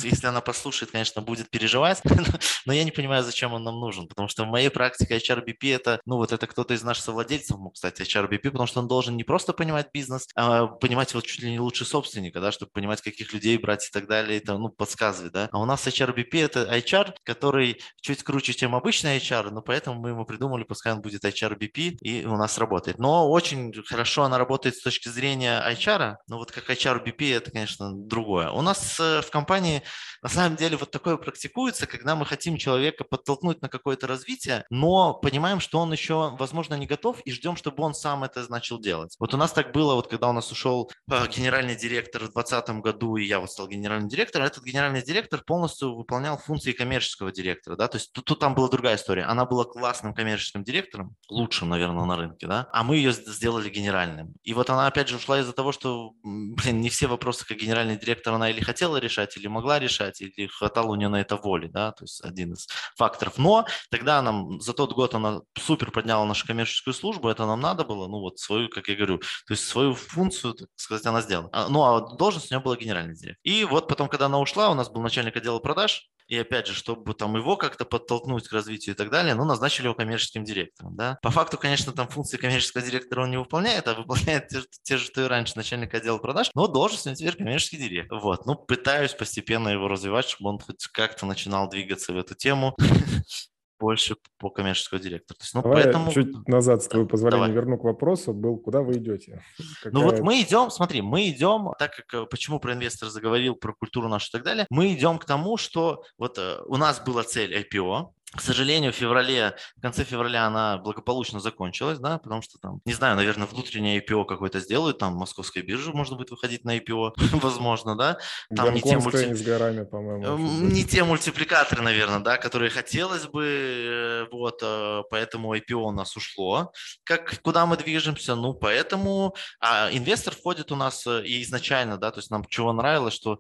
если 0.04 0.28
она 0.28 0.42
послушает, 0.42 0.92
конечно, 0.92 1.22
будет 1.22 1.50
переживать, 1.50 2.02
но 2.66 2.74
я 2.74 2.84
не 2.84 2.92
понимаю, 2.92 3.24
зачем 3.24 3.54
он 3.54 3.64
нам 3.64 3.80
нужен, 3.80 4.08
потому 4.08 4.28
что 4.28 4.44
в 4.44 4.48
моей 4.48 4.70
практике 4.70 5.18
HRBP 5.18 5.76
это, 5.76 6.00
ну 6.06 6.18
вот 6.18 6.32
это 6.32 6.48
кто-то 6.48 6.74
из 6.74 6.84
наших 6.84 7.04
совладельцев 7.04 7.58
мог 7.58 7.78
стать 7.78 8.00
HRBP, 8.00 8.52
потому 8.52 8.68
что 8.68 8.80
он 8.80 8.88
должен 8.88 9.16
не 9.16 9.24
просто 9.24 9.54
понимать 9.54 9.90
бизнес, 9.94 10.28
а 10.36 10.68
понимать 10.68 11.14
вот 11.14 11.26
чуть 11.26 11.42
ли 11.42 11.52
не 11.52 11.60
лучше 11.60 11.86
собственника, 11.86 12.40
да, 12.40 12.52
чтобы 12.52 12.72
понимать, 12.72 13.02
каких 13.02 13.34
людей 13.34 13.58
брать 13.58 13.88
и 13.88 13.92
так 13.92 14.08
далее, 14.08 14.38
это, 14.38 14.58
ну, 14.58 14.70
подсказывать, 14.70 15.34
да. 15.34 15.50
А 15.52 15.60
у 15.60 15.66
нас 15.66 15.86
HRBP 15.88 16.44
это 16.44 16.64
HR, 16.64 17.14
который 17.24 17.82
чуть 18.02 18.24
круче, 18.24 18.54
чем 18.54 18.76
обычный 18.76 19.18
HR, 19.18 19.52
но 19.52 19.62
поэтому 19.62 20.00
мы 20.00 20.10
ему 20.10 20.26
придумали, 20.26 20.64
пускай 20.64 20.94
он 20.94 21.02
будет 21.02 21.24
HRBP 21.24 21.98
и 22.02 22.26
у 22.26 22.38
нас 22.38 22.58
работает. 22.58 23.00
Но 23.00 23.30
очень 23.30 23.74
хорошо 23.86 24.24
она 24.24 24.38
работает 24.38 24.76
с 24.76 24.82
точки 24.82 25.10
зрения 25.10 25.64
HR, 25.66 26.16
но 26.28 26.38
вот 26.38 26.52
как 26.52 26.70
HRBP 26.70 27.36
это, 27.36 27.52
конечно, 27.52 27.92
другое. 27.94 28.50
У 28.50 28.62
нас 28.62 29.00
э, 29.00 29.22
в 29.22 29.30
компании 29.30 29.53
компании 29.54 29.84
на 30.24 30.30
самом 30.30 30.56
деле 30.56 30.78
вот 30.78 30.90
такое 30.90 31.18
практикуется, 31.18 31.86
когда 31.86 32.16
мы 32.16 32.26
хотим 32.26 32.58
человека 32.58 33.04
подтолкнуть 33.04 33.62
на 33.62 33.68
какое-то 33.68 34.08
развитие, 34.08 34.66
но 34.70 35.14
понимаем, 35.14 35.60
что 35.60 35.80
он 35.80 35.92
еще, 35.92 36.36
возможно, 36.40 36.76
не 36.76 36.88
готов 36.88 37.20
и 37.26 37.32
ждем, 37.32 37.58
чтобы 37.58 37.84
он 37.84 37.94
сам 37.94 38.24
это 38.24 38.50
начал 38.50 38.80
делать. 38.80 39.16
Вот 39.20 39.34
у 39.34 39.38
нас 39.38 39.52
так 39.52 39.74
было, 39.74 39.96
вот 39.96 40.08
когда 40.08 40.30
у 40.30 40.32
нас 40.32 40.50
ушел 40.50 40.90
э, 41.12 41.28
генеральный 41.28 41.76
директор 41.76 42.22
в 42.22 42.32
2020 42.32 42.82
году, 42.82 43.18
и 43.18 43.26
я 43.26 43.40
вот 43.40 43.52
стал 43.52 43.68
генеральным 43.68 44.08
директором, 44.08 44.48
этот 44.48 44.64
генеральный 44.64 45.04
директор 45.04 45.44
полностью 45.46 45.94
выполнял 45.94 46.38
функции 46.38 46.72
коммерческого 46.72 47.34
директора, 47.34 47.76
да, 47.76 47.90
то 47.90 47.98
есть 47.98 48.14
тут, 48.14 48.24
тут 48.24 48.40
там 48.40 48.56
была 48.56 48.70
другая 48.70 48.96
история. 48.96 49.24
Она 49.24 49.46
была 49.46 49.66
классным 49.66 50.14
коммерческим 50.14 50.64
директором, 50.64 51.16
лучшим, 51.30 51.68
наверное, 51.68 52.06
на 52.06 52.16
рынке, 52.16 52.48
да, 52.48 52.70
а 52.72 52.84
мы 52.84 52.96
ее 52.96 53.12
сделали 53.12 53.70
генеральным. 53.70 54.34
И 54.44 54.54
вот 54.54 54.70
она 54.70 54.88
опять 54.88 55.10
же 55.10 55.18
ушла 55.18 55.42
из-за 55.42 55.52
того, 55.52 55.74
что, 55.74 56.14
блин, 56.24 56.80
не 56.80 56.90
все 56.90 57.08
вопросы 57.08 57.46
как 57.46 57.58
генеральный 57.58 57.98
директор 57.98 58.34
она 58.34 58.50
или 58.50 58.62
хотела 58.62 58.98
решать, 58.98 59.36
или 59.36 59.43
могла 59.48 59.80
решать, 59.80 60.22
или 60.22 60.48
хватало 60.48 60.92
у 60.92 60.96
нее 60.96 61.10
на 61.10 61.22
это 61.22 61.36
воли, 61.38 61.68
да, 61.68 61.92
то 61.92 62.04
есть 62.04 62.24
один 62.24 62.54
из 62.54 62.68
факторов. 62.96 63.38
Но 63.38 63.66
тогда 63.90 64.22
нам 64.22 64.60
за 64.62 64.74
тот 64.74 64.94
год 64.94 65.16
она 65.16 65.42
супер 65.58 65.92
подняла 65.92 66.26
нашу 66.26 66.48
коммерческую 66.48 66.94
службу, 66.94 67.30
это 67.30 67.46
нам 67.46 67.60
надо 67.60 67.84
было, 67.84 68.08
ну 68.08 68.20
вот 68.20 68.40
свою, 68.40 68.70
как 68.70 68.88
я 68.88 68.96
говорю, 68.96 69.20
то 69.20 69.54
есть 69.54 69.66
свою 69.68 69.94
функцию, 69.96 70.54
так 70.54 70.70
сказать, 70.76 71.06
она 71.06 71.22
сделала. 71.22 71.50
А, 71.52 71.68
ну 71.70 71.84
а 71.84 72.16
должность 72.16 72.52
у 72.52 72.56
нее 72.56 72.64
была 72.64 72.76
генеральный 72.76 73.16
директор. 73.16 73.40
И 73.44 73.64
вот 73.66 73.88
потом, 73.88 74.10
когда 74.10 74.28
она 74.28 74.40
ушла, 74.40 74.70
у 74.70 74.74
нас 74.74 74.90
был 74.90 75.02
начальник 75.02 75.36
отдела 75.36 75.60
продаж, 75.60 76.10
и 76.34 76.38
опять 76.38 76.66
же, 76.68 76.74
чтобы 76.74 77.14
там 77.14 77.36
его 77.36 77.56
как-то 77.58 77.86
подтолкнуть 77.86 78.48
к 78.48 78.54
развитию 78.54 78.96
и 78.96 78.98
так 78.98 79.12
далее, 79.12 79.36
ну, 79.36 79.46
назначили 79.46 79.86
его 79.86 79.94
коммерческим 79.94 80.44
директором, 80.44 80.96
да. 80.96 81.20
По 81.22 81.30
факту, 81.30 81.58
конечно, 81.58 81.92
там 81.94 82.08
функции 82.08 82.38
коммерческого 82.38 82.84
директора 82.84 83.24
он 83.24 83.32
не 83.32 83.38
выполняет, 83.38 83.88
а 83.88 83.94
выполняет 83.94 84.48
те, 84.50 84.62
те 84.82 84.98
же, 84.98 85.06
что 85.06 85.22
и 85.22 85.28
раньше 85.28 85.54
начальник 85.56 85.94
отдела 85.94 86.18
продаж, 86.18 86.50
но 86.56 86.68
должность 86.68 87.06
у 87.06 87.10
него 87.10 87.18
теперь 87.18 87.36
коммерческий 87.36 87.78
директор. 87.78 88.20
Вот, 88.20 88.46
ну, 88.48 88.56
пытаюсь 88.56 89.14
постепенно 89.14 89.70
его 89.70 89.88
развивать, 89.88 90.28
чтобы 90.28 90.50
он 90.50 90.60
хоть 90.60 90.88
как-то 90.88 91.26
начинал 91.26 91.70
двигаться 91.70 92.14
в 92.14 92.18
эту 92.18 92.34
тему. 92.34 92.76
больше 93.84 94.16
по 94.38 94.50
коммерческого 94.50 95.00
директора. 95.00 95.38
То 95.38 95.44
есть, 95.44 95.54
ну, 95.54 95.62
Давай 95.62 95.84
поэтому... 95.84 96.12
чуть 96.12 96.48
назад, 96.48 96.84
с 96.84 96.88
твоего 96.88 97.06
позволения, 97.06 97.48
Давай. 97.48 97.56
верну 97.56 97.78
к 97.78 97.84
вопросу, 97.84 98.34
был, 98.34 98.58
куда 98.58 98.82
вы 98.82 98.94
идете? 98.94 99.44
Какая... 99.84 99.94
Ну 99.94 100.04
вот 100.04 100.20
мы 100.22 100.42
идем, 100.42 100.72
смотри, 100.72 101.02
мы 101.02 101.28
идем, 101.30 101.74
так 101.78 101.94
как, 101.94 102.14
э, 102.14 102.26
почему 102.26 102.60
про 102.60 102.74
инвестора 102.74 103.10
заговорил, 103.10 103.56
про 103.56 103.74
культуру 103.74 104.08
нашу 104.08 104.30
и 104.30 104.32
так 104.32 104.44
далее, 104.44 104.66
мы 104.70 104.94
идем 104.94 105.20
к 105.20 105.26
тому, 105.26 105.58
что 105.58 106.04
вот 106.18 106.38
э, 106.38 106.60
у 106.66 106.78
нас 106.78 107.02
была 107.02 107.24
цель 107.24 107.54
IPO, 107.54 108.08
к 108.36 108.42
сожалению, 108.42 108.92
в 108.92 108.96
феврале, 108.96 109.56
в 109.78 109.82
конце 109.82 110.04
февраля 110.04 110.48
она 110.48 110.78
благополучно 110.80 111.40
закончилась, 111.40 112.00
да, 112.00 112.18
потому 112.18 112.42
что 112.42 112.58
там, 112.58 112.82
не 112.84 112.94
знаю, 112.94 113.16
наверное, 113.16 113.46
внутреннее 113.46 114.02
IPO 114.02 114.26
какое-то 114.26 114.60
сделают, 114.60 114.98
там 114.98 115.14
московская 115.14 115.62
биржа 115.62 115.92
можно 115.92 116.16
будет 116.16 116.32
выходить 116.32 116.66
на 116.66 116.78
IPO, 116.78 117.14
возможно, 117.42 117.96
да. 117.96 118.18
Там 118.56 118.74
не 118.74 118.82
те, 118.82 118.98
мульти... 118.98 119.26
не, 119.26 119.36
с 119.36 119.44
горами, 119.44 119.84
по-моему, 119.84 120.38
не 120.38 120.84
те 120.84 121.04
мультипликаторы, 121.04 121.84
наверное, 121.84 122.20
да, 122.20 122.38
которые 122.38 122.72
хотелось 122.72 123.28
бы, 123.28 123.46
э, 123.46 124.26
вот, 124.32 124.60
э, 124.64 125.04
поэтому 125.12 125.56
IPO 125.56 125.76
у 125.76 125.92
нас 125.92 126.18
ушло. 126.18 126.72
Как, 127.04 127.40
куда 127.42 127.68
мы 127.68 127.78
движемся? 127.78 128.36
Ну, 128.36 128.56
поэтому 128.56 129.36
а 129.60 129.90
инвестор 129.92 130.36
входит 130.36 130.72
у 130.72 130.76
нас 130.76 131.06
э, 131.06 131.24
и 131.24 131.44
изначально, 131.44 131.98
да, 131.98 132.12
то 132.12 132.20
есть 132.20 132.32
нам 132.32 132.46
чего 132.46 132.74
нравилось, 132.74 133.14
что 133.14 133.38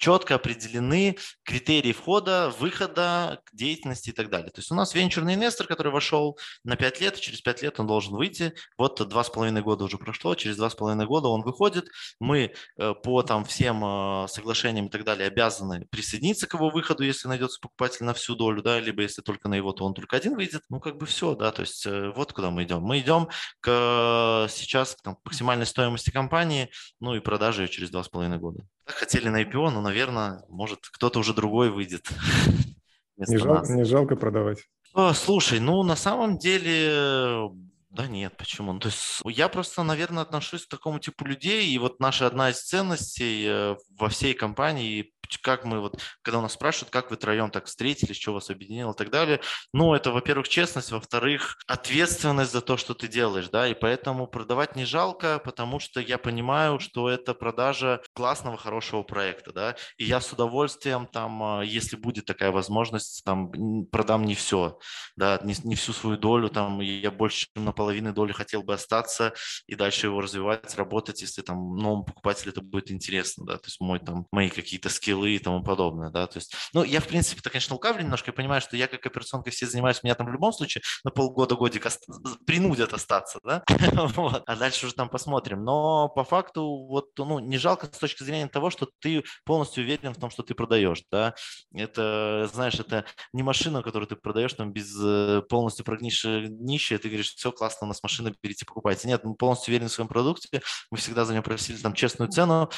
четко 0.00 0.36
определены 0.36 1.18
критерии 1.44 1.92
входа, 1.92 2.52
выхода, 2.58 3.42
деятельности 3.52 4.10
и 4.10 4.12
так 4.12 4.30
далее. 4.30 4.50
То 4.50 4.60
есть 4.60 4.72
у 4.72 4.74
нас 4.74 4.94
венчурный 4.94 5.34
инвестор, 5.34 5.66
который 5.66 5.92
вошел 5.92 6.38
на 6.64 6.76
5 6.76 7.00
лет, 7.02 7.20
через 7.20 7.42
5 7.42 7.62
лет 7.62 7.78
он 7.78 7.86
должен 7.86 8.14
выйти. 8.14 8.54
Вот 8.78 9.06
два 9.08 9.22
с 9.22 9.28
половиной 9.28 9.60
года 9.60 9.84
уже 9.84 9.98
прошло, 9.98 10.34
через 10.34 10.56
два 10.56 10.70
с 10.70 10.74
половиной 10.74 11.06
года 11.06 11.28
он 11.28 11.42
выходит. 11.42 11.86
Мы 12.18 12.54
э, 12.78 12.94
по 12.94 13.22
там 13.22 13.44
всем 13.44 13.84
э, 13.84 14.28
соглашениям 14.28 14.86
и 14.86 14.88
так 14.88 15.04
далее 15.04 15.28
обязаны 15.28 15.86
присоединиться 15.90 16.46
к 16.46 16.54
его 16.54 16.70
выходу, 16.70 17.04
если 17.04 17.28
найдется 17.28 17.60
покупатель 17.60 18.04
на 18.04 18.14
всю 18.14 18.34
долю, 18.34 18.62
да, 18.62 18.80
либо 18.80 19.02
если 19.02 19.20
только 19.20 19.48
на 19.48 19.54
его, 19.54 19.72
то 19.72 19.84
он 19.84 19.92
только 19.92 20.16
один 20.16 20.34
выйдет. 20.34 20.62
Ну, 20.70 20.80
как 20.80 20.96
бы 20.96 21.04
все, 21.04 21.34
да, 21.34 21.52
то 21.52 21.60
есть 21.60 21.84
э, 21.86 22.10
вот 22.16 22.32
куда 22.32 22.50
мы 22.50 22.64
идем. 22.64 22.80
Мы 22.80 23.00
идем 23.00 23.28
к 23.60 24.46
сейчас 24.48 24.94
к 24.94 25.02
там, 25.02 25.18
максимальной 25.24 25.66
стоимости 25.66 26.10
компании, 26.10 26.70
ну 27.00 27.14
и 27.14 27.20
продажи 27.20 27.62
ее 27.62 27.68
через 27.68 27.90
два 27.90 28.02
с 28.02 28.08
Хотели 28.92 29.28
на 29.28 29.42
IPO, 29.42 29.70
но, 29.70 29.80
наверное, 29.80 30.44
может, 30.48 30.80
кто-то 30.88 31.18
уже 31.18 31.34
другой 31.34 31.70
выйдет. 31.70 32.08
Не, 33.16 33.36
жал, 33.36 33.62
не 33.68 33.84
жалко 33.84 34.16
продавать? 34.16 34.66
О, 34.94 35.12
слушай, 35.12 35.60
ну, 35.60 35.82
на 35.82 35.94
самом 35.94 36.38
деле, 36.38 37.50
да 37.90 38.06
нет, 38.06 38.36
почему? 38.38 38.72
Ну, 38.72 38.78
то 38.78 38.88
есть 38.88 39.20
я 39.24 39.48
просто, 39.48 39.82
наверное, 39.82 40.22
отношусь 40.22 40.64
к 40.64 40.70
такому 40.70 41.00
типу 41.00 41.26
людей, 41.26 41.66
и 41.68 41.78
вот 41.78 42.00
наша 42.00 42.26
одна 42.26 42.50
из 42.50 42.62
ценностей 42.62 43.44
э, 43.46 43.76
во 43.98 44.08
всей 44.08 44.32
компании, 44.32 45.12
как 45.38 45.64
мы 45.64 45.80
вот, 45.80 46.00
когда 46.22 46.38
у 46.38 46.42
нас 46.42 46.52
спрашивают, 46.52 46.90
как 46.90 47.10
вы 47.10 47.16
троем 47.16 47.50
так 47.50 47.66
встретились, 47.66 48.16
что 48.16 48.32
вас 48.32 48.50
объединило 48.50 48.92
и 48.92 48.96
так 48.96 49.10
далее, 49.10 49.40
ну, 49.72 49.94
это, 49.94 50.10
во-первых, 50.10 50.48
честность, 50.48 50.90
во-вторых, 50.90 51.56
ответственность 51.66 52.52
за 52.52 52.60
то, 52.60 52.76
что 52.76 52.94
ты 52.94 53.08
делаешь, 53.08 53.48
да, 53.48 53.68
и 53.68 53.74
поэтому 53.74 54.26
продавать 54.26 54.76
не 54.76 54.84
жалко, 54.84 55.40
потому 55.44 55.80
что 55.80 56.00
я 56.00 56.18
понимаю, 56.18 56.80
что 56.80 57.08
это 57.08 57.34
продажа 57.34 58.02
классного, 58.14 58.56
хорошего 58.56 59.02
проекта, 59.02 59.52
да, 59.52 59.76
и 59.96 60.04
я 60.04 60.20
с 60.20 60.32
удовольствием 60.32 61.06
там, 61.06 61.42
а, 61.42 61.62
если 61.62 61.96
будет 61.96 62.24
такая 62.24 62.50
возможность, 62.50 63.22
там, 63.24 63.50
продам 63.86 64.24
не 64.24 64.34
все, 64.34 64.78
да, 65.16 65.40
не, 65.44 65.54
не 65.64 65.76
всю 65.76 65.92
свою 65.92 66.16
долю, 66.16 66.48
там, 66.48 66.80
я 66.80 67.10
больше, 67.10 67.46
чем 67.54 67.64
на 67.64 67.72
половины 67.72 68.12
доли 68.12 68.32
хотел 68.32 68.62
бы 68.62 68.74
остаться 68.74 69.32
и 69.66 69.74
дальше 69.74 70.06
его 70.06 70.20
развивать, 70.20 70.74
работать, 70.74 71.22
если 71.22 71.42
там 71.42 71.76
новому 71.76 72.04
покупателю 72.04 72.52
это 72.52 72.62
будет 72.62 72.90
интересно, 72.90 73.44
да, 73.46 73.56
то 73.56 73.66
есть 73.66 73.80
мой 73.80 73.98
там, 73.98 74.26
мои 74.32 74.48
какие-то 74.48 74.88
скиллы 74.88 75.19
и 75.26 75.38
тому 75.38 75.62
подобное, 75.62 76.10
да, 76.10 76.26
то 76.26 76.38
есть, 76.38 76.54
ну, 76.72 76.82
я, 76.82 77.00
в 77.00 77.06
принципе, 77.06 77.40
то, 77.40 77.50
конечно, 77.50 77.74
лукавлю 77.74 78.02
немножко, 78.02 78.30
я 78.30 78.32
понимаю, 78.32 78.60
что 78.60 78.76
я 78.76 78.86
как 78.86 79.04
операционка 79.04 79.50
все 79.50 79.66
занимаюсь, 79.66 80.02
меня 80.02 80.14
там 80.14 80.26
в 80.26 80.32
любом 80.32 80.52
случае 80.52 80.82
на 81.04 81.10
полгода, 81.10 81.54
годик 81.54 81.86
ост... 81.86 82.06
принудят 82.46 82.92
остаться, 82.92 83.38
да, 83.44 83.62
вот. 83.92 84.42
а 84.46 84.56
дальше 84.56 84.86
уже 84.86 84.94
там 84.94 85.08
посмотрим, 85.08 85.64
но 85.64 86.08
по 86.08 86.24
факту 86.24 86.86
вот, 86.88 87.06
ну, 87.18 87.38
не 87.38 87.58
жалко 87.58 87.86
с 87.86 87.98
точки 87.98 88.22
зрения 88.22 88.48
того, 88.48 88.70
что 88.70 88.88
ты 89.00 89.24
полностью 89.44 89.84
уверен 89.84 90.14
в 90.14 90.18
том, 90.18 90.30
что 90.30 90.42
ты 90.42 90.54
продаешь, 90.54 91.02
да, 91.10 91.34
это, 91.74 92.48
знаешь, 92.52 92.78
это 92.78 93.04
не 93.32 93.42
машина, 93.42 93.82
которую 93.82 94.08
ты 94.08 94.16
продаешь 94.16 94.54
там 94.54 94.72
без 94.72 94.94
э, 95.02 95.42
полностью 95.48 95.84
прогнившей 95.84 96.48
нищей, 96.48 96.98
ты 96.98 97.08
говоришь, 97.08 97.34
все 97.34 97.52
классно, 97.52 97.86
у 97.86 97.88
нас 97.88 98.02
машина, 98.02 98.32
берите, 98.42 98.64
покупайте. 98.64 99.08
Нет, 99.08 99.24
мы 99.24 99.34
полностью 99.34 99.72
уверены 99.72 99.88
в 99.88 99.92
своем 99.92 100.08
продукте, 100.08 100.62
мы 100.90 100.98
всегда 100.98 101.24
за 101.24 101.32
него 101.32 101.42
просили 101.42 101.76
там 101.78 101.94
честную 101.94 102.30
цену 102.30 102.70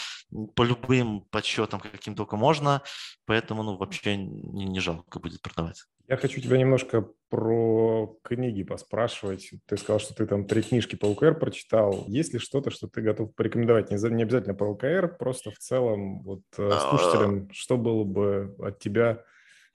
по 0.54 0.62
любым 0.62 1.22
подсчетам, 1.30 1.80
каким 1.80 2.14
только 2.14 2.31
можно, 2.36 2.82
поэтому, 3.26 3.62
ну, 3.62 3.76
вообще 3.76 4.16
не, 4.16 4.64
не 4.66 4.80
жалко 4.80 5.18
будет 5.18 5.42
продавать. 5.42 5.84
Я 6.08 6.16
хочу 6.16 6.40
тебя 6.40 6.58
немножко 6.58 7.08
про 7.30 8.18
книги 8.22 8.62
поспрашивать. 8.64 9.50
Ты 9.66 9.76
сказал, 9.76 10.00
что 10.00 10.14
ты 10.14 10.26
там 10.26 10.46
три 10.46 10.62
книжки 10.62 10.96
по 10.96 11.06
УКР 11.06 11.38
прочитал. 11.38 12.04
Есть 12.06 12.34
ли 12.34 12.38
что-то, 12.38 12.70
что 12.70 12.88
ты 12.88 13.00
готов 13.00 13.34
порекомендовать? 13.34 13.90
Не, 13.90 13.96
не 14.14 14.22
обязательно 14.24 14.54
по 14.54 14.64
УКР, 14.64 15.16
просто 15.18 15.50
в 15.50 15.58
целом 15.58 16.22
вот 16.22 16.42
э, 16.58 16.68
а, 16.70 16.90
слушателям, 16.90 17.48
что 17.52 17.78
было 17.78 18.04
бы 18.04 18.54
от 18.58 18.78
тебя 18.80 19.24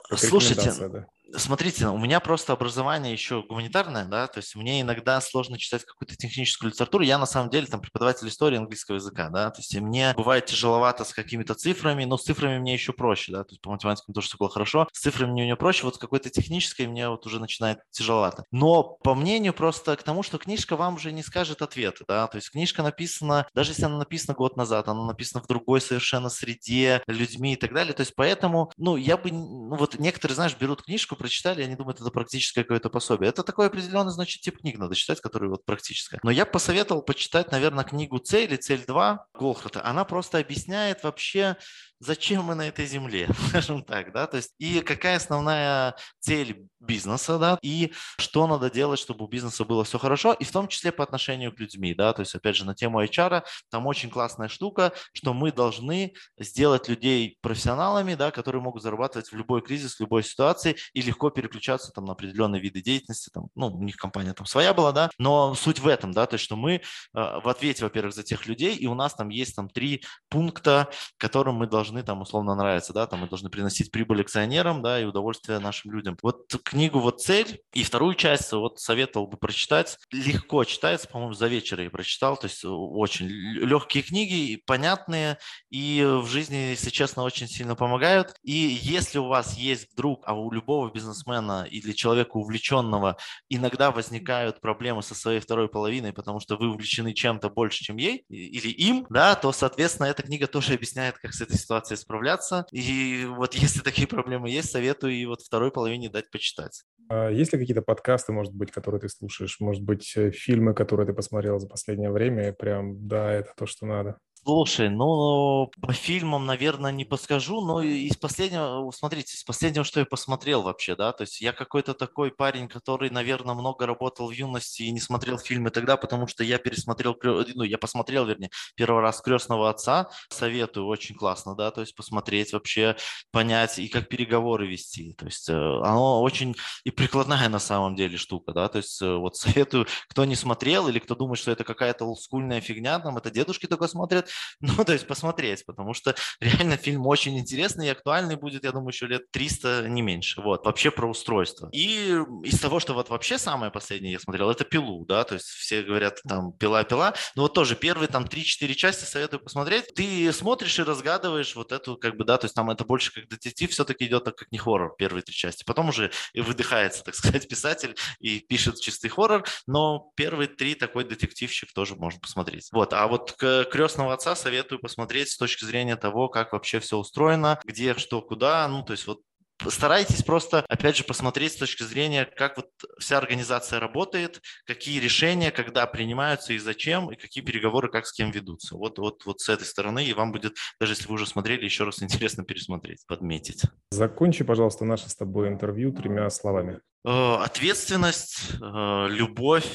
как 0.09 0.19
Слушайте, 0.19 0.71
да? 0.87 1.07
Смотрите, 1.35 1.87
у 1.87 1.97
меня 1.97 2.19
просто 2.19 2.53
образование 2.53 3.11
еще 3.11 3.43
гуманитарное, 3.43 4.05
да, 4.05 4.27
то 4.27 4.39
есть 4.39 4.55
мне 4.55 4.81
иногда 4.81 5.19
сложно 5.21 5.57
читать 5.57 5.83
какую-то 5.83 6.15
техническую 6.15 6.71
литературу. 6.71 7.03
Я 7.03 7.17
на 7.17 7.25
самом 7.25 7.49
деле 7.49 7.67
там 7.67 7.81
преподаватель 7.81 8.27
истории 8.27 8.57
английского 8.57 8.95
языка, 8.95 9.29
да, 9.29 9.49
то 9.51 9.59
есть 9.59 9.75
мне 9.79 10.13
бывает 10.15 10.45
тяжеловато 10.45 11.03
с 11.03 11.13
какими-то 11.13 11.53
цифрами, 11.53 12.05
но 12.05 12.17
с 12.17 12.23
цифрами 12.23 12.59
мне 12.59 12.73
еще 12.73 12.93
проще, 12.93 13.31
да, 13.31 13.43
то 13.43 13.51
есть 13.51 13.61
по 13.61 13.71
математике 13.71 14.13
тоже 14.13 14.27
все 14.27 14.37
было 14.37 14.49
хорошо, 14.49 14.87
с 14.91 14.99
цифрами 14.99 15.31
мне, 15.31 15.43
мне 15.43 15.55
проще, 15.55 15.83
вот 15.83 15.95
с 15.95 15.97
какой-то 15.97 16.29
технической 16.29 16.87
мне 16.87 17.09
вот 17.09 17.25
уже 17.25 17.39
начинает 17.39 17.79
тяжеловато. 17.91 18.45
Но 18.51 18.83
по 18.83 19.15
мнению 19.15 19.53
просто 19.53 19.95
к 19.95 20.03
тому, 20.03 20.23
что 20.23 20.37
книжка 20.37 20.75
вам 20.75 20.95
уже 20.95 21.11
не 21.11 21.23
скажет 21.23 21.61
ответы, 21.61 22.05
да, 22.07 22.27
то 22.27 22.37
есть 22.37 22.51
книжка 22.51 22.83
написана, 22.83 23.47
даже 23.53 23.71
если 23.71 23.85
она 23.85 23.97
написана 23.97 24.35
год 24.35 24.55
назад, 24.55 24.87
она 24.87 25.05
написана 25.05 25.43
в 25.43 25.47
другой 25.47 25.81
совершенно 25.81 26.29
среде, 26.29 27.01
людьми 27.07 27.53
и 27.53 27.57
так 27.57 27.73
далее, 27.73 27.93
то 27.93 28.01
есть 28.01 28.13
поэтому, 28.15 28.71
ну, 28.77 28.95
я 28.95 29.17
бы, 29.17 29.31
ну, 29.31 29.75
вот 29.75 29.99
некоторые, 29.99 30.35
знаешь, 30.35 30.55
берут 30.55 30.83
книжку, 30.83 31.16
прочитали, 31.17 31.63
они 31.63 31.75
думают, 31.75 31.99
это 31.99 32.09
практическое 32.11 32.63
какое-то 32.63 32.89
пособие. 32.89 33.29
Это 33.29 33.43
такой 33.43 33.67
определенный, 33.67 34.11
значит, 34.11 34.41
тип 34.41 34.59
книг 34.59 34.77
надо 34.77 34.95
читать, 34.95 35.21
который 35.21 35.49
вот 35.49 35.65
практическое. 35.65 36.19
Но 36.23 36.31
я 36.31 36.45
посоветовал 36.45 37.01
почитать, 37.01 37.51
наверное, 37.51 37.83
книгу 37.83 38.17
«Цель» 38.19 38.45
или 38.49 38.55
«Цель 38.57 38.83
2» 38.87 39.17
Голхарта. 39.33 39.83
Она 39.83 40.05
просто 40.05 40.37
объясняет 40.39 41.03
вообще, 41.03 41.57
зачем 41.99 42.43
мы 42.45 42.55
на 42.55 42.67
этой 42.67 42.85
земле, 42.85 43.29
скажем 43.49 43.83
так, 43.83 44.11
да, 44.11 44.27
то 44.27 44.37
есть 44.37 44.53
и 44.57 44.81
какая 44.81 45.17
основная 45.17 45.95
цель 46.19 46.67
бизнеса, 46.79 47.37
да, 47.39 47.57
и 47.61 47.93
что 48.17 48.47
надо 48.47 48.69
делать, 48.69 48.99
чтобы 48.99 49.25
у 49.25 49.27
бизнеса 49.27 49.65
было 49.65 49.83
все 49.83 49.97
хорошо, 49.97 50.33
и 50.33 50.43
в 50.43 50.51
том 50.51 50.67
числе 50.67 50.91
по 50.91 51.03
отношению 51.03 51.53
к 51.53 51.59
людьми, 51.59 51.93
да, 51.93 52.13
то 52.13 52.21
есть 52.21 52.35
опять 52.35 52.55
же 52.55 52.65
на 52.65 52.75
тему 52.75 53.03
HR, 53.03 53.43
там 53.69 53.87
очень 53.87 54.09
классная 54.09 54.47
штука, 54.47 54.93
что 55.13 55.33
мы 55.33 55.51
должны 55.51 56.13
сделать 56.37 56.87
людей 56.87 57.37
профессионалами, 57.41 58.15
да, 58.15 58.31
которые 58.31 58.61
могут 58.61 58.83
зарабатывать 58.83 59.31
в 59.31 59.35
любой 59.35 59.61
кризис, 59.61 59.95
в 59.95 59.99
любой 59.99 60.23
ситуации 60.23 60.77
и 60.93 61.01
легко 61.01 61.29
переключаться 61.29 61.91
там 61.91 62.05
на 62.05 62.13
определенные 62.13 62.61
виды 62.61 62.81
деятельности, 62.81 63.29
там, 63.33 63.47
ну, 63.55 63.67
у 63.67 63.83
них 63.83 63.95
компания 63.97 64.33
там 64.33 64.45
своя 64.45 64.73
была, 64.73 64.91
да, 64.91 65.09
но 65.17 65.55
суть 65.55 65.79
в 65.79 65.87
этом, 65.87 66.11
да, 66.11 66.25
то 66.25 66.35
есть 66.35 66.45
что 66.45 66.55
мы 66.55 66.75
э, 66.75 66.79
в 67.13 67.47
ответе, 67.49 67.83
во-первых, 67.83 68.13
за 68.13 68.23
тех 68.23 68.45
людей, 68.45 68.75
и 68.75 68.85
у 68.87 68.93
нас 68.93 69.13
там 69.13 69.29
есть 69.29 69.55
там 69.55 69.69
три 69.69 70.03
пункта, 70.29 70.89
которым 71.17 71.55
мы 71.55 71.67
должны 71.67 71.86
должны 71.87 72.03
там 72.03 72.21
условно 72.21 72.53
нравиться, 72.55 72.91
да, 72.91 73.07
там 73.07 73.21
мы 73.21 73.29
должны 73.29 73.49
приносить 73.49 73.91
прибыль 73.91 74.21
акционерам, 74.21 74.81
да, 74.81 74.99
и 74.99 75.05
удовольствие 75.05 75.59
нашим 75.59 75.91
людям. 75.91 76.17
Вот 76.21 76.53
книгу 76.63 76.99
вот 76.99 77.21
«Цель» 77.21 77.61
и 77.73 77.83
вторую 77.83 78.15
часть 78.15 78.51
вот 78.51 78.79
советовал 78.79 79.27
бы 79.27 79.37
прочитать. 79.37 79.97
Легко 80.11 80.65
читается, 80.65 81.07
по-моему, 81.07 81.33
за 81.33 81.47
вечер 81.47 81.79
я 81.79 81.89
прочитал, 81.89 82.35
то 82.35 82.47
есть 82.47 82.63
очень 82.65 83.27
легкие 83.27 84.03
книги, 84.03 84.61
понятные, 84.65 85.37
и 85.69 86.03
в 86.05 86.27
жизни, 86.27 86.55
если 86.55 86.89
честно, 86.89 87.23
очень 87.23 87.47
сильно 87.47 87.75
помогают. 87.75 88.33
И 88.43 88.51
если 88.51 89.19
у 89.19 89.27
вас 89.27 89.57
есть 89.57 89.93
вдруг, 89.93 90.23
а 90.25 90.33
у 90.33 90.51
любого 90.51 90.91
бизнесмена 90.91 91.65
или 91.69 91.93
человека 91.93 92.35
увлеченного 92.37 93.17
иногда 93.47 93.91
возникают 93.91 94.59
проблемы 94.59 95.03
со 95.03 95.15
своей 95.15 95.39
второй 95.39 95.69
половиной, 95.69 96.11
потому 96.11 96.41
что 96.41 96.57
вы 96.57 96.67
увлечены 96.67 97.13
чем-то 97.13 97.49
больше, 97.49 97.83
чем 97.83 97.95
ей 97.95 98.25
или 98.27 98.69
им, 98.69 99.05
да, 99.09 99.35
то, 99.35 99.53
соответственно, 99.53 100.07
эта 100.07 100.23
книга 100.23 100.47
тоже 100.47 100.73
объясняет, 100.73 101.17
как 101.17 101.33
с 101.33 101.39
этой 101.39 101.57
ситуацией 101.57 101.76
ситуации 101.77 101.95
справляться. 101.95 102.65
И 102.71 103.25
вот 103.25 103.53
если 103.55 103.81
такие 103.81 104.07
проблемы 104.07 104.49
есть, 104.49 104.71
советую 104.71 105.13
и 105.13 105.25
вот 105.25 105.41
второй 105.41 105.71
половине 105.71 106.09
дать 106.09 106.29
почитать. 106.31 106.83
А 107.09 107.29
есть 107.29 107.53
ли 107.53 107.59
какие-то 107.59 107.81
подкасты, 107.81 108.33
может 108.33 108.53
быть, 108.53 108.71
которые 108.71 108.99
ты 109.01 109.09
слушаешь? 109.09 109.57
Может 109.59 109.83
быть, 109.83 110.13
э, 110.17 110.31
фильмы, 110.31 110.73
которые 110.73 111.07
ты 111.07 111.13
посмотрел 111.13 111.59
за 111.59 111.67
последнее 111.67 112.11
время, 112.11 112.53
прям, 112.53 113.07
да, 113.07 113.31
это 113.31 113.53
то, 113.55 113.65
что 113.65 113.85
надо? 113.85 114.17
Слушай, 114.43 114.89
ну, 114.89 115.69
по 115.81 115.91
фильмам, 115.91 116.45
наверное, 116.45 116.91
не 116.93 117.03
подскажу, 117.03 117.59
но 117.65 117.81
из 117.81 118.15
последнего, 118.15 118.89
смотрите, 118.91 119.35
из 119.35 119.43
последнего, 119.43 119.83
что 119.83 119.99
я 119.99 120.05
посмотрел 120.05 120.61
вообще, 120.61 120.95
да, 120.95 121.11
то 121.11 121.23
есть 121.23 121.41
я 121.41 121.51
какой-то 121.51 121.93
такой 121.93 122.31
парень, 122.31 122.69
который, 122.69 123.09
наверное, 123.09 123.55
много 123.55 123.85
работал 123.85 124.27
в 124.29 124.31
юности 124.31 124.83
и 124.83 124.91
не 124.91 125.01
смотрел 125.01 125.37
фильмы 125.37 125.69
тогда, 125.69 125.97
потому 125.97 126.27
что 126.27 126.45
я 126.45 126.59
пересмотрел, 126.59 127.17
ну, 127.23 127.63
я 127.63 127.77
посмотрел, 127.77 128.25
вернее, 128.25 128.49
первый 128.75 129.01
раз 129.01 129.19
«Крестного 129.21 129.69
отца», 129.69 130.09
советую, 130.29 130.85
очень 130.87 131.15
классно, 131.15 131.53
да, 131.55 131.71
то 131.71 131.81
есть 131.81 131.93
посмотреть 131.93 132.53
вообще, 132.53 132.95
понять 133.31 133.79
и 133.79 133.89
как 133.89 134.07
переговоры 134.07 134.65
вести, 134.67 135.13
то 135.13 135.25
есть 135.25 135.49
э, 135.49 135.53
оно 135.53 136.21
очень 136.21 136.55
и 136.85 136.91
прикладная 136.91 137.49
на 137.49 137.59
самом 137.59 137.95
деле 137.95 138.17
штука, 138.17 138.53
да, 138.53 138.69
то 138.69 138.77
есть 138.77 139.01
э, 139.01 139.13
вот 139.15 139.35
советую, 139.35 139.87
кто 140.07 140.23
не 140.23 140.35
смотрел 140.35 140.87
или 140.87 140.99
кто 140.99 141.15
думает, 141.15 141.39
что 141.39 141.51
это 141.51 141.65
какая-то 141.65 142.05
олдскульная 142.05 142.61
фигня, 142.61 142.99
там, 142.99 143.17
это 143.17 143.29
дедушки 143.29 143.65
только 143.65 143.87
смотрят, 143.87 144.29
ну, 144.59 144.83
то 144.83 144.93
есть 144.93 145.07
посмотреть, 145.07 145.65
потому 145.65 145.93
что 145.93 146.15
реально 146.39 146.77
фильм 146.77 147.05
очень 147.07 147.37
интересный 147.37 147.87
и 147.87 147.89
актуальный 147.89 148.35
будет, 148.35 148.63
я 148.63 148.71
думаю, 148.71 148.89
еще 148.89 149.07
лет 149.07 149.31
300, 149.31 149.87
не 149.89 150.01
меньше. 150.01 150.41
Вот, 150.41 150.65
вообще 150.65 150.91
про 150.91 151.09
устройство. 151.09 151.69
И 151.71 152.19
из 152.43 152.59
того, 152.59 152.79
что 152.79 152.93
вот 152.93 153.09
вообще 153.09 153.37
самое 153.37 153.71
последнее 153.71 154.13
я 154.13 154.19
смотрел, 154.19 154.49
это 154.49 154.63
«Пилу», 154.63 155.05
да, 155.05 155.23
то 155.23 155.35
есть 155.35 155.47
все 155.47 155.83
говорят 155.83 156.19
там 156.27 156.53
«Пила-пила», 156.53 157.13
но 157.35 157.43
вот 157.43 157.53
тоже 157.53 157.75
первые 157.75 158.07
там 158.07 158.25
3-4 158.25 158.73
части 158.73 159.05
советую 159.05 159.39
посмотреть. 159.39 159.93
Ты 159.95 160.31
смотришь 160.31 160.79
и 160.79 160.83
разгадываешь 160.83 161.55
вот 161.55 161.71
эту, 161.71 161.97
как 161.97 162.17
бы, 162.17 162.23
да, 162.23 162.37
то 162.37 162.45
есть 162.45 162.55
там 162.55 162.69
это 162.69 162.83
больше 162.85 163.13
как 163.13 163.27
детектив 163.27 163.71
все-таки 163.71 164.05
идет, 164.05 164.23
так 164.23 164.35
как 164.35 164.51
не 164.51 164.57
хоррор, 164.57 164.95
первые 164.97 165.23
три 165.23 165.33
части. 165.33 165.63
Потом 165.65 165.89
уже 165.89 166.11
и 166.33 166.41
выдыхается, 166.41 167.03
так 167.03 167.15
сказать, 167.15 167.47
писатель 167.47 167.95
и 168.19 168.39
пишет 168.39 168.79
чистый 168.79 169.09
хоррор, 169.09 169.45
но 169.65 170.11
первые 170.15 170.47
три 170.47 170.75
такой 170.75 171.03
детективщик 171.03 171.73
тоже 171.73 171.95
можно 171.95 172.19
посмотреть. 172.19 172.69
Вот, 172.71 172.93
а 172.93 173.07
вот 173.07 173.33
к 173.33 173.65
«Крестного 173.65 174.13
отца» 174.17 174.35
советую 174.35 174.79
посмотреть 174.79 175.29
с 175.29 175.37
точки 175.37 175.65
зрения 175.65 175.95
того, 175.95 176.29
как 176.29 176.53
вообще 176.53 176.79
все 176.79 176.97
устроено, 176.97 177.59
где, 177.63 177.93
что, 177.95 178.21
куда. 178.21 178.67
Ну, 178.67 178.83
то 178.83 178.91
есть 178.91 179.07
вот 179.07 179.21
Старайтесь 179.67 180.21
просто, 180.23 180.63
опять 180.69 180.97
же, 180.97 181.03
посмотреть 181.03 181.53
с 181.53 181.57
точки 181.57 181.83
зрения, 181.83 182.25
как 182.25 182.57
вот 182.57 182.69
вся 182.99 183.17
организация 183.17 183.79
работает, 183.79 184.39
какие 184.65 184.99
решения, 184.99 185.51
когда 185.51 185.87
принимаются 185.87 186.53
и 186.53 186.59
зачем, 186.59 187.11
и 187.11 187.15
какие 187.15 187.43
переговоры, 187.43 187.89
как 187.89 188.05
с 188.05 188.13
кем 188.13 188.29
ведутся. 188.29 188.75
Вот, 188.75 188.99
вот, 188.99 189.25
вот 189.25 189.41
с 189.41 189.49
этой 189.49 189.65
стороны, 189.65 190.05
и 190.05 190.13
вам 190.13 190.31
будет, 190.31 190.55
даже 190.79 190.93
если 190.93 191.07
вы 191.07 191.15
уже 191.15 191.25
смотрели, 191.25 191.65
еще 191.65 191.85
раз 191.85 192.03
интересно 192.03 192.43
пересмотреть, 192.43 193.05
подметить. 193.07 193.63
Закончи, 193.91 194.43
пожалуйста, 194.43 194.85
наше 194.85 195.09
с 195.09 195.15
тобой 195.15 195.47
интервью 195.47 195.91
тремя 195.91 196.29
словами. 196.29 196.79
Э, 197.03 197.37
ответственность, 197.43 198.51
э, 198.61 199.07
любовь, 199.09 199.67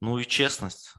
ну 0.00 0.18
и 0.18 0.24
честность. 0.24 0.94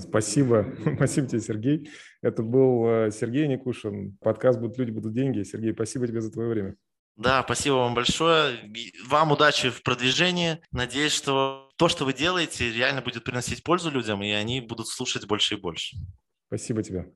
Спасибо. 0.00 0.74
Спасибо 0.96 1.28
тебе, 1.28 1.40
Сергей. 1.40 1.90
Это 2.22 2.42
был 2.42 2.86
э, 2.88 3.10
Сергей 3.10 3.46
Никушин. 3.46 4.16
Подкаст 4.20 4.58
«Будут 4.58 4.78
люди, 4.78 4.90
будут 4.90 5.12
деньги». 5.14 5.42
Сергей, 5.42 5.72
спасибо 5.72 6.06
тебе 6.06 6.20
за 6.20 6.30
твое 6.30 6.48
время. 6.48 6.76
Да, 7.16 7.42
спасибо 7.42 7.74
вам 7.74 7.94
большое. 7.94 8.58
Вам 9.06 9.32
удачи 9.32 9.70
в 9.70 9.82
продвижении. 9.82 10.60
Надеюсь, 10.70 11.12
что 11.12 11.68
то, 11.76 11.88
что 11.88 12.04
вы 12.04 12.12
делаете, 12.12 12.72
реально 12.72 13.02
будет 13.02 13.24
приносить 13.24 13.64
пользу 13.64 13.90
людям, 13.90 14.22
и 14.22 14.30
они 14.30 14.60
будут 14.60 14.86
слушать 14.86 15.26
больше 15.26 15.54
и 15.54 15.60
больше. 15.60 15.96
Спасибо 16.46 16.82
тебе. 16.82 17.12